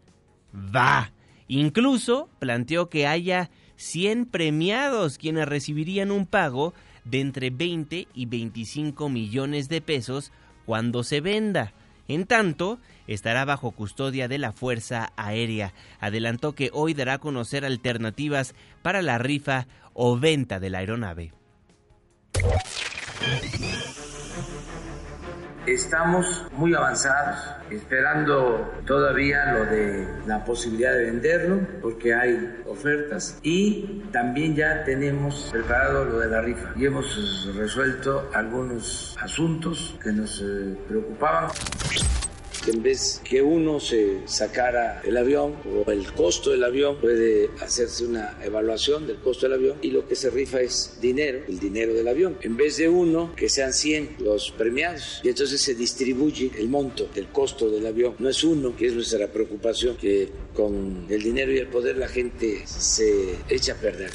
va. 0.54 1.12
Incluso 1.48 2.30
planteó 2.40 2.90
que 2.90 3.08
haya 3.08 3.50
100 3.76 4.26
premiados 4.26 5.18
quienes 5.18 5.48
recibirían 5.48 6.12
un 6.12 6.26
pago 6.26 6.74
de 7.04 7.20
entre 7.20 7.50
20 7.50 8.08
y 8.14 8.26
25 8.26 9.10
millones 9.10 9.70
de 9.70 9.82
pesos 9.82 10.32
cuando 10.66 11.04
se 11.04 11.22
venda. 11.22 11.74
En 12.08 12.26
tanto, 12.26 12.80
estará 13.08 13.46
bajo 13.46 13.72
custodia 13.72 14.28
de 14.28 14.38
la 14.38 14.52
Fuerza 14.52 15.14
Aérea. 15.16 15.74
Adelantó 16.00 16.54
que 16.54 16.70
hoy 16.74 16.94
dará 16.94 17.14
a 17.14 17.20
conocer 17.20 17.64
alternativas 17.66 18.54
para 18.82 19.02
la 19.02 19.18
rifa 19.18 19.68
o 19.94 20.18
venta 20.18 20.60
de 20.60 20.70
la 20.70 20.80
aeronave. 20.80 21.32
Estamos 25.68 26.48
muy 26.54 26.74
avanzados, 26.74 27.38
esperando 27.70 28.74
todavía 28.88 29.54
lo 29.54 29.66
de 29.66 30.08
la 30.26 30.44
posibilidad 30.44 30.94
de 30.94 31.06
venderlo, 31.06 31.60
porque 31.82 32.16
hay 32.16 32.64
ofertas, 32.66 33.38
y 33.44 34.02
también 34.12 34.56
ya 34.56 34.84
tenemos 34.84 35.50
preparado 35.52 36.06
lo 36.06 36.20
de 36.20 36.28
la 36.30 36.42
rifa. 36.42 36.72
Y 36.76 36.86
hemos 36.86 37.48
resuelto 37.56 38.30
algunos 38.34 39.16
asuntos 39.22 39.98
que 40.02 40.12
nos 40.12 40.42
eh, 40.42 40.76
preocupaban 40.88 41.52
que 42.64 42.72
en 42.72 42.84
vez 42.84 43.22
que 43.24 43.42
uno 43.42 43.80
se 43.80 44.20
sacara 44.26 45.02
el 45.04 45.18
avión 45.18 45.56
o 45.66 45.90
el 45.92 46.12
costo 46.14 46.52
del 46.52 46.64
avión, 46.64 46.98
puede 47.00 47.50
hacerse 47.60 48.06
una 48.06 48.38
evaluación 48.44 49.08
del 49.08 49.18
costo 49.18 49.48
del 49.48 49.58
avión 49.58 49.78
y 49.82 49.92
lo 49.92 50.08
que 50.08 50.16
se 50.16 50.30
rifa 50.30 50.62
es 50.62 50.98
dinero, 51.02 51.40
el 51.48 51.60
dinero 51.60 51.94
del 51.94 52.08
avión. 52.08 52.38
En 52.42 52.58
vez 52.58 52.78
de 52.78 52.90
uno, 52.90 53.34
que 53.36 53.50
sean 53.50 53.74
100 53.74 54.18
los 54.20 54.52
premiados 54.52 55.22
y 55.24 55.30
entonces 55.30 55.62
se 55.62 55.76
distribuye 55.76 56.52
el 56.58 56.70
monto 56.70 57.10
del 57.14 57.28
costo 57.28 57.70
del 57.70 57.86
avión. 57.86 58.16
No 58.20 58.30
es 58.30 58.44
uno, 58.44 58.76
que 58.76 58.88
es 58.88 58.94
nuestra 58.94 59.28
preocupación, 59.28 59.98
que 59.98 60.30
con 60.54 61.06
el 61.10 61.22
dinero 61.22 61.52
y 61.52 61.58
el 61.58 61.68
poder 61.68 61.98
la 61.98 62.08
gente 62.08 62.64
se 62.66 63.36
echa 63.50 63.74
a 63.74 63.76
perder. 63.76 64.12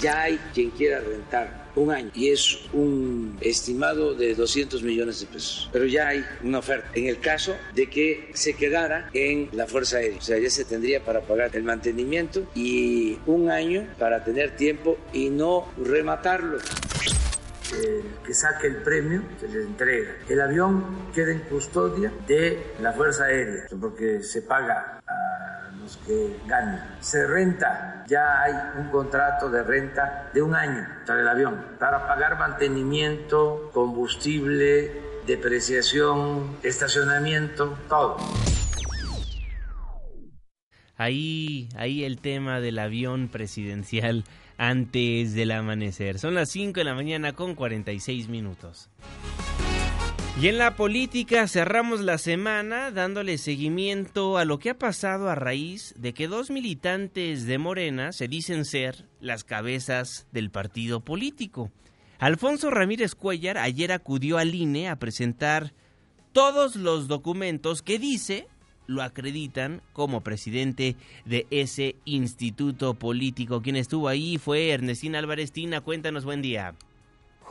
Ya 0.00 0.22
hay 0.22 0.38
quien 0.52 0.70
quiera 0.70 1.00
rentar 1.00 1.61
un 1.76 1.90
año 1.90 2.10
y 2.14 2.30
es 2.30 2.58
un 2.72 3.36
estimado 3.40 4.14
de 4.14 4.34
200 4.34 4.82
millones 4.82 5.20
de 5.20 5.26
pesos. 5.26 5.68
Pero 5.72 5.86
ya 5.86 6.08
hay 6.08 6.24
una 6.42 6.58
oferta. 6.58 6.88
En 6.94 7.06
el 7.06 7.20
caso 7.20 7.54
de 7.74 7.88
que 7.88 8.30
se 8.34 8.54
quedara 8.54 9.10
en 9.12 9.48
la 9.52 9.66
Fuerza 9.66 9.98
Aérea, 9.98 10.18
o 10.18 10.22
sea, 10.22 10.38
ya 10.38 10.50
se 10.50 10.64
tendría 10.64 11.04
para 11.04 11.20
pagar 11.20 11.50
el 11.54 11.62
mantenimiento 11.62 12.46
y 12.54 13.18
un 13.26 13.50
año 13.50 13.86
para 13.98 14.24
tener 14.24 14.56
tiempo 14.56 14.98
y 15.12 15.30
no 15.30 15.68
rematarlo. 15.82 16.58
El 17.72 18.04
que 18.26 18.34
saque 18.34 18.66
el 18.66 18.76
premio 18.82 19.22
se 19.40 19.48
le 19.48 19.62
entrega. 19.62 20.16
El 20.28 20.40
avión 20.42 21.10
queda 21.14 21.32
en 21.32 21.40
custodia 21.40 22.12
de 22.26 22.62
la 22.80 22.92
Fuerza 22.92 23.24
Aérea, 23.24 23.64
porque 23.80 24.22
se 24.22 24.42
paga 24.42 25.00
a 25.06 25.51
los 25.82 25.96
que 25.98 26.36
ganan. 26.46 26.96
Se 27.00 27.26
renta, 27.26 28.04
ya 28.08 28.42
hay 28.42 28.52
un 28.78 28.90
contrato 28.90 29.50
de 29.50 29.62
renta 29.62 30.30
de 30.32 30.42
un 30.42 30.54
año 30.54 30.86
para 31.06 31.20
el 31.20 31.28
avión, 31.28 31.64
para 31.78 32.06
pagar 32.06 32.38
mantenimiento, 32.38 33.70
combustible, 33.72 34.92
depreciación, 35.26 36.56
estacionamiento, 36.62 37.78
todo. 37.88 38.16
Ahí, 40.96 41.68
ahí 41.76 42.04
el 42.04 42.20
tema 42.20 42.60
del 42.60 42.78
avión 42.78 43.28
presidencial 43.28 44.24
antes 44.56 45.34
del 45.34 45.50
amanecer. 45.50 46.18
Son 46.18 46.34
las 46.34 46.50
5 46.50 46.78
de 46.78 46.84
la 46.84 46.94
mañana 46.94 47.32
con 47.32 47.54
46 47.54 48.28
minutos. 48.28 48.88
Y 50.40 50.48
en 50.48 50.56
la 50.56 50.76
política 50.76 51.46
cerramos 51.46 52.00
la 52.00 52.16
semana 52.16 52.90
dándole 52.90 53.36
seguimiento 53.36 54.38
a 54.38 54.46
lo 54.46 54.58
que 54.58 54.70
ha 54.70 54.78
pasado 54.78 55.28
a 55.28 55.34
raíz 55.34 55.94
de 55.98 56.14
que 56.14 56.26
dos 56.26 56.50
militantes 56.50 57.44
de 57.44 57.58
Morena 57.58 58.12
se 58.12 58.28
dicen 58.28 58.64
ser 58.64 59.04
las 59.20 59.44
cabezas 59.44 60.26
del 60.32 60.50
partido 60.50 61.00
político. 61.00 61.70
Alfonso 62.18 62.70
Ramírez 62.70 63.14
Cuellar 63.14 63.58
ayer 63.58 63.92
acudió 63.92 64.38
al 64.38 64.54
INE 64.54 64.88
a 64.88 64.96
presentar 64.96 65.74
todos 66.32 66.76
los 66.76 67.08
documentos 67.08 67.82
que 67.82 67.98
dice 67.98 68.48
lo 68.86 69.02
acreditan 69.02 69.82
como 69.92 70.22
presidente 70.22 70.96
de 71.26 71.46
ese 71.50 71.96
instituto 72.04 72.94
político. 72.94 73.60
Quien 73.60 73.76
estuvo 73.76 74.08
ahí 74.08 74.38
fue 74.38 74.70
Ernestina 74.70 75.18
Álvarez 75.18 75.52
Tina. 75.52 75.82
Cuéntanos, 75.82 76.24
buen 76.24 76.42
día. 76.42 76.74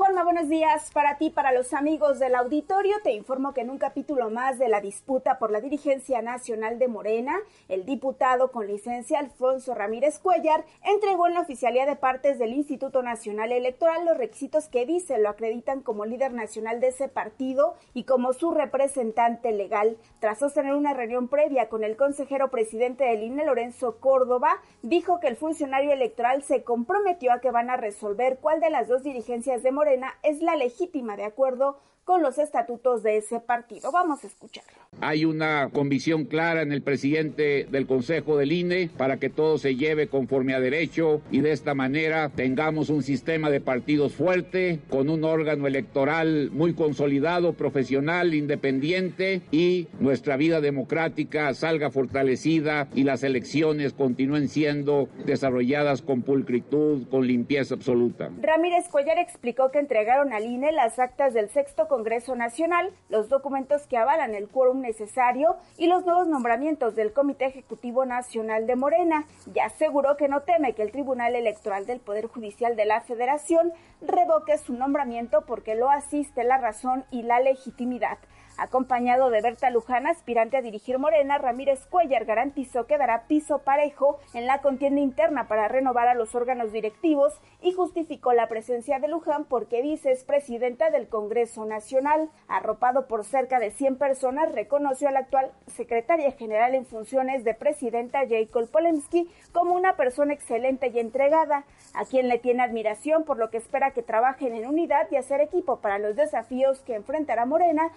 Juanma, 0.01 0.23
buenos 0.23 0.49
días 0.49 0.89
para 0.95 1.19
ti, 1.19 1.29
para 1.29 1.51
los 1.51 1.75
amigos 1.75 2.17
del 2.17 2.33
auditorio. 2.33 2.95
Te 3.03 3.11
informo 3.11 3.53
que 3.53 3.61
en 3.61 3.69
un 3.69 3.77
capítulo 3.77 4.31
más 4.31 4.57
de 4.57 4.67
la 4.67 4.81
disputa 4.81 5.37
por 5.37 5.51
la 5.51 5.61
dirigencia 5.61 6.23
nacional 6.23 6.79
de 6.79 6.87
Morena, 6.87 7.37
el 7.69 7.85
diputado 7.85 8.51
con 8.51 8.65
licencia 8.65 9.19
Alfonso 9.19 9.75
Ramírez 9.75 10.17
Cuellar 10.17 10.65
entregó 10.83 11.27
en 11.27 11.35
la 11.35 11.41
oficialía 11.41 11.85
de 11.85 11.97
partes 11.97 12.39
del 12.39 12.53
Instituto 12.53 13.03
Nacional 13.03 13.51
Electoral 13.51 14.03
los 14.03 14.17
requisitos 14.17 14.69
que 14.69 14.87
dice 14.87 15.19
lo 15.19 15.29
acreditan 15.29 15.81
como 15.81 16.05
líder 16.05 16.33
nacional 16.33 16.79
de 16.79 16.87
ese 16.87 17.07
partido 17.07 17.75
y 17.93 18.05
como 18.05 18.33
su 18.33 18.49
representante 18.49 19.51
legal. 19.51 19.97
Tras 20.19 20.39
sostener 20.39 20.73
una 20.73 20.95
reunión 20.95 21.27
previa 21.27 21.69
con 21.69 21.83
el 21.83 21.95
consejero 21.95 22.49
presidente 22.49 23.03
del 23.03 23.21
INE, 23.21 23.45
Lorenzo 23.45 23.97
Córdoba, 23.99 24.63
dijo 24.81 25.19
que 25.19 25.27
el 25.27 25.35
funcionario 25.35 25.91
electoral 25.91 26.41
se 26.41 26.63
comprometió 26.63 27.31
a 27.31 27.39
que 27.39 27.51
van 27.51 27.69
a 27.69 27.77
resolver 27.77 28.39
cuál 28.41 28.61
de 28.61 28.71
las 28.71 28.87
dos 28.87 29.03
dirigencias 29.03 29.61
de 29.61 29.71
Morena 29.71 29.90
es 30.23 30.41
la 30.41 30.55
legítima 30.55 31.17
de 31.17 31.25
acuerdo 31.25 31.79
con 32.11 32.21
los 32.21 32.37
estatutos 32.39 33.03
de 33.03 33.15
ese 33.15 33.39
partido. 33.39 33.89
Vamos 33.89 34.21
a 34.25 34.27
escucharlo. 34.27 34.69
Hay 34.99 35.23
una 35.23 35.69
convicción 35.71 36.25
clara 36.25 36.61
en 36.61 36.73
el 36.73 36.81
presidente 36.81 37.65
del 37.71 37.87
Consejo 37.87 38.35
del 38.35 38.51
INE 38.51 38.89
para 38.97 39.15
que 39.15 39.29
todo 39.29 39.57
se 39.57 39.77
lleve 39.77 40.07
conforme 40.07 40.53
a 40.53 40.59
derecho 40.59 41.21
y 41.31 41.39
de 41.39 41.53
esta 41.53 41.73
manera 41.73 42.27
tengamos 42.27 42.89
un 42.89 43.01
sistema 43.01 43.49
de 43.49 43.61
partidos 43.61 44.11
fuerte, 44.11 44.81
con 44.89 45.09
un 45.09 45.23
órgano 45.23 45.67
electoral 45.67 46.49
muy 46.51 46.73
consolidado, 46.73 47.53
profesional, 47.53 48.33
independiente 48.33 49.43
y 49.49 49.87
nuestra 50.01 50.35
vida 50.35 50.59
democrática 50.59 51.53
salga 51.53 51.91
fortalecida 51.91 52.89
y 52.93 53.05
las 53.05 53.23
elecciones 53.23 53.93
continúen 53.93 54.49
siendo 54.49 55.07
desarrolladas 55.25 56.01
con 56.01 56.23
pulcritud, 56.23 57.07
con 57.07 57.25
limpieza 57.25 57.75
absoluta. 57.75 58.29
Ramírez 58.41 58.89
Cuellar 58.89 59.17
explicó 59.17 59.71
que 59.71 59.79
entregaron 59.79 60.33
al 60.33 60.43
INE 60.43 60.73
las 60.73 60.99
actas 60.99 61.33
del 61.33 61.47
sexto 61.47 61.87
Congreso 61.87 62.00
Nacional, 62.35 62.91
los 63.09 63.29
documentos 63.29 63.87
que 63.87 63.97
avalan 63.97 64.35
el 64.35 64.49
quórum 64.49 64.81
necesario 64.81 65.57
y 65.77 65.87
los 65.87 66.05
nuevos 66.05 66.27
nombramientos 66.27 66.95
del 66.95 67.13
Comité 67.13 67.45
Ejecutivo 67.45 68.05
Nacional 68.05 68.67
de 68.67 68.75
Morena 68.75 69.25
y 69.53 69.59
aseguró 69.59 70.17
que 70.17 70.27
no 70.27 70.41
teme 70.41 70.73
que 70.73 70.81
el 70.81 70.91
Tribunal 70.91 71.35
Electoral 71.35 71.85
del 71.85 71.99
Poder 71.99 72.27
Judicial 72.27 72.75
de 72.75 72.85
la 72.85 73.01
Federación 73.01 73.71
revoque 74.01 74.57
su 74.57 74.73
nombramiento 74.73 75.45
porque 75.45 75.75
lo 75.75 75.89
asiste 75.89 76.43
la 76.43 76.57
razón 76.57 77.05
y 77.11 77.23
la 77.23 77.39
legitimidad. 77.39 78.17
Acompañado 78.57 79.29
de 79.29 79.41
Berta 79.41 79.69
Luján, 79.69 80.07
aspirante 80.07 80.57
a 80.57 80.61
dirigir 80.61 80.99
Morena, 80.99 81.37
Ramírez 81.37 81.85
Cuellar 81.87 82.25
garantizó 82.25 82.85
que 82.85 82.97
dará 82.97 83.23
piso 83.27 83.59
parejo 83.59 84.19
en 84.33 84.45
la 84.45 84.61
contienda 84.61 85.01
interna 85.01 85.47
para 85.47 85.67
renovar 85.67 86.07
a 86.07 86.13
los 86.13 86.35
órganos 86.35 86.71
directivos 86.71 87.33
y 87.61 87.71
justificó 87.71 88.33
la 88.33 88.47
presencia 88.47 88.99
de 88.99 89.07
Luján 89.07 89.45
porque 89.45 89.81
dice 89.81 90.11
es 90.11 90.23
presidenta 90.23 90.89
del 90.89 91.07
Congreso 91.07 91.65
Nacional. 91.65 92.29
Arropado 92.47 93.07
por 93.07 93.23
cerca 93.23 93.59
de 93.59 93.71
100 93.71 93.97
personas, 93.97 94.51
reconoció 94.51 95.07
a 95.07 95.11
la 95.11 95.19
actual 95.19 95.51
secretaria 95.67 96.31
general 96.31 96.75
en 96.75 96.85
funciones 96.85 97.43
de 97.43 97.53
presidenta 97.53 98.21
Jacob 98.27 98.69
Polemski 98.69 99.29
como 99.51 99.73
una 99.75 99.95
persona 99.95 100.33
excelente 100.33 100.91
y 100.93 100.99
entregada, 100.99 101.65
a 101.93 102.05
quien 102.05 102.27
le 102.27 102.39
tiene 102.39 102.63
admiración 102.63 103.23
por 103.23 103.37
lo 103.37 103.49
que 103.49 103.57
espera 103.57 103.91
que 103.91 104.03
trabajen 104.03 104.53
en 104.55 104.67
unidad 104.67 105.07
y 105.11 105.15
hacer 105.15 105.41
equipo 105.41 105.77
para 105.77 105.99
los 105.99 106.15
desafíos 106.15 106.79
que 106.81 106.95
enfrentará 106.95 107.45
Morena 107.45 107.91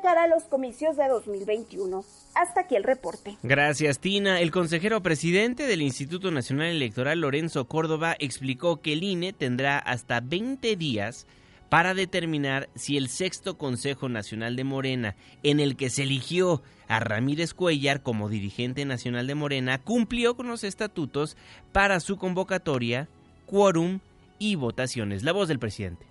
cara 0.00 0.24
a 0.24 0.28
los 0.28 0.44
comicios 0.44 0.96
de 0.96 1.08
2021. 1.08 2.04
Hasta 2.34 2.62
aquí 2.62 2.76
el 2.76 2.84
reporte. 2.84 3.36
Gracias, 3.42 3.98
Tina. 3.98 4.40
El 4.40 4.50
consejero 4.50 5.02
presidente 5.02 5.66
del 5.66 5.82
Instituto 5.82 6.30
Nacional 6.30 6.68
Electoral, 6.68 7.20
Lorenzo 7.20 7.66
Córdoba, 7.66 8.16
explicó 8.18 8.80
que 8.80 8.92
el 8.92 9.02
INE 9.02 9.32
tendrá 9.32 9.78
hasta 9.78 10.20
20 10.20 10.76
días 10.76 11.26
para 11.68 11.94
determinar 11.94 12.68
si 12.74 12.96
el 12.96 13.08
sexto 13.08 13.56
Consejo 13.56 14.08
Nacional 14.08 14.56
de 14.56 14.64
Morena, 14.64 15.14
en 15.42 15.60
el 15.60 15.76
que 15.76 15.88
se 15.88 16.02
eligió 16.02 16.62
a 16.88 16.98
Ramírez 16.98 17.54
Cuellar 17.54 18.02
como 18.02 18.28
dirigente 18.28 18.84
nacional 18.84 19.28
de 19.28 19.36
Morena, 19.36 19.78
cumplió 19.78 20.36
con 20.36 20.48
los 20.48 20.64
estatutos 20.64 21.36
para 21.72 22.00
su 22.00 22.16
convocatoria, 22.16 23.08
quórum 23.46 24.00
y 24.40 24.56
votaciones. 24.56 25.22
La 25.22 25.32
voz 25.32 25.46
del 25.46 25.60
presidente. 25.60 26.09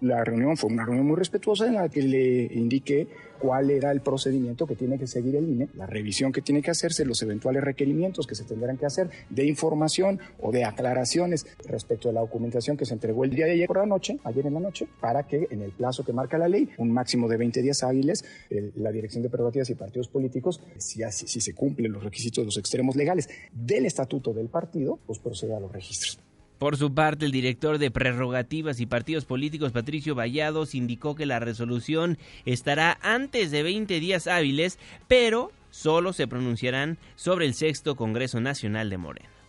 La 0.00 0.24
reunión 0.24 0.56
fue 0.56 0.70
una 0.72 0.84
reunión 0.84 1.06
muy 1.06 1.16
respetuosa 1.16 1.66
en 1.66 1.74
la 1.74 1.88
que 1.88 2.00
le 2.02 2.44
indiqué 2.54 3.06
cuál 3.38 3.70
era 3.70 3.90
el 3.90 4.00
procedimiento 4.00 4.66
que 4.66 4.74
tiene 4.76 4.98
que 4.98 5.06
seguir 5.06 5.36
el 5.36 5.48
INE, 5.48 5.68
la 5.74 5.86
revisión 5.86 6.30
que 6.32 6.42
tiene 6.42 6.60
que 6.62 6.70
hacerse, 6.70 7.04
los 7.04 7.22
eventuales 7.22 7.62
requerimientos 7.64 8.26
que 8.26 8.34
se 8.34 8.44
tendrán 8.44 8.76
que 8.76 8.86
hacer 8.86 9.08
de 9.30 9.46
información 9.46 10.18
o 10.40 10.52
de 10.52 10.64
aclaraciones 10.64 11.46
respecto 11.66 12.08
a 12.08 12.12
la 12.12 12.20
documentación 12.20 12.76
que 12.76 12.84
se 12.86 12.94
entregó 12.94 13.24
el 13.24 13.30
día 13.30 13.46
de 13.46 13.52
ayer 13.52 13.66
por 13.66 13.78
la 13.78 13.86
noche, 13.86 14.18
ayer 14.24 14.46
en 14.46 14.54
la 14.54 14.60
noche, 14.60 14.86
para 15.00 15.26
que 15.26 15.46
en 15.50 15.62
el 15.62 15.70
plazo 15.72 16.04
que 16.04 16.12
marca 16.12 16.36
la 16.38 16.48
ley, 16.48 16.68
un 16.78 16.92
máximo 16.92 17.28
de 17.28 17.36
20 17.38 17.62
días 17.62 17.82
hábiles, 17.82 18.24
el- 18.50 18.72
la 18.76 18.92
Dirección 18.92 19.22
de 19.22 19.30
Prerrogativas 19.30 19.70
y 19.70 19.74
Partidos 19.74 20.08
Políticos, 20.08 20.60
si 20.78 21.02
se 21.40 21.54
cumplen 21.54 21.92
los 21.92 22.04
requisitos 22.04 22.42
de 22.42 22.46
los 22.46 22.58
extremos 22.58 22.96
legales 22.96 23.28
del 23.52 23.86
estatuto 23.86 24.32
del 24.32 24.48
partido, 24.48 24.98
pues 25.06 25.18
proceda 25.18 25.56
a 25.56 25.60
los 25.60 25.72
registros. 25.72 26.18
Por 26.60 26.76
su 26.76 26.92
parte, 26.92 27.24
el 27.24 27.32
director 27.32 27.78
de 27.78 27.90
Prerrogativas 27.90 28.80
y 28.80 28.86
Partidos 28.86 29.24
Políticos, 29.24 29.72
Patricio 29.72 30.14
Vallados, 30.14 30.74
indicó 30.74 31.14
que 31.14 31.24
la 31.24 31.40
resolución 31.40 32.18
estará 32.44 32.98
antes 33.00 33.50
de 33.50 33.62
20 33.62 33.98
días 33.98 34.26
hábiles, 34.26 34.78
pero 35.08 35.52
solo 35.70 36.12
se 36.12 36.28
pronunciarán 36.28 36.98
sobre 37.16 37.46
el 37.46 37.54
sexto 37.54 37.96
Congreso 37.96 38.42
Nacional 38.42 38.90
de 38.90 38.98
Morena. 38.98 39.39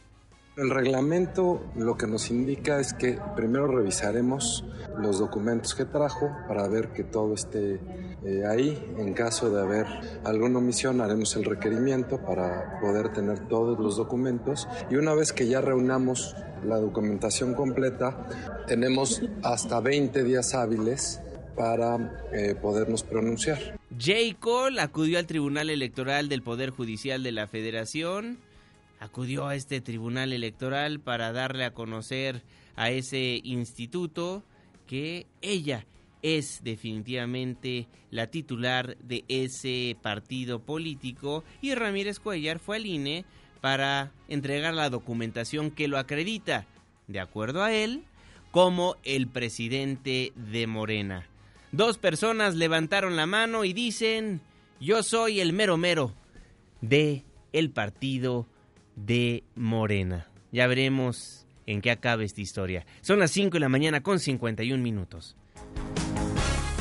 El 0.61 0.69
reglamento 0.69 1.59
lo 1.75 1.97
que 1.97 2.05
nos 2.05 2.29
indica 2.29 2.79
es 2.79 2.93
que 2.93 3.17
primero 3.35 3.65
revisaremos 3.65 4.63
los 4.99 5.17
documentos 5.17 5.73
que 5.73 5.85
trajo 5.85 6.29
para 6.47 6.67
ver 6.67 6.89
que 6.89 7.03
todo 7.03 7.33
esté 7.33 7.79
eh, 8.23 8.43
ahí. 8.47 8.93
En 8.99 9.15
caso 9.15 9.49
de 9.49 9.59
haber 9.59 9.87
alguna 10.23 10.59
omisión 10.59 11.01
haremos 11.01 11.35
el 11.35 11.45
requerimiento 11.45 12.23
para 12.23 12.79
poder 12.79 13.11
tener 13.11 13.47
todos 13.47 13.79
los 13.79 13.97
documentos 13.97 14.67
y 14.91 14.97
una 14.97 15.15
vez 15.15 15.33
que 15.33 15.47
ya 15.47 15.61
reunamos 15.61 16.35
la 16.63 16.77
documentación 16.77 17.55
completa 17.55 18.27
tenemos 18.67 19.23
hasta 19.41 19.79
20 19.79 20.23
días 20.23 20.53
hábiles 20.53 21.21
para 21.57 22.29
eh, 22.33 22.53
podernos 22.53 23.01
pronunciar. 23.01 23.79
J. 23.89 24.13
Cole 24.39 24.79
acudió 24.79 25.17
al 25.17 25.25
Tribunal 25.25 25.71
Electoral 25.71 26.29
del 26.29 26.43
Poder 26.43 26.69
Judicial 26.69 27.23
de 27.23 27.31
la 27.31 27.47
Federación, 27.47 28.37
acudió 29.01 29.47
a 29.47 29.55
este 29.55 29.81
Tribunal 29.81 30.31
Electoral 30.31 30.99
para 30.99 31.33
darle 31.33 31.65
a 31.65 31.73
conocer 31.73 32.43
a 32.75 32.91
ese 32.91 33.41
instituto 33.43 34.43
que 34.87 35.25
ella 35.41 35.85
es 36.21 36.61
definitivamente 36.63 37.87
la 38.11 38.27
titular 38.27 38.95
de 38.97 39.25
ese 39.27 39.97
partido 40.03 40.59
político 40.59 41.43
y 41.61 41.73
Ramírez 41.73 42.19
Cuellar 42.19 42.59
fue 42.59 42.77
al 42.77 42.85
INE 42.85 43.25
para 43.59 44.11
entregar 44.27 44.75
la 44.75 44.91
documentación 44.91 45.71
que 45.71 45.87
lo 45.87 45.97
acredita, 45.97 46.67
de 47.07 47.19
acuerdo 47.19 47.63
a 47.63 47.73
él, 47.73 48.03
como 48.51 48.97
el 49.03 49.27
presidente 49.27 50.31
de 50.35 50.67
Morena. 50.67 51.27
Dos 51.71 51.97
personas 51.97 52.53
levantaron 52.53 53.15
la 53.15 53.25
mano 53.25 53.63
y 53.63 53.73
dicen, 53.73 54.41
yo 54.79 55.01
soy 55.01 55.39
el 55.39 55.53
mero 55.53 55.77
mero 55.77 56.13
de 56.81 57.23
el 57.51 57.71
partido 57.71 58.45
de 59.05 59.43
Morena. 59.55 60.27
Ya 60.51 60.67
veremos 60.67 61.45
en 61.65 61.81
qué 61.81 61.91
acaba 61.91 62.23
esta 62.23 62.41
historia. 62.41 62.85
Son 63.01 63.19
las 63.19 63.31
5 63.31 63.51
de 63.51 63.59
la 63.59 63.69
mañana 63.69 64.01
con 64.01 64.19
51 64.19 64.81
minutos. 64.81 65.35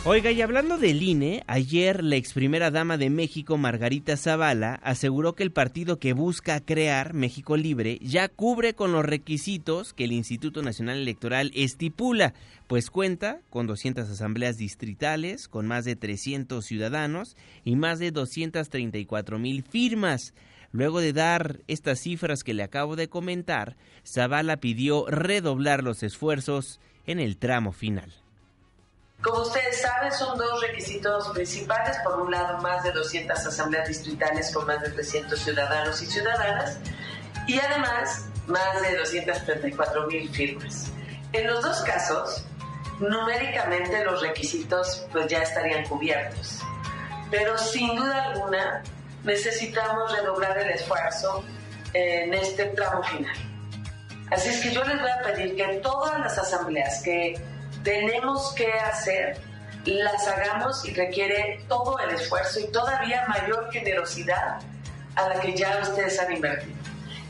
Oiga, 0.07 0.31
y 0.31 0.41
hablando 0.41 0.79
del 0.79 1.03
INE, 1.03 1.45
ayer 1.47 2.03
la 2.03 2.17
ex 2.17 2.33
primera 2.33 2.71
dama 2.71 2.97
de 2.97 3.11
México, 3.11 3.59
Margarita 3.59 4.17
Zavala, 4.17 4.77
aseguró 4.83 5.35
que 5.35 5.43
el 5.43 5.53
partido 5.53 5.99
que 5.99 6.15
busca 6.15 6.59
crear 6.61 7.13
México 7.13 7.55
Libre 7.59 7.99
ya 8.01 8.29
cubre 8.29 8.73
con 8.73 8.93
los 8.93 9.05
requisitos 9.05 9.93
que 9.93 10.05
el 10.05 10.13
Instituto 10.13 10.63
Nacional 10.63 10.97
Electoral 10.97 11.51
estipula, 11.55 12.33
pues 12.67 12.89
cuenta 12.89 13.41
con 13.51 13.67
200 13.67 14.09
asambleas 14.09 14.57
distritales, 14.57 15.49
con 15.49 15.67
más 15.67 15.85
de 15.85 15.97
300 15.97 16.65
ciudadanos 16.65 17.37
y 17.63 17.77
más 17.77 17.99
de 17.99 18.11
234 18.11 19.39
mil 19.39 19.63
firmas. 19.63 20.33
Luego 20.73 21.01
de 21.01 21.13
dar 21.13 21.59
estas 21.67 22.01
cifras 22.01 22.45
que 22.45 22.55
le 22.55 22.63
acabo 22.63 22.95
de 22.97 23.09
comentar, 23.09 23.77
Zavala 24.07 24.59
pidió 24.59 25.07
redoblar 25.09 25.83
los 25.83 26.03
esfuerzos 26.03 26.81
en 27.07 27.19
el 27.19 27.37
tramo 27.37 27.73
final. 27.73 28.13
Como 29.23 29.43
ustedes 29.43 29.83
saben, 29.83 30.13
son 30.13 30.39
dos 30.39 30.63
requisitos 30.63 31.29
principales. 31.31 31.97
Por 32.05 32.21
un 32.21 32.31
lado, 32.31 32.59
más 32.63 32.83
de 32.85 32.93
200 32.93 33.39
asambleas 33.39 33.89
distritales 33.89 34.51
con 34.55 34.67
más 34.67 34.81
de 34.81 34.91
300 34.91 35.39
ciudadanos 35.39 36.01
y 36.01 36.07
ciudadanas. 36.07 36.79
Y 37.47 37.59
además, 37.59 38.27
más 38.47 38.81
de 38.81 38.97
234 38.97 40.07
mil 40.07 40.31
firmas. 40.31 40.91
En 41.33 41.47
los 41.49 41.63
dos 41.63 41.83
casos, 41.83 42.45
numéricamente 43.01 44.05
los 44.05 44.23
requisitos 44.23 45.07
pues 45.13 45.27
ya 45.29 45.43
estarían 45.43 45.87
cubiertos. 45.87 46.61
pero 47.31 47.57
sin 47.57 47.95
duda 47.95 48.25
alguna 48.33 48.83
necesitamos 49.25 50.13
redoblar 50.17 50.59
el 50.59 50.71
esfuerzo 50.71 51.45
en 51.93 52.35
este 52.35 52.67
tramo 52.67 53.03
final. 53.03 53.37
Así 54.31 54.49
es 54.49 54.61
que 54.61 54.71
yo 54.71 54.85
les 54.85 55.01
voy 55.01 55.11
a 55.11 55.23
pedir 55.23 55.57
que 55.57 55.65
todas 55.83 56.19
las 56.21 56.39
asambleas 56.39 57.03
que 57.03 57.35
tenemos 57.83 58.53
que 58.55 58.73
hacer, 58.73 59.39
las 59.85 60.29
hagamos 60.29 60.85
y 60.85 60.95
requiere 60.95 61.65
todo 61.69 61.99
el 61.99 62.11
esfuerzo 62.11 62.61
y 62.61 62.71
todavía 62.71 63.27
mayor 63.27 63.71
generosidad 63.73 64.61
a 65.17 65.29
la 65.29 65.41
que 65.41 65.57
ya 65.57 65.81
ustedes 65.83 66.19
han 66.21 66.33
invertido. 66.33 66.79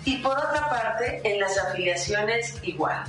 Y 0.04 0.18
por 0.18 0.36
otra 0.36 0.68
parte, 0.68 1.20
en 1.24 1.40
las 1.40 1.56
afiliaciones 1.58 2.58
igual, 2.62 3.04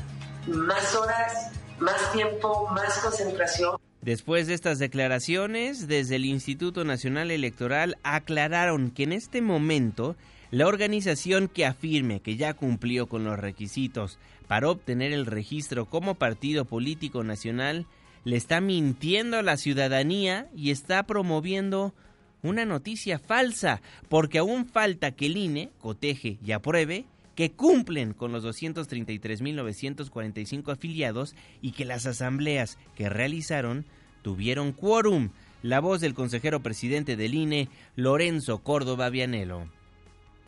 más 0.47 0.95
horas, 0.95 1.51
más 1.79 2.11
tiempo, 2.11 2.67
más 2.71 2.97
concentración. 2.99 3.77
Después 4.01 4.47
de 4.47 4.55
estas 4.55 4.79
declaraciones, 4.79 5.87
desde 5.87 6.15
el 6.15 6.25
Instituto 6.25 6.83
Nacional 6.83 7.29
Electoral 7.29 7.97
aclararon 8.01 8.89
que 8.89 9.03
en 9.03 9.13
este 9.13 9.41
momento 9.41 10.15
la 10.49 10.67
organización 10.67 11.47
que 11.47 11.67
afirme 11.67 12.19
que 12.19 12.35
ya 12.35 12.55
cumplió 12.55 13.07
con 13.07 13.23
los 13.23 13.37
requisitos 13.37 14.17
para 14.47 14.69
obtener 14.69 15.13
el 15.13 15.27
registro 15.27 15.85
como 15.85 16.15
partido 16.15 16.65
político 16.65 17.23
nacional 17.23 17.85
le 18.23 18.37
está 18.37 18.59
mintiendo 18.59 19.37
a 19.37 19.43
la 19.43 19.55
ciudadanía 19.55 20.49
y 20.55 20.71
está 20.71 21.03
promoviendo 21.03 21.93
una 22.41 22.65
noticia 22.65 23.19
falsa, 23.19 23.81
porque 24.09 24.39
aún 24.39 24.65
falta 24.65 25.11
que 25.11 25.27
el 25.27 25.37
INE 25.37 25.69
coteje 25.79 26.39
y 26.43 26.51
apruebe 26.53 27.05
que 27.41 27.53
cumplen 27.53 28.13
con 28.13 28.31
los 28.31 28.45
233.945 28.45 30.71
afiliados 30.71 31.33
y 31.59 31.71
que 31.71 31.85
las 31.85 32.05
asambleas 32.05 32.77
que 32.95 33.09
realizaron 33.09 33.87
tuvieron 34.21 34.73
quórum. 34.73 35.31
La 35.63 35.79
voz 35.79 36.01
del 36.01 36.13
consejero 36.13 36.59
presidente 36.59 37.15
del 37.15 37.33
INE, 37.33 37.67
Lorenzo 37.95 38.59
Córdoba 38.59 39.09
Vianelo. 39.09 39.67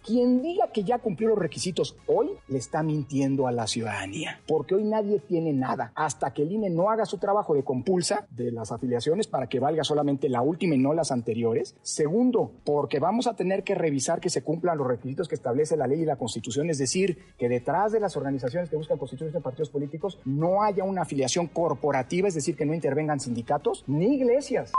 Quien 0.06 0.41
diga 0.41 0.68
que 0.74 0.84
ya 0.84 0.99
cumplió 0.99 1.30
los 1.30 1.38
requisitos 1.38 1.95
hoy 2.08 2.32
le 2.49 2.58
está 2.58 2.84
mintiendo 2.84 3.47
a 3.47 3.54
la 3.54 3.68
ciudadanía, 3.68 4.41
porque 4.45 4.76
hoy 4.76 4.84
nadie 4.84 5.20
tiene 5.20 5.54
nada 5.54 5.93
hasta 5.95 6.34
que 6.34 6.41
el 6.41 6.51
INE 6.51 6.70
no 6.70 6.89
haga 6.89 7.06
su 7.06 7.20
trabajo 7.20 7.54
de 7.54 7.64
compulsa 7.64 8.28
de 8.32 8.51
las 8.51 8.74
afiliaciones 8.74 9.28
para 9.28 9.47
que 9.47 9.62
valga 9.62 9.86
solamente 9.86 10.28
la 10.28 10.41
última 10.41 10.76
y 10.76 10.78
no 10.78 10.93
las 10.93 11.14
anteriores. 11.14 11.78
Segundo, 11.84 12.51
porque 12.66 12.99
vamos 12.99 13.28
a 13.28 13.36
tener 13.36 13.64
que 13.64 13.76
revisar 13.76 14.20
que 14.20 14.30
se 14.30 14.43
cumplan 14.43 14.78
los 14.78 14.88
requisitos 14.88 15.30
que 15.30 15.36
establece 15.36 15.78
la 15.78 15.88
ley 15.88 16.01
y 16.01 16.06
la 16.06 16.18
constitución, 16.18 16.70
es 16.70 16.80
decir, 16.80 17.18
que 17.38 17.47
detrás 17.47 17.93
de 17.93 18.01
las 18.01 18.18
organizaciones 18.18 18.70
que 18.70 18.76
buscan 18.76 18.97
constituciones 18.97 19.34
de 19.34 19.39
partidos 19.39 19.70
políticos 19.70 20.20
no 20.26 20.64
haya 20.64 20.84
una 20.84 21.04
afiliación 21.04 21.47
corporativa, 21.47 22.28
es 22.28 22.34
decir, 22.34 22.58
que 22.58 22.66
no 22.66 22.74
intervengan 22.74 23.22
sindicatos 23.22 23.86
ni 23.88 24.16
iglesias. 24.16 24.74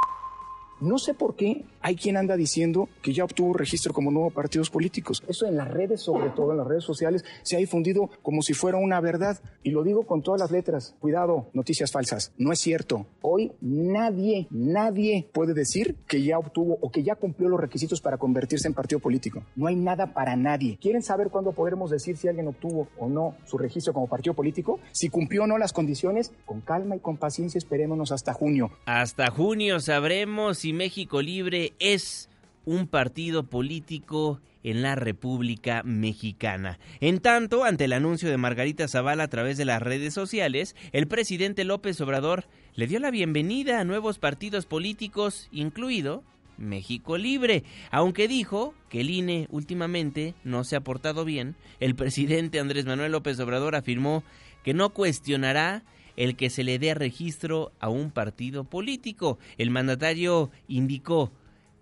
No 0.80 0.98
sé 0.98 1.14
por 1.14 1.36
qué 1.36 1.64
hay 1.80 1.96
quien 1.96 2.16
anda 2.16 2.36
diciendo 2.36 2.88
que 3.02 3.12
ya 3.12 3.24
obtuvo 3.24 3.52
registro 3.52 3.92
como 3.92 4.10
nuevo 4.10 4.30
partidos 4.30 4.70
políticos. 4.70 5.22
Eso 5.28 5.46
en 5.46 5.56
las 5.56 5.70
redes, 5.70 6.00
sobre 6.00 6.30
todo 6.30 6.52
en 6.52 6.58
las 6.58 6.66
redes 6.66 6.84
sociales, 6.84 7.24
se 7.42 7.56
ha 7.56 7.58
difundido 7.58 8.10
como 8.22 8.42
si 8.42 8.54
fuera 8.54 8.78
una 8.78 9.00
verdad. 9.00 9.38
Y 9.62 9.70
lo 9.70 9.82
digo 9.82 10.06
con 10.06 10.22
todas 10.22 10.40
las 10.40 10.50
letras. 10.50 10.94
Cuidado, 11.00 11.48
noticias 11.52 11.92
falsas. 11.92 12.32
No 12.38 12.52
es 12.52 12.58
cierto. 12.58 13.06
Hoy 13.20 13.52
nadie, 13.60 14.46
nadie 14.50 15.28
puede 15.32 15.54
decir 15.54 15.96
que 16.08 16.22
ya 16.22 16.38
obtuvo 16.38 16.78
o 16.80 16.90
que 16.90 17.02
ya 17.02 17.14
cumplió 17.14 17.48
los 17.48 17.60
requisitos 17.60 18.00
para 18.00 18.18
convertirse 18.18 18.66
en 18.66 18.74
partido 18.74 18.98
político. 18.98 19.42
No 19.56 19.66
hay 19.66 19.76
nada 19.76 20.12
para 20.14 20.36
nadie. 20.36 20.78
¿Quieren 20.80 21.02
saber 21.02 21.28
cuándo 21.28 21.52
podremos 21.52 21.90
decir 21.90 22.16
si 22.16 22.28
alguien 22.28 22.48
obtuvo 22.48 22.88
o 22.98 23.08
no 23.08 23.36
su 23.46 23.58
registro 23.58 23.92
como 23.92 24.08
partido 24.08 24.34
político? 24.34 24.80
Si 24.92 25.08
cumplió 25.08 25.44
o 25.44 25.46
no 25.46 25.58
las 25.58 25.72
condiciones, 25.72 26.32
con 26.46 26.60
calma 26.60 26.96
y 26.96 27.00
con 27.00 27.16
paciencia 27.16 27.58
esperémonos 27.58 28.12
hasta 28.12 28.32
junio. 28.32 28.70
Hasta 28.86 29.30
junio 29.30 29.80
sabremos 29.80 30.63
si 30.64 30.72
México 30.72 31.20
Libre 31.20 31.74
es 31.78 32.30
un 32.64 32.86
partido 32.86 33.42
político 33.42 34.40
en 34.62 34.80
la 34.80 34.94
República 34.94 35.82
Mexicana. 35.82 36.78
En 37.00 37.18
tanto, 37.18 37.64
ante 37.64 37.84
el 37.84 37.92
anuncio 37.92 38.30
de 38.30 38.38
Margarita 38.38 38.88
Zavala 38.88 39.24
a 39.24 39.28
través 39.28 39.58
de 39.58 39.66
las 39.66 39.82
redes 39.82 40.14
sociales, 40.14 40.74
el 40.92 41.06
presidente 41.06 41.64
López 41.64 42.00
Obrador 42.00 42.46
le 42.76 42.86
dio 42.86 42.98
la 42.98 43.10
bienvenida 43.10 43.78
a 43.78 43.84
nuevos 43.84 44.18
partidos 44.18 44.64
políticos, 44.64 45.50
incluido 45.52 46.24
México 46.56 47.18
Libre. 47.18 47.64
Aunque 47.90 48.26
dijo 48.26 48.72
que 48.88 49.02
el 49.02 49.10
INE 49.10 49.48
últimamente 49.50 50.34
no 50.44 50.64
se 50.64 50.76
ha 50.76 50.80
portado 50.80 51.26
bien, 51.26 51.56
el 51.78 51.94
presidente 51.94 52.58
Andrés 52.58 52.86
Manuel 52.86 53.12
López 53.12 53.38
Obrador 53.38 53.76
afirmó 53.76 54.24
que 54.62 54.72
no 54.72 54.94
cuestionará 54.94 55.82
el 56.16 56.36
que 56.36 56.50
se 56.50 56.64
le 56.64 56.78
dé 56.78 56.94
registro 56.94 57.72
a 57.80 57.88
un 57.88 58.10
partido 58.10 58.64
político. 58.64 59.38
El 59.58 59.70
mandatario 59.70 60.50
indicó 60.68 61.32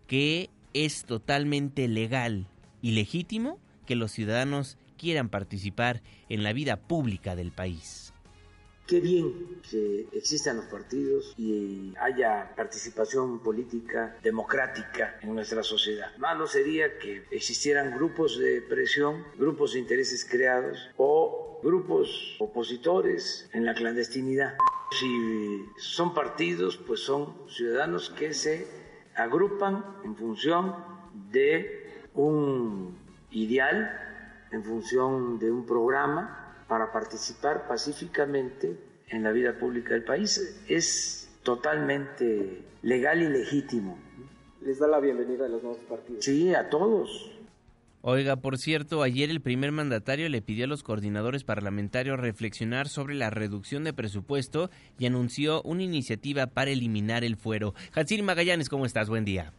que 0.07 0.51
es 0.75 1.05
totalmente 1.05 1.89
legal 1.89 2.47
y 2.81 2.93
legítimo 2.93 3.59
que 3.87 3.97
los 3.97 4.13
ciudadanos 4.13 4.79
quieran 4.97 5.29
participar 5.29 6.03
en 6.29 6.43
la 6.43 6.53
vida 6.53 6.77
pública 6.77 7.35
del 7.35 7.51
país. 7.51 8.12
Qué 8.93 9.01
bien 9.01 9.63
que 9.71 10.07
existan 10.13 10.59
los 10.59 10.67
partidos 10.67 11.33
y 11.39 11.95
haya 11.99 12.55
participación 12.55 13.39
política 13.39 14.19
democrática 14.23 15.19
en 15.23 15.35
nuestra 15.35 15.63
sociedad. 15.63 16.15
Malo 16.19 16.47
sería 16.47 16.99
que 16.99 17.25
existieran 17.31 17.97
grupos 17.97 18.39
de 18.39 18.61
presión, 18.61 19.25
grupos 19.39 19.73
de 19.73 19.79
intereses 19.79 20.27
creados 20.31 20.91
o 20.99 21.59
grupos 21.63 22.37
opositores 22.39 23.49
en 23.55 23.65
la 23.65 23.73
clandestinidad. 23.73 24.59
Si 24.91 25.65
son 25.79 26.13
partidos, 26.13 26.77
pues 26.77 27.01
son 27.01 27.49
ciudadanos 27.49 28.11
que 28.11 28.35
se 28.35 28.67
agrupan 29.15 29.87
en 30.05 30.15
función 30.17 30.77
de 31.31 32.11
un 32.13 32.95
ideal, 33.31 34.47
en 34.51 34.63
función 34.63 35.39
de 35.39 35.51
un 35.51 35.65
programa 35.65 36.42
para 36.73 36.91
participar 36.91 37.69
pacíficamente 37.69 38.79
en 39.11 39.23
la 39.23 39.31
vida 39.31 39.59
pública 39.59 39.93
del 39.93 40.05
país. 40.05 40.65
Es 40.67 41.29
totalmente 41.43 42.63
legal 42.81 43.21
y 43.21 43.29
legítimo. 43.29 43.99
¿Les 44.63 44.79
da 44.79 44.89
la 44.89 44.99
bienvenida 44.99 45.45
a 45.45 45.49
los 45.51 45.63
nuevos 45.63 45.83
partidos? 45.83 46.25
Sí, 46.25 46.55
a 46.55 46.71
todos. 46.71 47.31
Oiga, 48.01 48.37
por 48.37 48.57
cierto, 48.57 49.03
ayer 49.03 49.29
el 49.29 49.43
primer 49.43 49.71
mandatario 49.71 50.31
le 50.31 50.41
pidió 50.41 50.65
a 50.65 50.67
los 50.67 50.83
coordinadores 50.83 51.45
parlamentarios 51.45 52.19
reflexionar 52.19 52.89
sobre 52.89 53.17
la 53.17 53.29
reducción 53.29 53.85
de 53.85 53.93
presupuesto 53.93 54.71
y 54.99 55.05
anunció 55.05 55.61
una 55.65 55.83
iniciativa 55.83 56.47
para 56.47 56.71
eliminar 56.71 57.23
el 57.23 57.37
fuero. 57.37 57.75
Hatsir 57.95 58.23
Magallanes, 58.23 58.71
¿cómo 58.71 58.87
estás? 58.87 59.11
Buen 59.11 59.27
día. 59.27 59.53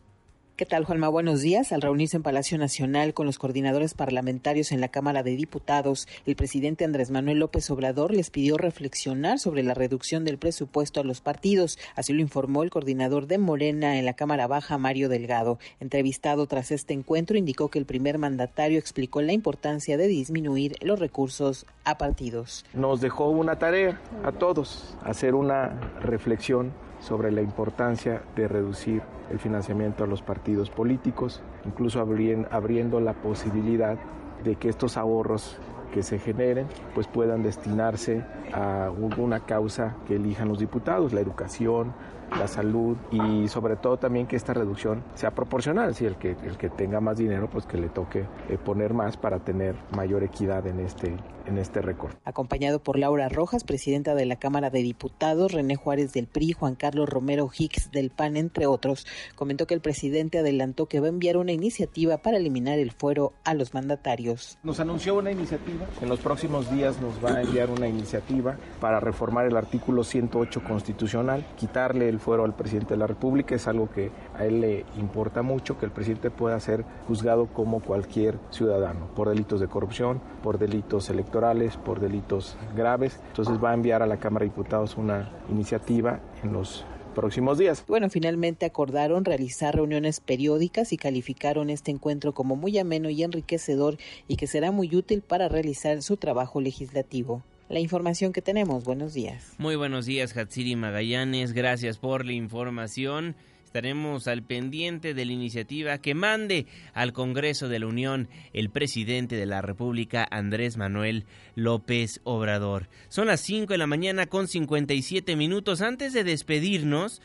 ¿Qué 0.55 0.67
tal, 0.67 0.85
Juanma? 0.85 1.07
Buenos 1.07 1.41
días. 1.41 1.71
Al 1.71 1.81
reunirse 1.81 2.17
en 2.17 2.21
Palacio 2.21 2.59
Nacional 2.59 3.15
con 3.15 3.25
los 3.25 3.39
coordinadores 3.39 3.95
parlamentarios 3.95 4.71
en 4.71 4.81
la 4.81 4.87
Cámara 4.87 5.23
de 5.23 5.35
Diputados, 5.35 6.07
el 6.27 6.35
presidente 6.35 6.85
Andrés 6.85 7.09
Manuel 7.09 7.39
López 7.39 7.71
Obrador 7.71 8.13
les 8.13 8.29
pidió 8.29 8.55
reflexionar 8.59 9.39
sobre 9.39 9.63
la 9.63 9.73
reducción 9.73 10.25
del 10.25 10.37
presupuesto 10.37 10.99
a 10.99 11.03
los 11.03 11.21
partidos. 11.21 11.79
Así 11.95 12.13
lo 12.13 12.21
informó 12.21 12.61
el 12.61 12.69
coordinador 12.69 13.25
de 13.25 13.39
Morena 13.39 13.97
en 13.97 14.05
la 14.05 14.13
Cámara 14.13 14.45
Baja, 14.45 14.77
Mario 14.77 15.09
Delgado. 15.09 15.57
Entrevistado 15.79 16.45
tras 16.45 16.69
este 16.69 16.93
encuentro, 16.93 17.35
indicó 17.35 17.69
que 17.69 17.79
el 17.79 17.87
primer 17.87 18.19
mandatario 18.19 18.77
explicó 18.77 19.23
la 19.23 19.33
importancia 19.33 19.97
de 19.97 20.07
disminuir 20.07 20.75
los 20.81 20.99
recursos 20.99 21.65
a 21.83 21.97
partidos. 21.97 22.63
Nos 22.75 23.01
dejó 23.01 23.29
una 23.29 23.57
tarea 23.57 23.99
a 24.23 24.31
todos, 24.31 24.95
hacer 25.03 25.33
una 25.33 25.69
reflexión 25.99 26.71
sobre 27.03 27.31
la 27.31 27.41
importancia 27.41 28.21
de 28.35 28.47
reducir 28.47 29.01
el 29.29 29.37
financiamiento 29.37 30.05
a 30.05 30.07
los 30.07 30.21
partidos 30.21 30.69
políticos, 30.69 31.41
incluso 31.65 31.99
abriendo 31.99 32.99
la 33.01 33.13
posibilidad 33.13 33.97
de 34.43 34.55
que 34.55 34.69
estos 34.69 34.95
ahorros 34.95 35.57
que 35.93 36.01
se 36.01 36.17
generen 36.17 36.65
pues 36.95 37.07
puedan 37.07 37.43
destinarse 37.43 38.23
a 38.53 38.89
una 38.89 39.41
causa 39.41 39.95
que 40.07 40.15
elijan 40.15 40.47
los 40.47 40.59
diputados, 40.59 41.13
la 41.13 41.19
educación, 41.19 41.93
la 42.37 42.47
salud 42.47 42.97
y 43.11 43.47
sobre 43.47 43.75
todo 43.75 43.97
también 43.97 44.27
que 44.27 44.35
esta 44.35 44.53
reducción 44.53 45.03
sea 45.15 45.31
proporcional, 45.31 45.95
si 45.95 46.05
el 46.05 46.15
que, 46.17 46.31
el 46.31 46.57
que 46.57 46.69
tenga 46.69 46.99
más 46.99 47.17
dinero 47.17 47.49
pues 47.49 47.65
que 47.65 47.77
le 47.77 47.89
toque 47.89 48.25
eh, 48.49 48.57
poner 48.57 48.93
más 48.93 49.17
para 49.17 49.39
tener 49.39 49.75
mayor 49.95 50.23
equidad 50.23 50.65
en 50.67 50.79
este, 50.79 51.15
en 51.45 51.57
este 51.57 51.81
récord. 51.81 52.13
Acompañado 52.25 52.79
por 52.79 52.97
Laura 52.97 53.29
Rojas, 53.29 53.63
presidenta 53.63 54.15
de 54.15 54.25
la 54.25 54.35
Cámara 54.35 54.69
de 54.69 54.81
Diputados, 54.81 55.51
René 55.51 55.75
Juárez 55.75 56.13
del 56.13 56.27
PRI, 56.27 56.53
Juan 56.53 56.75
Carlos 56.75 57.09
Romero 57.09 57.49
Hicks 57.55 57.91
del 57.91 58.09
PAN, 58.09 58.37
entre 58.37 58.65
otros, 58.65 59.05
comentó 59.35 59.67
que 59.67 59.73
el 59.73 59.81
presidente 59.81 60.39
adelantó 60.39 60.87
que 60.87 60.99
va 60.99 61.07
a 61.07 61.09
enviar 61.09 61.37
una 61.37 61.51
iniciativa 61.51 62.17
para 62.17 62.37
eliminar 62.37 62.79
el 62.79 62.91
fuero 62.91 63.33
a 63.43 63.53
los 63.53 63.73
mandatarios. 63.73 64.57
Nos 64.63 64.79
anunció 64.79 65.15
una 65.15 65.31
iniciativa, 65.31 65.85
en 66.01 66.09
los 66.09 66.19
próximos 66.19 66.69
días 66.71 66.99
nos 67.01 67.23
va 67.23 67.37
a 67.37 67.41
enviar 67.41 67.69
una 67.69 67.87
iniciativa 67.87 68.57
para 68.79 68.99
reformar 68.99 69.45
el 69.45 69.57
artículo 69.57 70.03
108 70.03 70.63
constitucional, 70.63 71.45
quitarle 71.57 72.09
el 72.09 72.19
fuero 72.23 72.45
al 72.45 72.55
presidente 72.55 72.93
de 72.93 72.97
la 72.97 73.07
República, 73.07 73.53
es 73.53 73.67
algo 73.67 73.89
que 73.89 74.09
a 74.33 74.45
él 74.45 74.61
le 74.61 74.85
importa 74.97 75.41
mucho, 75.41 75.77
que 75.77 75.85
el 75.85 75.91
presidente 75.91 76.31
pueda 76.31 76.59
ser 76.59 76.85
juzgado 77.07 77.47
como 77.47 77.81
cualquier 77.81 78.39
ciudadano, 78.49 79.07
por 79.15 79.29
delitos 79.29 79.59
de 79.59 79.67
corrupción, 79.67 80.21
por 80.41 80.57
delitos 80.57 81.09
electorales, 81.09 81.77
por 81.77 81.99
delitos 81.99 82.55
graves. 82.75 83.19
Entonces 83.27 83.63
va 83.63 83.71
a 83.71 83.73
enviar 83.73 84.01
a 84.01 84.07
la 84.07 84.17
Cámara 84.17 84.45
de 84.45 84.49
Diputados 84.49 84.97
una 84.97 85.29
iniciativa 85.49 86.19
en 86.43 86.53
los 86.53 86.85
próximos 87.13 87.57
días. 87.57 87.83
Bueno, 87.87 88.09
finalmente 88.09 88.65
acordaron 88.65 89.23
realizar 89.23 89.75
reuniones 89.75 90.19
periódicas 90.19 90.91
y 90.91 90.97
calificaron 90.97 91.69
este 91.69 91.91
encuentro 91.91 92.33
como 92.33 92.55
muy 92.55 92.77
ameno 92.77 93.09
y 93.09 93.23
enriquecedor 93.23 93.97
y 94.27 94.35
que 94.35 94.47
será 94.47 94.71
muy 94.71 94.95
útil 94.95 95.21
para 95.21 95.47
realizar 95.47 96.01
su 96.01 96.17
trabajo 96.17 96.59
legislativo. 96.59 97.43
La 97.69 97.79
información 97.79 98.33
que 98.33 98.41
tenemos, 98.41 98.83
buenos 98.83 99.13
días. 99.13 99.53
Muy 99.57 99.75
buenos 99.75 100.05
días, 100.05 100.35
Hatsiri 100.35 100.75
Magallanes. 100.75 101.53
Gracias 101.53 101.97
por 101.97 102.25
la 102.25 102.33
información. 102.33 103.35
Estaremos 103.63 104.27
al 104.27 104.43
pendiente 104.43 105.15
de 105.15 105.25
la 105.25 105.31
iniciativa 105.31 105.97
que 105.97 106.13
mande 106.13 106.67
al 106.93 107.11
Congreso 107.11 107.69
de 107.69 107.79
la 107.79 107.87
Unión 107.87 108.27
el 108.53 108.69
presidente 108.69 109.35
de 109.35 109.47
la 109.47 109.63
República, 109.63 110.27
Andrés 110.29 110.77
Manuel 110.77 111.25
López 111.55 112.21
Obrador. 112.23 112.87
Son 113.09 113.25
las 113.25 113.41
5 113.41 113.73
de 113.73 113.79
la 113.79 113.87
mañana 113.87 114.27
con 114.27 114.47
57 114.47 115.35
minutos. 115.35 115.81
Antes 115.81 116.13
de 116.13 116.23
despedirnos, 116.23 117.21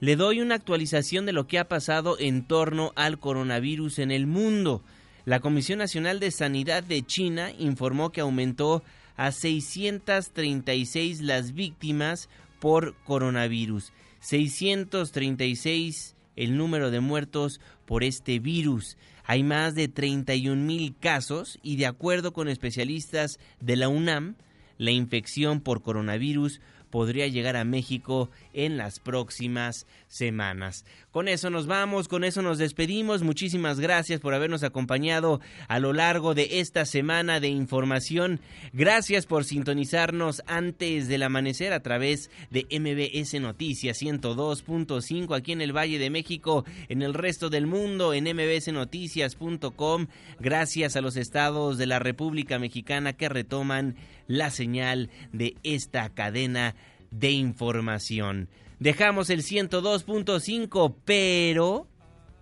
le 0.00 0.16
doy 0.16 0.40
una 0.40 0.56
actualización 0.56 1.26
de 1.26 1.32
lo 1.32 1.46
que 1.46 1.60
ha 1.60 1.68
pasado 1.68 2.16
en 2.18 2.48
torno 2.48 2.92
al 2.96 3.20
coronavirus 3.20 4.00
en 4.00 4.10
el 4.10 4.26
mundo. 4.26 4.82
La 5.24 5.38
Comisión 5.38 5.78
Nacional 5.78 6.18
de 6.18 6.32
Sanidad 6.32 6.82
de 6.82 7.02
China 7.06 7.52
informó 7.56 8.10
que 8.10 8.20
aumentó 8.20 8.82
a 9.16 9.32
636 9.32 11.20
las 11.20 11.52
víctimas 11.52 12.28
por 12.60 12.94
coronavirus. 13.04 13.92
636 14.20 16.16
el 16.36 16.56
número 16.56 16.90
de 16.90 17.00
muertos 17.00 17.60
por 17.84 18.04
este 18.04 18.38
virus. 18.38 18.96
Hay 19.24 19.42
más 19.42 19.74
de 19.74 19.88
31 19.88 20.62
mil 20.62 20.94
casos 20.98 21.58
y 21.62 21.76
de 21.76 21.86
acuerdo 21.86 22.32
con 22.32 22.48
especialistas 22.48 23.38
de 23.60 23.76
la 23.76 23.88
UNAM, 23.88 24.36
la 24.78 24.90
infección 24.90 25.60
por 25.60 25.82
coronavirus 25.82 26.60
podría 26.90 27.26
llegar 27.28 27.56
a 27.56 27.64
México 27.64 28.30
en 28.52 28.76
las 28.76 28.98
próximas 28.98 29.86
semanas. 30.08 30.84
Con 31.12 31.28
eso 31.28 31.50
nos 31.50 31.66
vamos, 31.66 32.08
con 32.08 32.24
eso 32.24 32.40
nos 32.40 32.56
despedimos. 32.56 33.22
Muchísimas 33.22 33.78
gracias 33.78 34.18
por 34.18 34.32
habernos 34.32 34.62
acompañado 34.62 35.42
a 35.68 35.78
lo 35.78 35.92
largo 35.92 36.34
de 36.34 36.60
esta 36.60 36.86
semana 36.86 37.38
de 37.38 37.48
información. 37.48 38.40
Gracias 38.72 39.26
por 39.26 39.44
sintonizarnos 39.44 40.42
antes 40.46 41.08
del 41.08 41.22
amanecer 41.22 41.74
a 41.74 41.82
través 41.82 42.30
de 42.50 42.66
MBS 42.70 43.38
Noticias 43.42 44.00
102.5 44.00 45.36
aquí 45.36 45.52
en 45.52 45.60
el 45.60 45.76
Valle 45.76 45.98
de 45.98 46.08
México, 46.08 46.64
en 46.88 47.02
el 47.02 47.12
resto 47.12 47.50
del 47.50 47.66
mundo 47.66 48.14
en 48.14 48.24
mbsnoticias.com. 48.24 50.06
Gracias 50.40 50.96
a 50.96 51.02
los 51.02 51.16
estados 51.16 51.76
de 51.76 51.86
la 51.86 51.98
República 51.98 52.58
Mexicana 52.58 53.12
que 53.12 53.28
retoman 53.28 53.96
la 54.28 54.50
señal 54.50 55.10
de 55.32 55.56
esta 55.62 56.08
cadena 56.08 56.74
de 57.10 57.32
información. 57.32 58.48
Dejamos 58.82 59.30
el 59.30 59.44
102.5, 59.44 60.96
pero, 61.04 61.86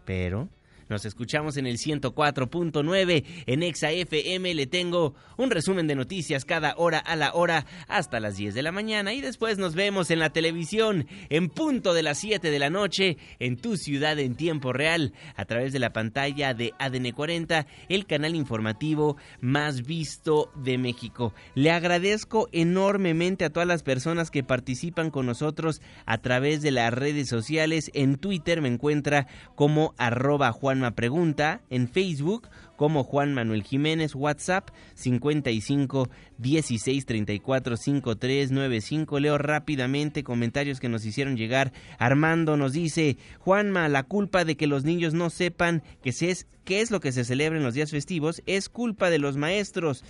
pero, 0.06 0.48
nos 0.90 1.04
escuchamos 1.04 1.56
en 1.56 1.66
el 1.66 1.78
104.9 1.78 3.24
en 3.46 3.62
Exa 3.62 3.92
FM. 3.92 4.54
Le 4.54 4.66
tengo 4.66 5.14
un 5.36 5.50
resumen 5.50 5.86
de 5.86 5.94
noticias 5.94 6.44
cada 6.44 6.74
hora 6.76 6.98
a 6.98 7.14
la 7.14 7.32
hora 7.32 7.64
hasta 7.86 8.18
las 8.18 8.36
10 8.36 8.54
de 8.54 8.62
la 8.62 8.72
mañana. 8.72 9.14
Y 9.14 9.20
después 9.20 9.56
nos 9.56 9.76
vemos 9.76 10.10
en 10.10 10.18
la 10.18 10.30
televisión 10.30 11.06
en 11.28 11.48
punto 11.48 11.94
de 11.94 12.02
las 12.02 12.18
7 12.18 12.50
de 12.50 12.58
la 12.58 12.70
noche 12.70 13.16
en 13.38 13.56
tu 13.56 13.76
ciudad 13.76 14.18
en 14.18 14.34
tiempo 14.34 14.72
real 14.72 15.14
a 15.36 15.44
través 15.44 15.72
de 15.72 15.78
la 15.78 15.92
pantalla 15.92 16.54
de 16.54 16.72
ADN 16.78 17.12
40, 17.12 17.66
el 17.88 18.06
canal 18.06 18.34
informativo 18.34 19.16
más 19.40 19.86
visto 19.86 20.50
de 20.56 20.76
México. 20.76 21.32
Le 21.54 21.70
agradezco 21.70 22.48
enormemente 22.50 23.44
a 23.44 23.50
todas 23.50 23.68
las 23.68 23.84
personas 23.84 24.32
que 24.32 24.42
participan 24.42 25.10
con 25.10 25.26
nosotros 25.26 25.80
a 26.04 26.18
través 26.18 26.62
de 26.62 26.72
las 26.72 26.92
redes 26.92 27.28
sociales. 27.28 27.92
En 27.94 28.16
Twitter 28.16 28.60
me 28.60 28.68
encuentra 28.68 29.28
como 29.54 29.94
arroba 29.96 30.50
Juan 30.50 30.79
Pregunta, 30.92 31.60
en 31.70 31.88
Facebook 31.88 32.48
como 32.76 33.04
Juan 33.04 33.34
Manuel 33.34 33.62
Jiménez, 33.62 34.14
WhatsApp 34.14 34.70
55 34.94 36.08
16 36.38 37.06
34 37.06 37.76
53 37.76 38.50
95. 38.50 39.20
Leo 39.20 39.38
rápidamente 39.38 40.24
comentarios 40.24 40.80
que 40.80 40.88
nos 40.88 41.04
hicieron 41.04 41.36
llegar. 41.36 41.72
Armando 41.98 42.56
nos 42.56 42.72
dice, 42.72 43.18
Juanma, 43.38 43.88
la 43.88 44.04
culpa 44.04 44.44
de 44.44 44.56
que 44.56 44.66
los 44.66 44.84
niños 44.84 45.12
no 45.12 45.28
sepan 45.28 45.82
se 46.12 46.30
es, 46.30 46.46
qué 46.64 46.80
es 46.80 46.90
lo 46.90 47.00
que 47.00 47.12
se 47.12 47.24
celebra 47.24 47.58
en 47.58 47.64
los 47.64 47.74
días 47.74 47.90
festivos 47.90 48.42
es 48.46 48.68
culpa 48.68 49.10
de 49.10 49.18
los 49.18 49.36
maestros 49.36 50.04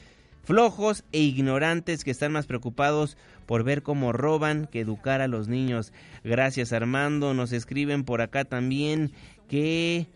flojos 0.45 1.05
e 1.13 1.21
ignorantes 1.21 2.05
que 2.05 2.11
están 2.11 2.33
más 2.33 2.47
preocupados 2.47 3.17
por 3.47 3.65
ver 3.65 3.83
cómo 3.83 4.13
roban 4.13 4.67
que 4.67 4.81
educar 4.81 5.21
a 5.21 5.29
los 5.29 5.49
niños. 5.49 5.93
Gracias 6.25 6.73
Armando, 6.73 7.35
nos 7.35 7.53
escriben 7.53 8.05
por 8.05 8.21
acá 8.21 8.45
también 8.45 9.13
que 9.49 10.07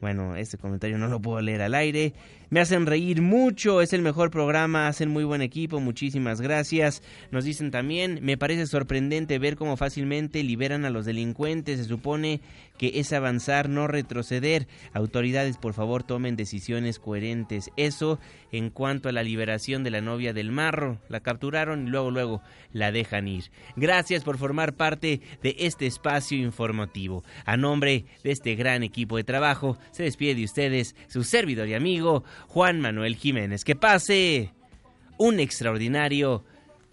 bueno, 0.00 0.36
este 0.36 0.58
comentario 0.58 0.98
no 0.98 1.08
lo 1.08 1.20
puedo 1.20 1.40
leer 1.40 1.62
al 1.62 1.74
aire. 1.74 2.12
Me 2.50 2.58
hacen 2.58 2.84
reír 2.86 3.22
mucho, 3.22 3.80
es 3.80 3.92
el 3.92 4.02
mejor 4.02 4.32
programa, 4.32 4.88
hacen 4.88 5.08
muy 5.08 5.22
buen 5.22 5.40
equipo, 5.40 5.78
muchísimas 5.78 6.40
gracias. 6.40 7.00
Nos 7.30 7.44
dicen 7.44 7.70
también, 7.70 8.18
me 8.22 8.36
parece 8.36 8.66
sorprendente 8.66 9.38
ver 9.38 9.54
cómo 9.54 9.76
fácilmente 9.76 10.42
liberan 10.42 10.84
a 10.84 10.90
los 10.90 11.06
delincuentes, 11.06 11.78
se 11.78 11.84
supone 11.84 12.40
que 12.76 12.98
es 12.98 13.12
avanzar, 13.12 13.68
no 13.68 13.86
retroceder. 13.86 14.66
Autoridades, 14.94 15.58
por 15.58 15.74
favor, 15.74 16.02
tomen 16.02 16.34
decisiones 16.34 16.98
coherentes. 16.98 17.70
Eso 17.76 18.18
en 18.52 18.70
cuanto 18.70 19.08
a 19.08 19.12
la 19.12 19.22
liberación 19.22 19.84
de 19.84 19.90
la 19.90 20.00
novia 20.00 20.32
del 20.32 20.50
marro, 20.50 20.98
la 21.08 21.20
capturaron 21.20 21.86
y 21.86 21.90
luego, 21.90 22.10
luego 22.10 22.42
la 22.72 22.90
dejan 22.90 23.28
ir. 23.28 23.50
Gracias 23.76 24.24
por 24.24 24.38
formar 24.38 24.74
parte 24.74 25.20
de 25.42 25.56
este 25.58 25.86
espacio 25.86 26.38
informativo. 26.38 27.22
A 27.44 27.58
nombre 27.58 28.06
de 28.24 28.32
este 28.32 28.54
gran 28.54 28.82
equipo 28.82 29.18
de 29.18 29.24
trabajo, 29.24 29.76
se 29.90 30.04
despide 30.04 30.34
de 30.34 30.44
ustedes 30.44 30.96
su 31.06 31.22
servidor 31.22 31.68
y 31.68 31.74
amigo, 31.74 32.24
Juan 32.48 32.80
Manuel 32.80 33.16
Jiménez. 33.16 33.64
Que 33.64 33.76
pase 33.76 34.52
un 35.18 35.40
extraordinario 35.40 36.44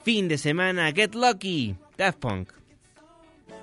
fin 0.04 0.28
de 0.28 0.38
semana. 0.38 0.91
Get 0.91 1.16
lucky, 1.16 1.76
Daft 1.98 2.20
Punk. 2.20 2.52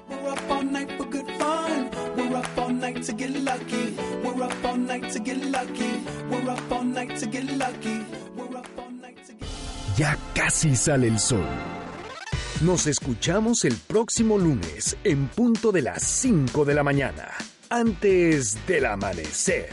We're 0.09 0.31
up 0.31 0.51
all 0.51 0.63
night 0.63 0.91
for 0.97 1.07
good 1.07 1.27
fun. 1.39 1.91
We're 2.17 2.37
up 2.37 2.59
all 2.59 2.73
night 2.73 3.03
to 3.05 3.13
get 3.13 3.31
lucky. 3.31 3.97
We're 4.23 4.43
up 4.43 4.65
all 4.65 4.77
night 4.77 5.11
to 5.13 5.19
get 5.21 5.39
lucky. 5.45 6.03
We're 6.31 6.51
up 6.51 6.73
all 6.73 6.85
night 6.85 7.17
to 7.19 7.27
get 7.27 7.51
lucky. 7.57 8.05
We're 8.37 8.57
up 8.57 8.69
all 8.79 8.91
night 8.91 9.17
to 9.27 9.33
get 9.33 9.49
Ya 9.97 10.19
casi 10.35 10.77
sale 10.77 11.07
el 11.07 11.19
sol. 11.19 11.47
Nos 12.61 12.87
escuchamos 12.87 13.65
el 13.65 13.77
próximo 13.77 14.39
lunes 14.39 14.97
en 15.05 15.29
punto 15.29 15.73
de 15.73 15.83
las 15.83 16.03
5 16.03 16.65
de 16.65 16.75
la 16.75 16.83
mañana, 16.83 17.33
antes 17.69 18.59
del 18.67 18.87
amanecer. 18.87 19.69